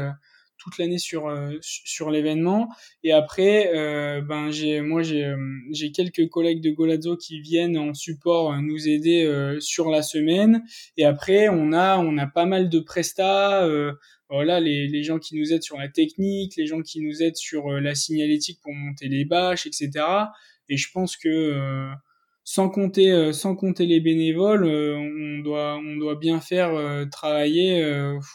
toute 0.56 0.78
l'année 0.78 0.96
sur 0.96 1.30
sur 1.60 2.10
l'événement. 2.10 2.70
Et 3.02 3.12
après, 3.12 3.70
ben 4.22 4.50
j'ai, 4.50 4.80
moi 4.80 5.02
j'ai, 5.02 5.34
j'ai 5.70 5.92
quelques 5.92 6.30
collègues 6.30 6.62
de 6.62 6.70
Golazzo 6.70 7.18
qui 7.18 7.40
viennent 7.40 7.76
en 7.76 7.92
support 7.92 8.56
nous 8.62 8.88
aider 8.88 9.58
sur 9.60 9.90
la 9.90 10.00
semaine. 10.00 10.64
Et 10.96 11.04
après, 11.04 11.50
on 11.50 11.74
a, 11.74 11.98
on 11.98 12.16
a 12.16 12.26
pas 12.26 12.46
mal 12.46 12.70
de 12.70 12.80
prestats 12.80 13.68
voilà 14.34 14.60
les, 14.60 14.88
les, 14.88 15.02
gens 15.02 15.18
qui 15.18 15.36
nous 15.36 15.52
aident 15.52 15.62
sur 15.62 15.78
la 15.78 15.88
technique, 15.88 16.56
les 16.56 16.66
gens 16.66 16.82
qui 16.82 17.00
nous 17.00 17.22
aident 17.22 17.36
sur 17.36 17.72
euh, 17.72 17.80
la 17.80 17.94
signalétique 17.94 18.60
pour 18.60 18.72
monter 18.74 19.08
les 19.08 19.24
bâches, 19.24 19.66
etc. 19.66 19.90
Et 20.68 20.76
je 20.76 20.90
pense 20.92 21.16
que 21.16 21.28
euh, 21.28 21.92
sans 22.42 22.68
compter 22.68 23.12
euh, 23.12 23.32
les 23.78 24.00
bénévoles, 24.00 24.64
on 24.64 25.42
doit 25.42 26.16
bien 26.16 26.40
faire 26.40 26.72
travailler 27.10 27.82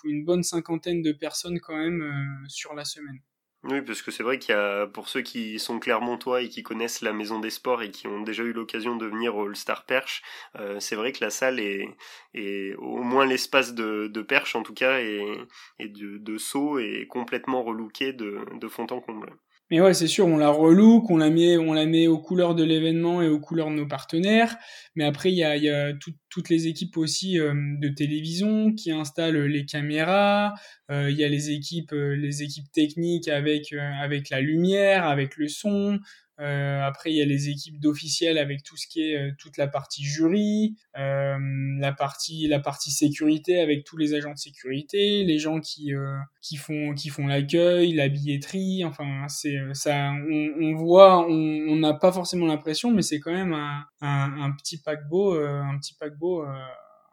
une 0.03 0.23
bonne 0.25 0.43
cinquantaine 0.43 1.01
de 1.01 1.11
personnes 1.11 1.59
quand 1.59 1.77
même 1.77 2.03
sur 2.47 2.73
la 2.73 2.85
semaine. 2.85 3.19
Oui, 3.63 3.81
parce 3.81 4.01
que 4.01 4.09
c'est 4.11 4.23
vrai 4.23 4.39
qu'il 4.39 4.55
y 4.55 4.57
a, 4.57 4.87
pour 4.87 5.09
ceux 5.09 5.21
qui 5.21 5.59
sont 5.59 5.79
clermontois 5.79 6.41
et 6.41 6.47
qui 6.49 6.63
connaissent 6.63 7.01
la 7.01 7.11
Maison 7.11 7.39
des 7.39 7.49
Sports 7.49 7.81
et 7.81 7.91
qui 7.91 8.07
ont 8.07 8.21
déjà 8.21 8.43
eu 8.43 8.53
l'occasion 8.53 8.95
de 8.95 9.05
venir 9.05 9.35
au 9.35 9.53
Star 9.53 9.85
Perche, 9.85 10.21
euh, 10.55 10.79
c'est 10.79 10.95
vrai 10.95 11.11
que 11.11 11.21
la 11.23 11.29
salle 11.29 11.59
est, 11.59 11.85
est 12.33 12.73
au 12.75 13.03
moins 13.03 13.25
l'espace 13.25 13.73
de, 13.73 14.07
de, 14.07 14.21
perche 14.21 14.55
en 14.55 14.63
tout 14.63 14.73
cas 14.73 14.99
et, 15.01 15.37
et 15.77 15.89
de, 15.89 16.17
de 16.17 16.37
saut 16.37 16.79
est 16.79 17.05
complètement 17.07 17.61
relooké 17.63 18.13
de 18.13 18.67
fond 18.69 18.87
en 18.91 19.01
comble. 19.01 19.35
Mais 19.71 19.81
ouais, 19.81 19.93
c'est 19.93 20.07
sûr, 20.07 20.25
on 20.25 20.37
la 20.37 20.49
relook, 20.49 21.11
on 21.11 21.17
la 21.17 21.29
met, 21.29 21.57
on 21.57 21.73
la 21.73 21.85
met 21.85 22.07
aux 22.07 22.17
couleurs 22.17 22.55
de 22.55 22.63
l'événement 22.63 23.21
et 23.21 23.27
aux 23.27 23.39
couleurs 23.39 23.69
de 23.69 23.75
nos 23.75 23.87
partenaires. 23.87 24.57
Mais 24.95 25.03
après, 25.03 25.31
il 25.31 25.37
y 25.37 25.43
a, 25.43 25.93
toutes 26.29 26.49
les 26.49 26.67
équipes 26.67 26.97
aussi 26.97 27.39
euh, 27.39 27.53
de 27.79 27.89
télévision 27.89 28.73
qui 28.73 28.91
installent 28.91 29.45
les 29.45 29.65
caméras. 29.65 30.55
Euh, 30.89 31.11
il 31.11 31.17
y 31.17 31.23
a 31.23 31.29
les 31.29 31.51
équipes, 31.51 31.93
euh, 31.93 32.15
les 32.15 32.41
équipes 32.41 32.71
techniques 32.71 33.27
avec 33.27 33.73
avec 34.01 34.29
la 34.29 34.41
lumière, 34.41 35.05
avec 35.05 35.37
le 35.37 35.47
son. 35.47 35.99
Euh, 36.39 36.81
après, 36.81 37.11
il 37.11 37.17
y 37.17 37.21
a 37.21 37.25
les 37.25 37.49
équipes 37.49 37.79
d'officiels 37.79 38.37
avec 38.37 38.63
tout 38.63 38.77
ce 38.77 38.87
qui 38.87 39.01
est 39.01 39.17
euh, 39.17 39.31
toute 39.37 39.57
la 39.57 39.67
partie 39.67 40.03
jury, 40.03 40.75
euh, 40.97 41.37
la 41.79 41.91
partie 41.91 42.47
la 42.47 42.59
partie 42.59 42.91
sécurité 42.91 43.59
avec 43.59 43.83
tous 43.83 43.97
les 43.97 44.13
agents 44.13 44.33
de 44.33 44.37
sécurité, 44.37 45.23
les 45.23 45.39
gens 45.39 45.59
qui 45.59 45.93
euh, 45.93 46.17
qui 46.41 46.55
font 46.57 46.93
qui 46.93 47.09
font 47.09 47.27
l'accueil, 47.27 47.93
la 47.93 48.07
billetterie. 48.09 48.85
Enfin, 48.85 49.27
c'est 49.27 49.57
ça. 49.73 50.11
On, 50.29 50.49
on 50.61 50.75
voit, 50.75 51.25
on 51.27 51.75
n'a 51.75 51.93
pas 51.93 52.11
forcément 52.11 52.45
l'impression, 52.47 52.91
mais 52.91 53.01
c'est 53.01 53.19
quand 53.19 53.33
même 53.33 53.53
un, 53.53 53.85
un, 54.01 54.41
un, 54.43 54.51
petit 54.51 54.81
paquebot, 54.81 55.33
un 55.39 55.77
petit 55.79 55.95
paquebot 55.99 56.43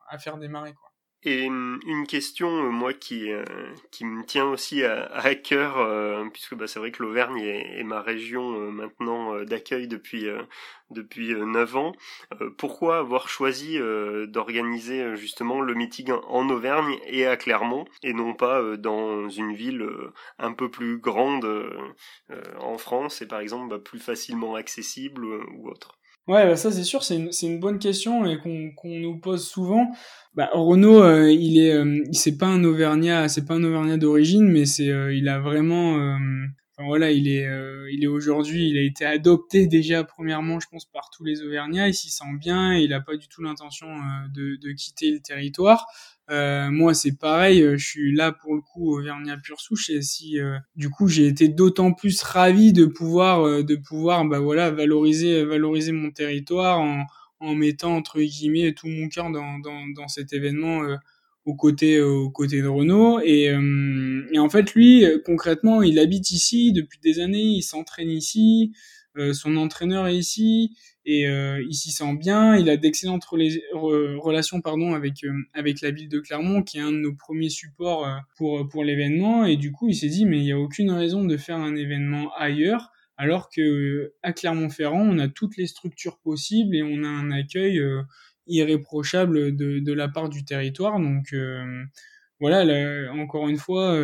à 0.08 0.18
faire 0.18 0.38
démarrer 0.38 0.72
quoi. 0.72 0.85
Et 1.28 1.48
hum, 1.48 1.80
une 1.86 2.06
question, 2.06 2.48
euh, 2.66 2.70
moi, 2.70 2.92
qui, 2.94 3.32
euh, 3.32 3.44
qui 3.90 4.04
me 4.04 4.24
tient 4.24 4.46
aussi 4.46 4.84
à, 4.84 5.34
cœur, 5.34 5.78
euh, 5.78 6.24
puisque 6.32 6.54
bah, 6.54 6.68
c'est 6.68 6.78
vrai 6.78 6.92
que 6.92 7.02
l'Auvergne 7.02 7.38
est, 7.40 7.82
ma 7.82 8.00
région 8.00 8.70
maintenant 8.70 9.42
d'accueil 9.44 9.88
depuis 9.88 10.26
depuis 10.90 11.34
9 11.34 11.76
ans. 11.76 11.92
pourquoi 12.58 12.98
avoir 12.98 13.28
choisi 13.28 13.78
d'organiser 14.28 15.16
justement 15.16 15.60
le 15.60 15.74
meeting 15.74 16.12
en 16.28 16.48
Auvergne 16.48 16.96
et 17.06 17.26
à 17.26 17.36
Clermont, 17.36 17.86
et 18.02 18.12
non 18.12 18.34
pas 18.34 18.76
dans 18.76 19.28
une 19.28 19.54
ville 19.54 19.88
un 20.38 20.52
peu 20.52 20.70
plus 20.70 20.98
grande 20.98 21.46
en 22.60 22.78
France 22.78 23.22
et 23.22 23.26
par 23.26 23.40
exemple 23.40 23.68
bah, 23.68 23.78
plus 23.78 24.00
facilement 24.00 24.54
accessible 24.54 25.24
ou 25.24 25.68
autre? 25.68 25.98
Ouais, 26.28 26.44
bah 26.44 26.56
ça 26.56 26.72
c'est 26.72 26.82
sûr, 26.82 27.04
c'est 27.04 27.16
une, 27.16 27.30
une 27.42 27.60
bonne 27.60 27.78
question 27.78 28.26
et 28.26 28.38
qu'on 28.38 28.72
nous 28.84 29.18
pose 29.20 29.46
souvent. 29.46 29.92
Bah, 30.34 30.50
Renaud, 30.52 31.00
euh, 31.02 31.30
il 31.30 31.56
est, 31.58 31.72
euh, 31.72 32.02
c'est 32.10 32.36
pas 32.36 32.46
un 32.46 32.64
Auvergnat, 32.64 33.28
c'est 33.28 33.44
pas 33.44 33.54
un 33.54 33.62
Auvergnat 33.62 33.96
d'origine, 33.96 34.42
mais 34.48 34.66
c'est, 34.66 34.90
euh, 34.90 35.14
il 35.14 35.28
a 35.28 35.38
vraiment, 35.38 35.96
enfin, 36.76 36.86
voilà, 36.86 37.10
il 37.10 37.28
est, 37.28 37.46
il 37.92 38.04
est 38.04 38.06
aujourd'hui, 38.06 38.68
il 38.68 38.78
a 38.78 38.82
été 38.82 39.04
adopté 39.04 39.66
déjà 39.66 40.04
premièrement, 40.04 40.60
je 40.60 40.68
pense, 40.68 40.84
par 40.84 41.10
tous 41.10 41.24
les 41.24 41.42
Auvergnats. 41.42 41.88
Il 41.88 41.94
s'y 41.94 42.10
sent 42.10 42.24
bien, 42.38 42.74
il 42.74 42.92
a 42.92 43.00
pas 43.00 43.16
du 43.16 43.28
tout 43.28 43.42
l'intention 43.42 43.88
de, 44.34 44.56
de 44.56 44.72
quitter 44.72 45.10
le 45.12 45.20
territoire. 45.20 45.86
Euh, 46.30 46.70
moi, 46.70 46.92
c'est 46.92 47.16
pareil, 47.16 47.62
euh, 47.62 47.76
je 47.76 47.86
suis 47.86 48.12
là 48.14 48.32
pour 48.32 48.54
le 48.56 48.60
coup 48.60 48.98
Auvergnat 48.98 49.36
pure 49.36 49.60
souche 49.60 49.90
et 49.90 50.02
si 50.02 50.40
euh, 50.40 50.58
du 50.74 50.90
coup 50.90 51.06
j'ai 51.06 51.28
été 51.28 51.46
d'autant 51.46 51.92
plus 51.92 52.20
ravi 52.22 52.72
de 52.72 52.84
pouvoir 52.84 53.62
de 53.62 53.76
pouvoir 53.76 54.24
bah 54.24 54.40
voilà 54.40 54.72
valoriser 54.72 55.44
valoriser 55.44 55.92
mon 55.92 56.10
territoire 56.10 56.80
en, 56.80 57.06
en 57.38 57.54
mettant 57.54 57.94
entre 57.94 58.20
guillemets 58.20 58.72
tout 58.72 58.88
mon 58.88 59.08
cœur 59.08 59.30
dans, 59.30 59.60
dans 59.60 60.08
cet 60.08 60.32
événement 60.32 60.82
aux 61.46 61.54
côtés 61.54 62.00
aux 62.00 62.28
côtés 62.28 62.60
de 62.60 62.68
Renault 62.68 63.20
et, 63.24 63.44
et 64.32 64.38
en 64.38 64.48
fait 64.50 64.74
lui 64.74 65.06
concrètement 65.24 65.80
il 65.80 65.98
habite 65.98 66.30
ici 66.30 66.72
depuis 66.72 66.98
des 67.00 67.20
années, 67.20 67.42
il 67.42 67.62
s'entraîne 67.62 68.10
ici, 68.10 68.72
son 69.32 69.56
entraîneur 69.56 70.06
est 70.08 70.16
ici 70.16 70.76
et 71.06 71.28
euh, 71.28 71.64
il 71.66 71.74
s'y 71.74 71.92
sent 71.92 72.16
bien. 72.16 72.56
Il 72.56 72.68
a 72.68 72.76
d'excellentes 72.76 73.24
relations 73.24 74.60
pardon 74.60 74.92
avec 74.94 75.24
euh, 75.24 75.32
avec 75.54 75.80
la 75.80 75.92
ville 75.92 76.08
de 76.08 76.18
Clermont, 76.18 76.62
qui 76.62 76.78
est 76.78 76.82
un 76.82 76.92
de 76.92 76.98
nos 76.98 77.14
premiers 77.14 77.48
supports 77.48 78.06
euh, 78.06 78.16
pour 78.36 78.68
pour 78.68 78.84
l'événement. 78.84 79.44
Et 79.44 79.56
du 79.56 79.72
coup, 79.72 79.88
il 79.88 79.94
s'est 79.94 80.08
dit 80.08 80.26
mais 80.26 80.38
il 80.38 80.44
n'y 80.44 80.52
a 80.52 80.58
aucune 80.58 80.90
raison 80.90 81.24
de 81.24 81.36
faire 81.36 81.56
un 81.56 81.76
événement 81.76 82.32
ailleurs, 82.36 82.90
alors 83.16 83.48
que 83.48 84.12
à 84.22 84.32
Clermont-Ferrand, 84.32 85.00
on 85.00 85.18
a 85.18 85.28
toutes 85.28 85.56
les 85.56 85.68
structures 85.68 86.18
possibles 86.18 86.74
et 86.74 86.82
on 86.82 87.04
a 87.04 87.08
un 87.08 87.30
accueil 87.30 87.80
irréprochable 88.46 89.54
de 89.56 89.78
de 89.78 89.92
la 89.92 90.08
part 90.08 90.28
du 90.28 90.44
territoire. 90.44 90.98
Donc 91.00 91.34
voilà, 92.40 93.12
encore 93.12 93.48
une 93.48 93.58
fois. 93.58 93.96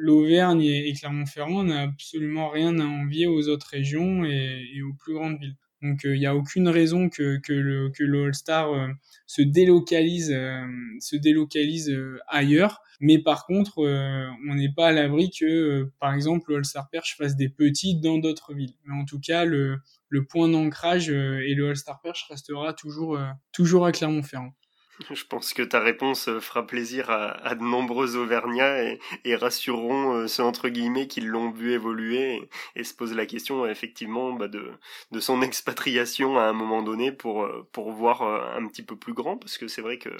L'Auvergne 0.00 0.62
et 0.62 0.92
Clermont-Ferrand 0.92 1.64
n'a 1.64 1.82
absolument 1.82 2.50
rien 2.50 2.78
à 2.78 2.84
envier 2.84 3.26
aux 3.26 3.48
autres 3.48 3.68
régions 3.70 4.24
et, 4.24 4.80
aux 4.82 4.92
plus 4.92 5.14
grandes 5.14 5.40
villes. 5.40 5.56
Donc 5.82 6.00
il 6.04 6.10
euh, 6.10 6.18
n'y 6.18 6.26
a 6.26 6.34
aucune 6.34 6.68
raison 6.68 7.08
que, 7.08 7.38
que 7.38 7.52
le, 7.52 7.90
que 7.90 8.02
le 8.04 8.24
All-Star 8.26 8.72
euh, 8.72 8.88
se 9.26 9.42
délocalise, 9.42 10.32
euh, 10.32 10.66
se 11.00 11.16
délocalise 11.16 11.96
ailleurs. 12.26 12.82
Mais 13.00 13.18
par 13.18 13.46
contre, 13.46 13.78
on 13.78 14.54
n'est 14.54 14.72
pas 14.72 14.88
à 14.88 14.92
l'abri 14.92 15.30
que, 15.30 15.90
par 16.00 16.14
exemple, 16.14 16.50
le 16.50 16.58
All-Star 16.58 16.88
Perche 16.90 17.16
fasse 17.16 17.36
des 17.36 17.48
petits 17.48 17.94
dans 18.00 18.18
d'autres 18.18 18.54
villes. 18.54 18.74
Mais 18.84 18.94
en 18.94 19.04
tout 19.04 19.20
cas, 19.20 19.44
le, 19.44 19.78
le 20.08 20.24
point 20.24 20.48
d'ancrage 20.48 21.08
et 21.10 21.54
le 21.54 21.68
All-Star 21.68 22.00
Perche 22.00 22.26
restera 22.28 22.72
toujours, 22.74 23.18
toujours 23.52 23.86
à 23.86 23.92
Clermont-Ferrand. 23.92 24.52
Je 25.14 25.24
pense 25.24 25.54
que 25.54 25.62
ta 25.62 25.80
réponse 25.80 26.28
euh, 26.28 26.40
fera 26.40 26.66
plaisir 26.66 27.10
à, 27.10 27.54
de 27.54 27.62
nombreux 27.62 28.16
Auvergnats 28.16 28.82
et, 28.82 28.98
et 29.24 29.36
rassureront 29.36 30.14
euh, 30.14 30.26
ceux 30.26 30.42
entre 30.42 30.68
guillemets 30.68 31.06
qui 31.06 31.20
l'ont 31.20 31.50
vu 31.50 31.72
évoluer 31.72 32.48
et, 32.74 32.84
se 32.84 32.94
posent 32.94 33.14
la 33.14 33.26
question 33.26 33.66
effectivement 33.66 34.32
bah, 34.32 34.48
de, 34.48 34.70
de 35.12 35.20
son 35.20 35.42
expatriation 35.48 36.38
à 36.38 36.44
un 36.44 36.52
moment 36.52 36.82
donné 36.82 37.12
pour, 37.12 37.44
euh, 37.44 37.66
pour 37.72 37.92
voir 37.92 38.22
un 38.22 38.66
petit 38.66 38.82
peu 38.82 38.96
plus 38.96 39.14
grand 39.14 39.36
parce 39.36 39.58
que 39.58 39.68
c'est 39.68 39.82
vrai 39.82 39.98
que 39.98 40.10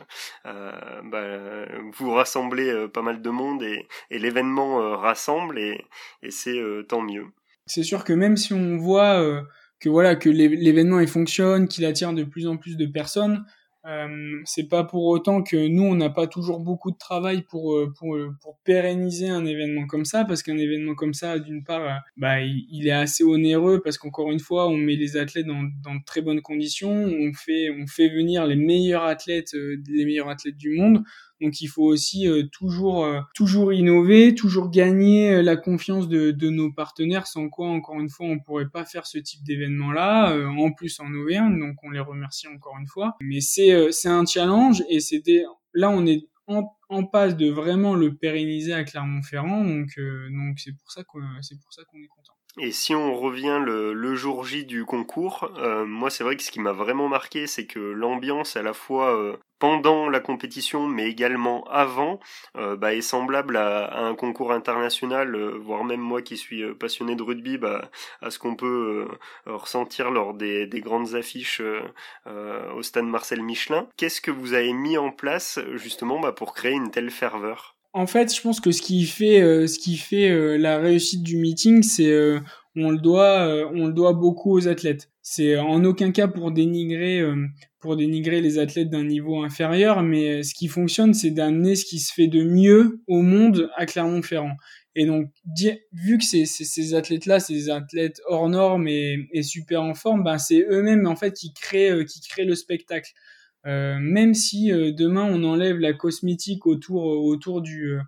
euh, 0.46 1.02
bah, 1.04 1.66
vous 1.92 2.12
rassemblez 2.12 2.88
pas 2.92 3.02
mal 3.02 3.22
de 3.22 3.30
monde 3.30 3.62
et, 3.62 3.86
et 4.10 4.18
l'événement 4.18 4.96
rassemble 4.96 5.58
et, 5.58 5.84
et 6.22 6.30
c'est 6.30 6.60
tant 6.88 7.02
mieux. 7.02 7.26
C'est 7.66 7.82
sûr 7.82 8.04
que 8.04 8.12
même 8.12 8.36
si 8.36 8.52
on 8.52 8.76
voit 8.76 9.44
que 9.80 9.88
voilà 9.88 10.16
que 10.16 10.28
l'événement 10.28 11.00
il 11.00 11.08
fonctionne, 11.08 11.68
qu'il 11.68 11.84
attire 11.84 12.12
de 12.12 12.24
plus 12.24 12.46
en 12.46 12.56
plus 12.56 12.76
de 12.76 12.86
personnes, 12.86 13.44
euh, 13.86 14.40
c'est 14.44 14.68
pas 14.68 14.82
pour 14.82 15.04
autant 15.04 15.42
que 15.42 15.68
nous 15.68 15.84
on 15.84 15.94
n'a 15.94 16.10
pas 16.10 16.26
toujours 16.26 16.58
beaucoup 16.58 16.90
de 16.90 16.98
travail 16.98 17.42
pour 17.42 17.76
euh, 17.76 17.92
pour 17.96 18.16
euh, 18.16 18.34
pour 18.42 18.58
pérenniser 18.64 19.28
un 19.28 19.46
événement 19.46 19.86
comme 19.86 20.04
ça 20.04 20.24
parce 20.24 20.42
qu'un 20.42 20.58
événement 20.58 20.96
comme 20.96 21.14
ça 21.14 21.38
d'une 21.38 21.62
part 21.62 22.02
bah 22.16 22.40
il, 22.40 22.88
est 22.88 22.90
assez 22.90 23.22
onéreux 23.22 23.80
parce 23.80 23.96
qu'encore 23.96 24.32
une 24.32 24.40
fois 24.40 24.68
on 24.68 24.76
met 24.76 24.96
les 24.96 25.16
athlètes 25.16 25.46
dans 25.46 25.62
dans 25.80 25.94
de 25.94 26.04
très 26.04 26.22
bonnes 26.22 26.42
conditions 26.42 26.90
on 26.90 27.32
fait 27.32 27.70
on 27.70 27.86
fait 27.86 28.08
venir 28.08 28.46
les 28.46 28.56
meilleurs 28.56 29.04
athlètes 29.04 29.52
les 29.52 30.04
meilleurs 30.04 30.28
athlètes 30.28 30.56
du 30.56 30.70
monde 30.70 31.04
Donc 31.40 31.60
il 31.60 31.68
faut 31.68 31.84
aussi 31.84 32.26
toujours 32.52 33.06
toujours 33.34 33.72
innover, 33.72 34.34
toujours 34.34 34.70
gagner 34.70 35.42
la 35.42 35.56
confiance 35.56 36.08
de, 36.08 36.30
de, 36.30 36.50
nos 36.50 36.72
partenaires, 36.72 37.26
sans 37.26 37.48
quoi 37.48 37.68
encore 37.68 38.00
une 38.00 38.08
fois 38.08 38.26
on 38.26 38.38
pourrait 38.38 38.68
pas 38.68 38.84
faire 38.84 39.06
ce 39.06 39.18
type 39.18 39.42
d'événement 39.44 39.92
là. 39.92 40.36
en 40.48 40.72
plus 40.72 40.98
en 41.00 41.12
Auvergne, 41.14 41.58
donc 41.58 41.76
on 41.82 41.90
les 41.90 42.00
remercie 42.00 42.48
encore 42.48 42.76
une 42.80 42.86
fois. 42.86 43.16
Mais 43.20 43.40
c'est 43.40 43.92
c'est 43.92 44.08
un 44.08 44.26
challenge 44.26 44.82
et 44.88 45.00
c'était 45.00 45.44
là 45.74 45.90
on 45.90 46.06
est 46.06 46.26
en, 46.46 46.64
en, 46.88 47.04
passe 47.04 47.36
de 47.36 47.50
vraiment 47.50 47.94
le 47.94 48.16
pérenniser 48.16 48.72
à 48.72 48.82
Clermont-Ferrand, 48.82 49.64
donc 49.64 49.98
donc 49.98 50.58
c'est 50.58 50.72
pour 50.72 50.90
ça 50.90 51.02
que 51.02 51.18
c'est 51.42 51.60
pour 51.60 51.72
ça 51.72 51.82
qu'on 51.84 51.98
est 51.98 52.08
content. 52.08 52.37
Et 52.60 52.72
si 52.72 52.94
on 52.94 53.14
revient 53.14 53.60
le, 53.64 53.92
le 53.92 54.14
jour 54.16 54.44
J 54.44 54.64
du 54.64 54.84
concours, 54.84 55.50
euh, 55.58 55.84
moi 55.84 56.10
c'est 56.10 56.24
vrai 56.24 56.36
que 56.36 56.42
ce 56.42 56.50
qui 56.50 56.58
m'a 56.60 56.72
vraiment 56.72 57.08
marqué, 57.08 57.46
c'est 57.46 57.66
que 57.66 57.78
l'ambiance 57.78 58.56
à 58.56 58.62
la 58.62 58.72
fois 58.72 59.14
euh, 59.16 59.36
pendant 59.60 60.08
la 60.08 60.18
compétition, 60.18 60.88
mais 60.88 61.08
également 61.08 61.64
avant, 61.68 62.18
euh, 62.56 62.76
bah, 62.76 62.94
est 62.94 63.00
semblable 63.00 63.56
à, 63.56 63.96
un 64.06 64.14
concours 64.16 64.50
international, 64.52 65.36
voire 65.56 65.84
même 65.84 66.00
moi 66.00 66.20
qui 66.20 66.36
suis 66.36 66.74
passionné 66.74 67.14
de 67.14 67.22
rugby, 67.22 67.58
bah, 67.58 67.90
à 68.22 68.30
ce 68.30 68.40
qu'on 68.40 68.56
peut 68.56 69.08
ressentir 69.46 70.10
lors 70.10 70.34
des, 70.34 70.66
des 70.66 70.80
grandes 70.80 71.14
affiches 71.14 71.62
au 72.26 72.82
stade 72.82 73.04
Marcel 73.04 73.42
Michelin. 73.42 73.88
Qu'est-ce 73.96 74.20
que 74.20 74.30
vous 74.30 74.54
avez 74.54 74.72
mis 74.72 74.98
en 74.98 75.10
place 75.10 75.60
justement 75.74 76.20
bah, 76.20 76.32
pour 76.32 76.54
créer 76.54 76.72
une 76.72 76.90
telle 76.90 77.10
ferveur? 77.10 77.77
En 77.92 78.06
fait, 78.06 78.34
je 78.34 78.40
pense 78.40 78.60
que 78.60 78.70
ce 78.70 78.82
qui 78.82 79.04
fait, 79.04 79.40
euh, 79.40 79.66
ce 79.66 79.78
qui 79.78 79.96
fait 79.96 80.30
euh, 80.30 80.56
la 80.56 80.78
réussite 80.78 81.22
du 81.22 81.36
meeting, 81.36 81.82
c'est 81.82 82.10
euh, 82.10 82.38
on 82.76 82.90
le 82.90 82.98
doit, 82.98 83.68
on 83.74 83.86
le 83.86 83.92
doit 83.92 84.12
beaucoup 84.12 84.56
aux 84.56 84.68
athlètes. 84.68 85.10
C'est 85.20 85.58
en 85.58 85.84
aucun 85.84 86.12
cas 86.12 86.28
pour 86.28 86.52
dénigrer, 86.52 87.20
pour 87.80 87.96
dénigrer 87.96 88.40
les 88.40 88.60
athlètes 88.60 88.88
d'un 88.88 89.02
niveau 89.02 89.42
inférieur, 89.42 90.04
mais 90.04 90.44
ce 90.44 90.54
qui 90.54 90.68
fonctionne, 90.68 91.12
c'est 91.12 91.32
d'amener 91.32 91.74
ce 91.74 91.84
qui 91.84 91.98
se 91.98 92.14
fait 92.14 92.28
de 92.28 92.44
mieux 92.44 93.02
au 93.08 93.20
monde 93.22 93.68
à 93.76 93.84
Clermont-Ferrand. 93.84 94.54
Et 94.94 95.06
donc, 95.06 95.28
vu 95.92 96.18
que 96.18 96.24
ces, 96.24 96.44
ces, 96.46 96.94
athlètes-là, 96.94 97.38
des 97.48 97.68
athlètes 97.68 98.20
hors 98.28 98.48
normes 98.48 98.86
et, 98.86 99.28
et 99.32 99.42
super 99.42 99.82
en 99.82 99.94
forme, 99.94 100.22
ben 100.22 100.38
c'est 100.38 100.64
eux-mêmes 100.70 101.08
en 101.08 101.16
fait 101.16 101.32
qui 101.32 101.52
créent, 101.52 102.04
qui 102.04 102.20
créent 102.20 102.44
le 102.44 102.54
spectacle. 102.54 103.10
Euh, 103.68 103.98
même 104.00 104.32
si 104.32 104.72
euh, 104.72 104.92
demain 104.92 105.28
on 105.30 105.44
enlève 105.44 105.78
la 105.78 105.92
cosmétique 105.92 106.66
autour 106.66 107.12
euh, 107.12 107.16
autour 107.16 107.60
du 107.60 107.98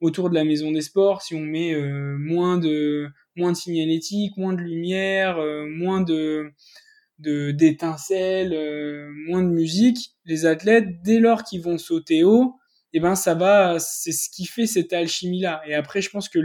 autour 0.00 0.28
de 0.28 0.34
la 0.34 0.44
maison 0.44 0.72
des 0.72 0.80
sports, 0.80 1.22
si 1.22 1.34
on 1.34 1.40
met 1.40 1.74
moins 2.18 2.58
de 2.58 3.08
moins 3.36 3.52
de 3.52 3.56
signalétique, 3.56 4.36
moins 4.36 4.52
de 4.52 4.60
lumière, 4.60 5.38
moins 5.68 6.02
de 6.02 6.52
d'étincelles, 7.18 8.50
moins 9.28 9.42
de 9.42 9.48
musique, 9.48 10.14
les 10.26 10.46
athlètes 10.46 11.00
dès 11.02 11.20
lors 11.20 11.44
qu'ils 11.44 11.62
vont 11.62 11.78
sauter 11.78 12.22
haut, 12.24 12.56
et 12.92 12.98
eh 12.98 13.00
ben 13.00 13.14
ça 13.14 13.34
va, 13.34 13.78
c'est 13.78 14.12
ce 14.12 14.28
qui 14.28 14.44
fait 14.46 14.66
cette 14.66 14.92
alchimie 14.92 15.40
là. 15.40 15.62
Et 15.66 15.74
après, 15.74 16.02
je 16.02 16.10
pense 16.10 16.28
que 16.28 16.38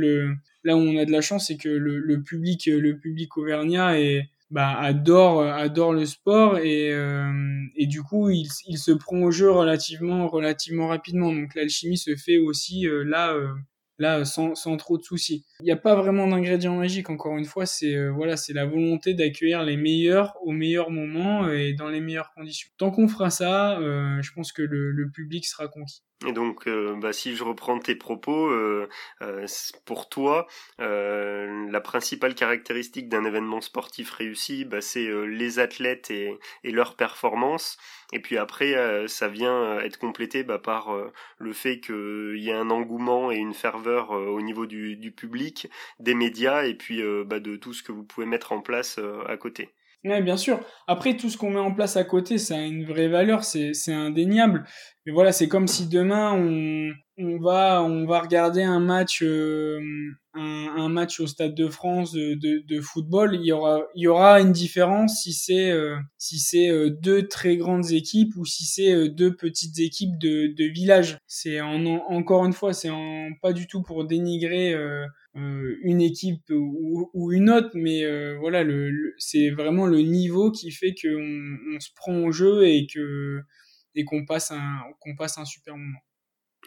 là 0.64 0.78
où 0.78 0.80
on 0.80 0.98
a 0.98 1.06
de 1.06 1.12
la 1.12 1.22
chance, 1.22 1.48
c'est 1.48 1.58
que 1.58 1.70
le, 1.70 2.00
le 2.00 2.24
public 2.24 2.68
le 2.68 2.98
public 2.98 3.36
auvergnat 3.36 4.00
est 4.00 4.30
bah, 4.52 4.80
adore 4.80 5.44
adore 5.44 5.94
le 5.94 6.06
sport 6.06 6.58
et 6.58 6.92
euh, 6.92 7.32
et 7.76 7.86
du 7.86 8.02
coup 8.02 8.30
il, 8.30 8.48
il 8.66 8.78
se 8.80 8.92
prend 8.92 9.18
au 9.22 9.32
jeu 9.32 9.52
relativement 9.52 10.28
relativement 10.28 10.88
rapidement. 10.88 11.32
Donc 11.32 11.54
l'alchimie 11.56 11.98
se 11.98 12.16
fait 12.16 12.38
aussi 12.40 12.88
euh, 12.88 13.04
là 13.04 13.34
euh, 13.34 13.54
là 14.00 14.26
sans, 14.26 14.56
sans 14.56 14.76
trop 14.78 14.98
de 14.98 15.04
soucis. 15.04 15.46
Il 15.60 15.66
n'y 15.66 15.72
a 15.72 15.76
pas 15.78 15.96
vraiment 15.96 16.26
d'ingrédient 16.28 16.76
magique 16.76 17.10
encore 17.12 17.38
une 17.38 17.46
fois. 17.46 17.66
C'est 17.68 18.10
voilà 18.10 18.38
c'est 18.38 18.54
la 18.54 18.66
volonté 18.66 19.14
d'accueillir 19.14 19.64
les 19.64 19.78
meilleurs 19.78 20.36
au 20.42 20.52
meilleur 20.52 20.90
moment 20.90 21.48
et 21.50 21.74
dans 21.74 21.90
les 21.90 22.02
meilleures 22.02 22.32
conditions. 22.34 22.70
Tant 22.78 22.92
qu'on 22.92 23.08
fera 23.08 23.30
ça 23.30 23.78
je 23.80 24.32
pense 24.34 24.52
que 24.52 24.64
le, 24.64 24.92
le 24.92 25.12
public 25.12 25.46
sera 25.46 25.68
conquis 25.68 26.02
et 26.28 26.34
donc, 26.34 26.68
euh, 26.68 26.96
bah, 26.98 27.14
si 27.14 27.34
je 27.36 27.44
reprends 27.46 27.80
tes 27.80 27.96
propos, 27.96 28.50
euh, 28.50 28.90
euh, 29.22 29.46
pour 29.86 30.10
toi, 30.10 30.48
la 30.78 31.82
principale 31.82 32.36
caractéristique 32.36 33.08
d'un 33.08 33.24
événement 33.24 33.62
sportif 33.62 34.12
réussi, 34.12 34.66
bah, 34.66 34.82
c'est 34.82 35.08
les 35.28 35.60
athlètes 35.60 36.12
et, 36.12 36.38
et 36.64 36.72
leur 36.72 36.96
performance. 36.96 37.78
Et 38.12 38.20
puis 38.20 38.38
après, 38.38 39.08
ça 39.08 39.28
vient 39.28 39.80
être 39.80 39.98
complété 39.98 40.44
bah, 40.44 40.60
par 40.60 40.90
le 41.38 41.54
fait 41.54 41.80
qu'il 41.80 42.40
y 42.40 42.52
a 42.52 42.60
un 42.60 42.70
engouement 42.70 43.32
et 43.32 43.38
une 43.38 43.54
ferveur 43.54 44.12
au 44.12 44.42
niveau 44.42 44.66
du, 44.66 44.98
du, 44.98 45.12
public, 45.12 45.70
des 46.00 46.16
médias 46.16 46.66
et 46.66 46.74
puis 46.74 47.02
bah, 47.26 47.40
de 47.40 47.56
tout 47.56 47.74
ce 47.74 47.84
que 47.84 47.92
vous 47.92 48.04
pouvez 48.04 48.26
mettre 48.28 48.52
en 48.52 48.62
place 48.62 49.00
à 49.28 49.38
côté. 49.38 49.70
Oui, 50.06 50.22
bien 50.22 50.38
sûr. 50.38 50.62
Après, 50.88 51.18
tout 51.18 51.30
ce 51.30 51.38
qu'on 51.38 51.50
met 51.50 51.60
en 51.60 51.74
place 51.74 51.98
à 51.98 52.06
côté, 52.06 52.38
ça 52.38 52.56
a 52.56 52.62
une 52.62 52.86
vraie 52.86 53.10
valeur, 53.10 53.44
c'est, 53.44 53.74
indéniable. 53.90 54.64
Mais 55.06 55.12
voilà, 55.12 55.34
c'est 55.34 55.50
comme 55.50 55.68
si 55.68 55.90
demain 55.90 56.32
on, 56.34 56.90
on 57.18 57.38
va 57.40 57.84
on 57.84 58.06
va 58.06 58.22
regarder 58.22 58.64
un 58.64 58.80
match 58.80 59.22
euh, 59.24 59.80
un, 60.34 60.68
un, 60.78 60.88
match 60.88 61.20
au 61.20 61.28
stade 61.28 61.54
de 61.54 61.68
France 61.68 62.14
de, 62.14 62.36
de, 62.36 62.64
de, 62.66 62.80
football. 62.82 63.36
Il 63.36 63.46
y 63.46 63.52
aura 63.52 63.82
il 63.94 64.04
y 64.04 64.08
aura 64.08 64.40
une 64.40 64.54
différence 64.54 65.22
si 65.22 65.34
c'est 65.34 65.70
euh, 65.72 65.98
si 66.18 66.40
c'est 66.40 66.70
euh, 66.70 66.90
deux 67.02 67.28
très 67.28 67.58
grandes 67.58 67.92
équipes 67.92 68.36
ou 68.38 68.46
si 68.46 68.64
c'est 68.66 69.10
deux 69.10 69.36
petites 69.36 69.80
équipes 69.80 70.18
de, 70.18 70.54
de 70.56 70.72
village. 70.72 71.18
C'est 71.28 71.60
en, 71.60 71.86
encore 71.86 72.46
une 72.46 72.54
fois, 72.54 72.72
c'est 72.72 72.90
en, 72.90 73.30
pas 73.42 73.52
du 73.52 73.68
tout 73.68 73.82
pour 73.82 74.06
dénigrer 74.06 74.74
euh, 74.74 75.06
une 75.36 76.02
équipe 76.02 76.50
ou, 76.50 77.10
ou, 77.14 77.32
une 77.32 77.50
autre, 77.50 77.72
mais 77.74 78.04
euh, 78.04 78.38
voilà, 78.40 78.64
le, 78.64 79.14
c'est 79.18 79.50
vraiment 79.52 79.86
le 79.86 80.02
niveau 80.02 80.52
qui 80.52 80.72
fait 80.72 80.94
qu'on 81.00 81.58
on 81.76 81.80
se 81.80 81.90
prend 81.96 82.18
au 82.24 82.32
jeu 82.32 82.68
et 82.68 82.88
que 82.88 83.42
et 83.96 84.06
qu'on 84.06 84.26
passe 84.26 84.52
un 84.52 84.80
qu'on 85.00 85.16
passe 85.16 85.38
un 85.38 85.46
super 85.46 85.78
moment. 85.78 86.00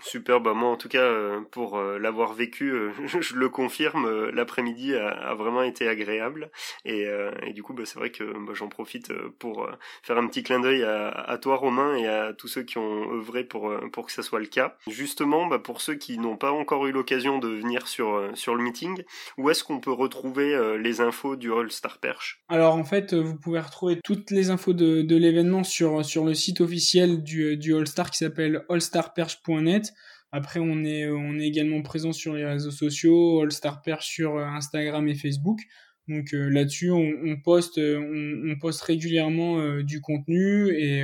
Super, 0.02 0.40
bah 0.40 0.52
moi 0.52 0.68
en 0.68 0.76
tout 0.76 0.88
cas 0.88 1.04
euh, 1.04 1.40
pour 1.52 1.78
euh, 1.78 1.98
l'avoir 1.98 2.34
vécu, 2.34 2.70
euh, 2.70 2.90
je 3.20 3.34
le 3.34 3.48
confirme, 3.48 4.30
l'après-midi 4.30 4.94
a, 4.94 5.34
vraiment 5.34 5.62
été 5.62 5.88
agréable. 5.88 6.50
Et, 6.84 7.06
du 7.54 7.62
coup 7.62 7.72
bah, 7.72 7.84
c'est 7.86 7.98
vrai 7.98 8.10
que 8.10 8.24
bah, 8.24 8.52
j'en 8.54 8.68
profite 8.68 9.12
pour 9.38 9.68
faire 10.02 10.18
un 10.18 10.26
petit 10.26 10.42
clin 10.42 10.60
d'œil 10.60 10.82
à, 10.82 11.08
à, 11.08 11.38
toi 11.38 11.56
Romain 11.56 11.94
et 11.96 12.06
à 12.06 12.32
tous 12.32 12.48
ceux 12.48 12.62
qui 12.62 12.78
ont 12.78 13.12
œuvré 13.12 13.44
pour 13.44 13.72
pour 13.92 14.06
que 14.06 14.12
ça 14.12 14.22
soit 14.22 14.40
le 14.40 14.46
cas. 14.46 14.76
Justement, 14.88 15.46
bah, 15.46 15.58
pour 15.58 15.80
ceux 15.80 15.94
qui 15.94 16.18
n'ont 16.18 16.36
pas 16.36 16.52
encore 16.52 16.86
eu 16.86 16.92
l'occasion 16.92 17.38
de 17.38 17.48
venir 17.48 17.86
sur 17.86 18.30
sur 18.34 18.54
le 18.54 18.62
meeting, 18.62 19.04
où 19.38 19.50
est-ce 19.50 19.62
qu'on 19.62 19.80
peut 19.80 19.92
retrouver 19.92 20.78
les 20.78 21.00
infos 21.00 21.36
du 21.36 21.52
All 21.52 21.70
Star 21.70 21.98
Perche 21.98 22.42
Alors 22.48 22.74
en 22.74 22.84
fait, 22.84 23.14
vous 23.14 23.36
pouvez 23.36 23.60
retrouver 23.60 24.00
toutes 24.02 24.30
les 24.30 24.50
infos 24.50 24.72
de, 24.72 25.02
de 25.02 25.16
l'événement 25.16 25.64
sur 25.64 26.04
sur 26.04 26.24
le 26.24 26.34
site 26.34 26.60
officiel 26.60 27.22
du 27.22 27.56
du 27.56 27.74
All 27.76 27.86
Star 27.86 28.10
qui 28.10 28.18
s'appelle 28.18 28.64
allstarperche.net 28.68 29.91
après, 30.32 30.60
on 30.60 30.82
est, 30.82 31.06
on 31.08 31.38
est 31.38 31.46
également 31.46 31.82
présent 31.82 32.12
sur 32.12 32.34
les 32.34 32.46
réseaux 32.46 32.70
sociaux, 32.70 33.42
All 33.42 33.52
Star 33.52 33.82
Perche 33.82 34.06
sur 34.06 34.36
euh, 34.38 34.44
Instagram 34.44 35.06
et 35.06 35.14
Facebook. 35.14 35.60
Donc 36.08 36.34
euh, 36.34 36.48
là-dessus, 36.48 36.90
on, 36.90 37.36
poste, 37.44 37.78
euh, 37.78 38.42
on, 38.50 38.58
poste 38.58 38.80
régulièrement 38.80 39.82
du 39.82 40.00
contenu 40.00 40.70
et, 40.70 40.98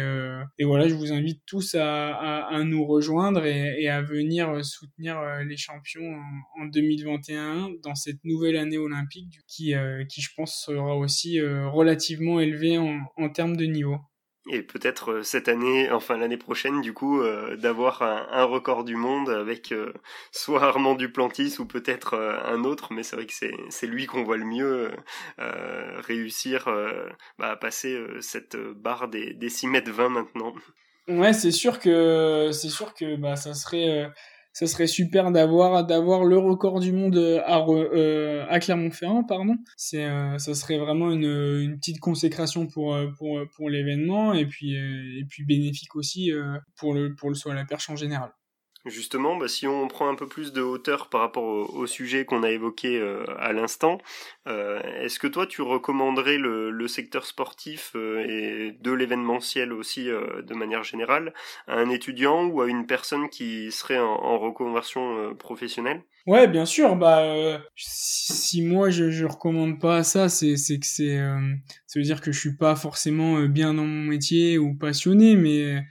et, 0.59 0.65
voilà, 0.65 0.89
je 0.89 0.95
vous 0.95 1.13
invite 1.13 1.41
tous 1.47 1.77
à, 1.77 2.47
à, 2.49 2.65
nous 2.65 2.85
rejoindre 2.85 3.47
et, 3.47 3.89
à 3.89 4.03
venir 4.03 4.65
soutenir 4.65 5.21
les 5.47 5.57
champions 5.57 6.17
en, 6.59 6.65
en, 6.65 6.67
2021 6.67 7.71
dans 7.85 7.95
cette 7.95 8.25
nouvelle 8.25 8.57
année 8.57 8.77
olympique 8.79 9.39
qui, 9.47 9.73
qui 10.09 10.21
je 10.21 10.31
pense 10.37 10.65
sera 10.67 10.97
aussi 10.97 11.41
relativement 11.41 12.41
élevée 12.41 12.77
en, 12.79 12.99
en 13.17 13.29
termes 13.29 13.57
de 13.57 13.67
niveau 13.67 13.99
et 14.51 14.63
peut-être 14.63 15.13
euh, 15.13 15.23
cette 15.23 15.49
année, 15.49 15.91
enfin 15.91 16.17
l'année 16.17 16.37
prochaine 16.37 16.81
du 16.81 16.93
coup, 16.93 17.21
euh, 17.21 17.57
d'avoir 17.57 18.03
un, 18.03 18.45
record 18.45 18.85
du 18.85 18.97
monde 18.97 19.29
avec 19.29 19.73
euh, 19.73 19.93
soit 20.33 20.63
Armand 20.63 20.95
Duplantis 20.95 21.57
ou 21.59 21.67
peut-être 21.67 22.15
un 22.15 22.65
autre, 22.65 22.93
mais 22.93 23.03
c'est 23.03 23.17
vrai 23.17 23.27
que 23.27 23.33
c'est 23.33 23.87
lui 23.87 24.07
qu'on 24.07 24.25
voit 24.25 24.39
le 24.39 24.45
mieux 24.45 24.91
réussir 25.39 26.69
bah, 27.39 27.51
à 27.51 27.57
passer 27.57 28.01
cette 28.21 28.57
barre 28.57 29.09
des, 29.09 29.35
des 29.35 29.51
6 29.51 29.67
mètres 29.67 29.91
20 29.91 30.09
maintenant. 30.09 30.55
Ouais, 31.09 31.33
c'est 31.33 31.51
sûr 31.51 31.79
que 31.79 32.51
c'est 32.53 32.69
sûr 32.69 32.95
que 32.95 33.17
bah 33.17 33.37
ça 33.37 33.55
serait 33.55 34.11
ça 34.53 34.67
serait 34.67 34.87
super 34.87 35.31
d'avoir 35.31 35.87
d'avoir 35.87 36.25
le 36.25 36.39
record 36.39 36.81
du 36.81 36.93
monde 36.93 37.17
euh, 37.17 37.41
à, 37.45 37.65
euh, 37.69 38.45
à 38.49 38.59
Clermont-Ferrand 38.59 39.25
pardon. 39.25 39.57
C'est 39.77 40.05
euh, 40.05 40.39
ça 40.39 40.55
serait 40.55 40.79
vraiment 40.79 41.11
une, 41.13 41.25
une 41.25 41.77
petite 41.79 42.01
consécration 42.01 42.67
pour 42.67 42.97
pour 43.17 43.41
pour 43.55 43.71
l'événement 43.71 44.33
et 44.35 44.47
puis 44.47 44.75
et 44.75 45.25
puis 45.29 45.45
bénéfique 45.45 45.95
aussi 45.97 46.31
pour 46.77 46.95
le 46.95 47.15
pour 47.15 47.29
le 47.29 47.35
saut 47.35 47.51
à 47.51 47.55
la 47.55 47.65
perche 47.65 47.91
en 47.91 47.97
général 47.97 48.31
Justement, 48.87 49.37
bah, 49.37 49.49
si 49.49 49.67
on 49.67 49.89
prend 49.89 50.09
un 50.09 50.15
peu 50.15 50.29
plus 50.29 50.53
de 50.53 50.61
hauteur 50.61 51.09
par 51.09 51.21
rapport 51.21 51.75
au, 51.75 51.87
sujet 51.87 52.25
qu'on 52.25 52.45
a 52.45 52.51
évoqué 52.51 52.97
euh, 52.99 53.25
à 53.39 53.53
l'instant, 53.53 53.99
euh, 54.47 54.81
est-ce 55.01 55.19
que 55.19 55.27
toi 55.27 55.47
tu 55.47 55.63
recommanderais 55.63 56.39
le, 56.39 56.87
secteur 56.87 57.27
sportif 57.27 57.93
euh, 57.97 58.25
et 58.27 58.77
de 58.81 58.93
l'événementiel 58.93 59.73
aussi 59.73 60.05
de 60.07 60.55
manière 60.55 60.85
générale 60.85 61.35
à 61.67 61.75
un 61.75 61.91
étudiant 61.91 62.47
ou 62.47 62.63
à 62.63 62.69
une 62.69 62.87
personne 62.87 63.29
qui 63.29 63.71
serait 63.73 63.99
en, 63.99 64.39
reconversion 64.39 65.35
professionnelle? 65.35 66.03
Ouais, 66.27 66.47
bien 66.47 66.65
sûr. 66.65 66.95
Bah, 66.97 67.61
si 67.75 68.63
moi 68.63 68.91
je, 68.91 69.11
je 69.11 69.27
recommande 69.27 69.81
pas 69.81 70.03
ça, 70.05 70.29
c'est 70.29 70.55
que 70.55 70.87
c'est 70.87 71.19
ça 71.87 71.99
veut 71.99 72.05
dire 72.05 72.21
que 72.21 72.33
je 72.33 72.39
suis 72.39 72.57
pas 72.57 72.77
forcément 72.77 73.41
bien 73.43 73.75
dans 73.75 73.85
mon 73.85 74.05
métier 74.05 74.57
ou 74.57 74.75
passionné, 74.75 75.37
mais 75.37 75.85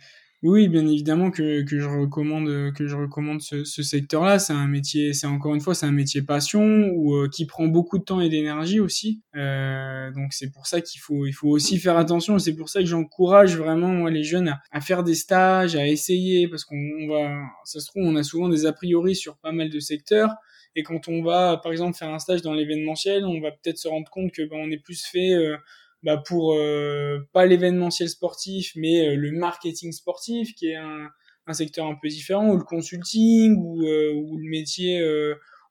Oui, 0.43 0.67
bien 0.67 0.85
évidemment 0.85 1.31
que, 1.31 1.63
que 1.63 1.79
je 1.79 1.87
recommande 1.87 2.71
que 2.75 2.85
je 2.85 2.95
recommande 2.95 3.41
ce, 3.41 3.63
ce 3.63 3.81
secteur-là. 3.81 4.37
C'est 4.37 4.53
un 4.53 4.67
métier, 4.67 5.13
c'est 5.13 5.25
encore 5.25 5.55
une 5.55 5.61
fois, 5.61 5.73
c'est 5.73 5.87
un 5.87 5.91
métier 5.91 6.21
passion 6.21 6.91
ou 6.93 7.15
euh, 7.15 7.27
qui 7.27 7.47
prend 7.47 7.65
beaucoup 7.65 7.97
de 7.97 8.03
temps 8.03 8.21
et 8.21 8.29
d'énergie 8.29 8.79
aussi. 8.79 9.23
Euh, 9.35 10.11
donc 10.11 10.33
c'est 10.33 10.51
pour 10.51 10.67
ça 10.67 10.79
qu'il 10.79 11.01
faut 11.01 11.25
il 11.25 11.33
faut 11.33 11.49
aussi 11.49 11.79
faire 11.79 11.97
attention. 11.97 12.37
C'est 12.37 12.55
pour 12.55 12.69
ça 12.69 12.81
que 12.81 12.85
j'encourage 12.85 13.57
vraiment 13.57 13.87
moi 13.87 14.11
les 14.11 14.23
jeunes 14.23 14.49
à, 14.49 14.59
à, 14.71 14.79
faire 14.79 15.03
des 15.03 15.15
stages, 15.15 15.75
à 15.75 15.87
essayer 15.87 16.47
parce 16.47 16.65
qu'on 16.65 17.07
va, 17.09 17.41
ça 17.65 17.79
se 17.79 17.87
trouve, 17.87 18.03
on 18.03 18.15
a 18.15 18.21
souvent 18.21 18.47
des 18.47 18.67
a 18.67 18.73
priori 18.73 19.15
sur 19.15 19.37
pas 19.37 19.51
mal 19.51 19.71
de 19.71 19.79
secteurs. 19.79 20.35
Et 20.75 20.83
quand 20.83 21.07
on 21.07 21.23
va, 21.23 21.57
par 21.57 21.71
exemple, 21.71 21.97
faire 21.97 22.09
un 22.09 22.19
stage 22.19 22.43
dans 22.43 22.53
l'événementiel, 22.53 23.25
on 23.25 23.41
va 23.41 23.49
peut-être 23.49 23.79
se 23.79 23.87
rendre 23.87 24.07
compte 24.11 24.31
que 24.31 24.43
ben, 24.43 24.57
on 24.59 24.69
est 24.69 24.77
plus 24.77 25.03
fait 25.03 25.33
euh, 25.33 25.57
bah, 26.03 26.17
pour 26.17 26.53
euh, 26.53 27.19
pas 27.33 27.45
l'événementiel 27.45 28.09
sportif, 28.09 28.73
mais 28.75 29.09
euh, 29.09 29.15
le 29.15 29.31
marketing 29.31 29.91
sportif, 29.91 30.53
qui 30.53 30.67
est 30.67 30.75
un, 30.75 31.09
un, 31.47 31.53
secteur 31.53 31.87
un 31.87 31.95
peu 31.95 32.07
différent, 32.07 32.49
ou 32.49 32.57
le 32.57 32.63
consulting, 32.63 33.55
ou, 33.57 33.83
euh, 33.83 34.13
ou 34.13 34.37
le 34.37 34.49
métier 34.49 35.03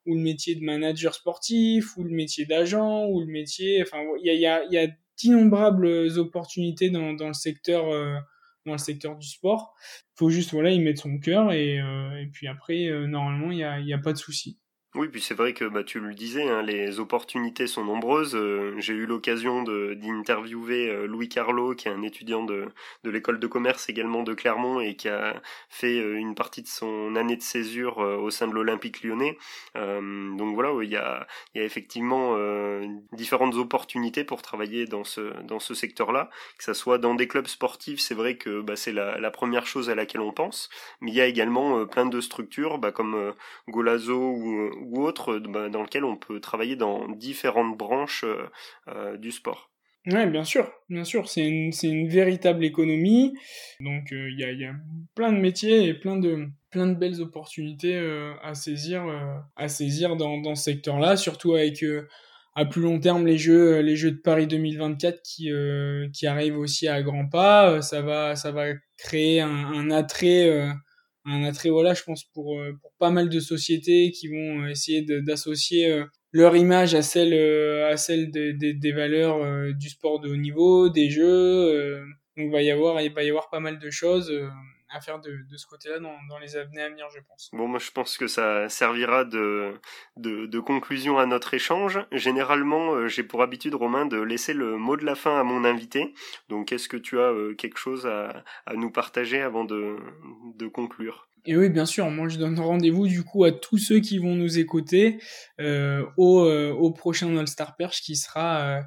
ou 0.07 0.15
le 0.15 0.21
métier 0.21 0.55
de 0.55 0.63
manager 0.63 1.15
sportif, 1.15 1.97
ou 1.97 2.05
le 2.05 2.11
métier 2.11 2.47
d'agent, 2.47 3.07
ou 3.09 3.21
le 3.21 3.27
métier, 3.27 3.83
enfin, 3.83 3.99
il 4.23 4.27
y 4.27 4.31
a, 4.31 4.35
y, 4.35 4.47
a, 4.47 4.65
y 4.67 4.79
a 4.79 4.89
d'innombrables 5.19 6.19
opportunités 6.19 6.91
dans, 6.91 7.13
dans 7.15 7.29
le 7.29 7.35
secteur 7.35 7.87
dans 8.67 8.73
le 8.73 8.79
secteur 8.79 9.17
du 9.17 9.27
sport. 9.27 9.75
Faut 10.15 10.31
juste 10.31 10.53
voilà 10.53 10.71
y 10.71 10.79
mettre 10.79 11.03
son 11.03 11.19
cœur 11.19 11.53
et, 11.53 11.77
et 11.77 12.27
puis 12.33 12.47
après 12.47 12.89
normalement 13.09 13.51
il 13.51 13.59
y 13.59 13.65
a, 13.65 13.81
y 13.81 13.93
a 13.93 13.99
pas 13.99 14.13
de 14.13 14.19
souci. 14.19 14.59
Oui, 14.97 15.09
puis 15.09 15.21
c'est 15.21 15.35
vrai 15.35 15.53
que 15.53 15.67
bah, 15.67 15.85
tu 15.85 16.01
le 16.01 16.15
disais, 16.15 16.49
hein, 16.49 16.63
les 16.63 17.01
opportunités 17.01 17.67
sont 17.67 17.85
nombreuses. 17.85 18.35
Euh, 18.35 18.75
j'ai 18.79 18.95
eu 18.95 19.05
l'occasion 19.05 19.63
d'interviewer 19.63 20.89
euh, 20.89 21.07
Louis 21.07 21.29
Carlo, 21.29 21.75
qui 21.75 21.89
est 21.89 21.91
un 21.91 22.01
étudiant 22.01 22.45
de, 22.45 22.65
de 23.05 23.11
l'école 23.11 23.39
de 23.39 23.47
commerce 23.47 23.91
également 23.91 24.23
de 24.23 24.33
Clermont 24.33 24.81
et 24.81 24.97
qui 24.97 25.11
a 25.11 25.43
fait 25.69 25.99
euh, 25.99 26.17
une 26.17 26.35
partie 26.35 26.63
de 26.63 26.67
son 26.67 27.15
année 27.15 27.37
de 27.37 27.43
césure 27.43 27.99
au 27.99 28.31
sein 28.31 28.49
de 28.49 28.55
l'Olympique 28.55 29.03
lyonnais. 29.03 29.37
donc 29.75 30.55
voilà, 30.55 30.73
il 30.83 30.89
y 30.89 30.97
a, 30.97 31.27
y 31.55 31.59
a 31.59 31.65
effectivement 31.65 32.37
différentes 33.13 33.55
opportunités 33.57 34.25
pour 34.25 34.41
travailler 34.41 34.87
dans 34.87 35.05
ce, 35.05 35.21
dans 35.43 35.59
ce 35.59 35.75
secteur-là, 35.75 36.31
que 36.57 36.65
ça 36.65 36.75
soit 36.75 36.99
dans 36.99 37.15
des 37.15 37.29
clubs 37.29 37.47
sportifs, 37.47 38.01
c'est 38.01 38.15
vrai 38.15 38.37
que 38.37 38.63
bah, 38.63 38.77
c'est 38.77 38.93
la, 38.93 39.19
la, 39.19 39.31
première 39.31 39.67
chose 39.67 39.91
à 39.91 39.95
laquelle 39.95 40.21
on 40.23 40.33
pense, 40.33 40.71
mais 41.01 41.11
il 41.11 41.15
y 41.17 41.21
a 41.21 41.27
également 41.27 41.85
plein 41.87 42.07
de 42.07 42.21
structures 42.21 42.79
bah, 42.79 42.93
comme 42.93 43.35
Golazo 43.69 44.17
ou 44.17 44.86
ou 44.91 45.03
autre 45.03 45.39
bah, 45.39 45.69
dans 45.69 45.83
lequel 45.83 46.05
on 46.05 46.17
peut 46.17 46.41
travailler 46.41 46.77
dans 46.77 47.09
différentes 47.09 47.77
branches 47.77 48.25
euh, 48.25 48.49
euh, 48.89 49.17
du 49.17 49.33
sport. 49.33 49.71
Oui, 50.09 50.25
bien 50.27 50.45
sûr, 50.45 50.71
bien 50.89 51.03
sûr, 51.03 51.29
c'est 51.29 51.45
une, 51.45 51.73
une, 51.83 52.09
véritable 52.09 52.65
économie. 52.65 53.35
Donc 53.81 54.13
euh, 54.13 54.31
il 54.31 54.39
y, 54.39 54.45
a, 54.45 54.53
y, 54.53 54.65
a, 54.65 54.73
plein 55.17 55.33
de 55.33 55.39
métiers 55.39 55.89
et 55.89 55.95
plein 55.95 56.17
de, 56.17 56.47
plein 56.71 56.87
de 56.87 56.95
belles 56.95 57.21
opportunités 57.21 57.99
à 58.41 58.55
saisir, 58.55 59.05
à 59.57 59.67
saisir 59.67 60.15
dans, 60.15 60.39
dans 60.39 60.55
ce 60.55 60.63
secteur-là, 60.63 61.17
surtout 61.17 61.55
avec 61.57 61.85
à 62.55 62.65
plus 62.67 62.83
long 62.83 63.01
terme 63.01 63.27
les 63.27 63.37
jeux, 63.37 63.81
les 63.81 63.97
jeux 63.97 64.13
de 64.13 64.19
Paris 64.19 64.47
2024 64.47 65.23
qui, 65.25 65.51
qui 66.13 66.27
arrivent 66.29 66.59
aussi 66.59 66.87
à 66.87 67.03
grands 67.03 67.29
pas. 67.29 67.83
Ça 67.83 68.01
va, 68.01 68.37
ça 68.37 68.53
va 68.53 68.67
créer 68.97 69.41
un 69.41 69.91
attrait 69.91 70.71
un 71.27 71.45
attrait 71.45 71.71
voilà 71.71 71.95
je 71.95 72.03
pense 72.05 72.25
pour 72.25 72.59
euh, 72.59 72.73
pour 72.81 72.93
pas 72.99 73.11
mal 73.11 73.29
de 73.29 73.41
sociétés 73.41 74.13
qui 74.13 74.29
vont 74.29 74.63
euh, 74.63 74.69
essayer 74.69 75.03
d'associer 75.03 75.91
euh, 75.91 76.05
leur 76.33 76.57
image 76.57 76.95
à 76.95 77.03
celle 77.03 77.35
à 77.85 77.97
celle 77.97 78.31
de, 78.31 78.53
des 78.53 78.93
valeurs 78.93 79.73
du 79.75 79.89
sport 79.89 80.21
de 80.21 80.29
haut 80.29 80.37
niveau 80.37 80.91
des 80.91 81.09
jeux 81.09 82.03
donc 82.37 82.53
va 82.53 82.61
y 82.61 82.71
avoir 82.71 83.01
il 83.01 83.13
va 83.13 83.23
y 83.23 83.31
avoir 83.31 83.49
pas 83.49 83.61
mal 83.61 83.79
de 83.79 83.91
choses 83.91 84.31
à 84.97 85.01
faire 85.01 85.21
de, 85.21 85.31
de 85.49 85.57
ce 85.57 85.67
côté-là 85.67 85.99
dans, 85.99 86.17
dans, 86.29 86.39
les 86.39 86.57
années 86.57 86.83
à 86.83 86.89
venir, 86.89 87.07
je 87.15 87.21
pense. 87.21 87.51
Bon, 87.53 87.69
moi 87.69 87.79
je 87.79 87.91
pense 87.91 88.19
que 88.19 88.27
ça 88.27 88.69
servira 88.69 89.25
de, 89.25 89.75
de, 90.17 90.47
de 90.47 90.61
conclusion 90.61 91.19
à 91.19 91.27
notre 91.27 91.55
échange. 91.55 92.01
Généralement, 92.13 93.07
j'ai 93.07 93.23
pour 93.23 93.43
habitude, 93.43 93.75
Romain, 93.75 94.07
de 94.07 94.21
laisser 94.21 94.55
le 94.55 94.77
mot 94.77 94.97
de 94.97 95.05
la 95.05 95.15
fin 95.15 95.39
à 95.39 95.45
mon 95.45 95.65
invité. 95.65 96.15
Donc, 96.49 96.73
est-ce 96.73 96.89
que 96.89 96.97
tu 96.97 97.21
as 97.21 97.33
quelque 97.59 97.79
chose 97.79 98.07
à, 98.07 98.45
à 98.67 98.75
nous 98.75 98.91
partager 98.91 99.41
avant 99.41 99.65
de, 99.65 99.97
de 100.57 100.67
conclure? 100.67 101.29
Et 101.47 101.57
oui, 101.57 101.69
bien 101.69 101.87
sûr, 101.87 102.11
moi 102.11 102.29
je 102.29 102.39
donne 102.39 102.59
rendez-vous 102.59 103.07
du 103.07 103.23
coup 103.23 103.45
à 103.45 103.53
tous 103.53 103.79
ceux 103.79 104.01
qui 104.01 104.19
vont 104.19 104.35
nous 104.35 104.59
écouter 104.59 105.19
euh, 105.61 106.05
au, 106.17 106.41
euh, 106.41 106.73
au 106.73 106.91
prochain 106.91 107.37
All-Star 107.37 107.77
Perche 107.77 108.03
qui 108.03 108.17
sera, 108.17 108.63
euh, 108.63 108.83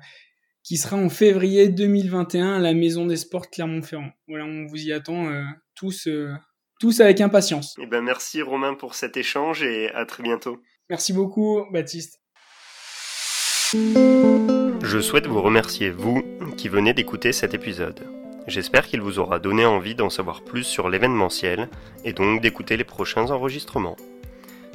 qui 0.70 0.78
sera 0.78 0.98
en 0.98 1.10
février 1.10 1.68
2021 1.68 2.58
à 2.58 2.60
la 2.60 2.76
Maison 2.76 3.08
des 3.08 3.16
Sports 3.16 3.50
Clermont-Ferrand. 3.50 4.12
Voilà, 4.28 4.46
on 4.46 4.68
vous 4.68 4.78
y 4.78 4.94
attend 4.94 5.26
euh, 5.26 5.42
tous, 5.74 6.06
euh, 6.06 6.32
tous 6.80 7.02
avec 7.02 7.22
impatience. 7.22 7.76
Et 7.80 7.86
eh 7.86 7.88
ben 7.88 8.04
merci 8.04 8.44
Romain 8.44 8.76
pour 8.76 8.94
cet 8.94 9.18
échange 9.18 9.64
et 9.64 9.90
à 9.96 10.06
très 10.06 10.22
bientôt. 10.22 10.62
Merci 10.88 11.12
beaucoup 11.12 11.66
Baptiste. 11.74 12.22
Je 13.74 15.00
souhaite 15.02 15.26
vous 15.26 15.42
remercier, 15.42 15.90
vous, 15.90 16.22
qui 16.56 16.70
venez 16.70 16.94
d'écouter 16.94 17.32
cet 17.32 17.56
épisode. 17.56 18.06
J'espère 18.46 18.86
qu'il 18.86 19.02
vous 19.02 19.18
aura 19.18 19.40
donné 19.40 19.66
envie 19.66 19.96
d'en 19.96 20.12
savoir 20.12 20.44
plus 20.44 20.66
sur 20.66 20.88
l'événementiel 20.88 21.68
et 22.06 22.14
donc 22.14 22.42
d'écouter 22.42 22.78
les 22.78 22.84
prochains 22.84 23.32
enregistrements. 23.32 23.98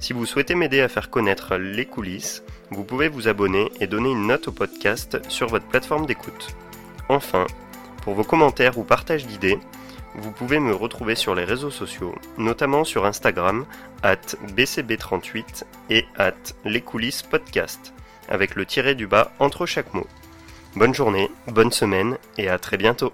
Si 0.01 0.13
vous 0.13 0.27
souhaitez 0.27 0.57
m'aider 0.57 0.81
à 0.81 0.89
faire 0.89 1.09
connaître 1.09 1.57
les 1.57 1.87
coulisses, 1.87 2.43
vous 2.75 2.85
pouvez 2.85 3.09
vous 3.09 3.29
abonner 3.29 3.71
et 3.81 3.87
donner 3.87 4.11
une 4.11 4.27
note 4.27 4.49
au 4.49 4.53
podcast 4.53 5.19
sur 5.29 5.49
votre 5.49 5.67
plateforme 5.67 6.07
d'écoute. 6.07 6.55
Enfin, 7.09 7.47
pour 8.03 8.15
vos 8.15 8.25
commentaires 8.25 8.79
ou 8.79 8.85
partages 8.85 9.27
d'idées, 9.27 9.59
vous 10.17 10.31
pouvez 10.31 10.61
me 10.61 10.75
retrouver 10.75 11.15
sur 11.15 11.35
les 11.35 11.45
réseaux 11.45 11.71
sociaux, 11.71 12.15
notamment 12.37 12.85
sur 12.85 13.05
Instagram, 13.07 13.65
at 14.03 14.37
bcb38 14.57 15.65
et 15.91 16.05
at 16.19 16.33
les 16.65 16.83
avec 18.29 18.55
le 18.55 18.67
tiré 18.67 18.95
du 18.95 19.07
bas 19.07 19.33
entre 19.39 19.67
chaque 19.67 19.95
mot. 19.95 20.07
Bonne 20.77 20.95
journée, 20.95 21.31
bonne 21.47 21.73
semaine 21.73 22.19
et 22.39 22.49
à 22.49 22.59
très 22.59 22.77
bientôt. 22.77 23.13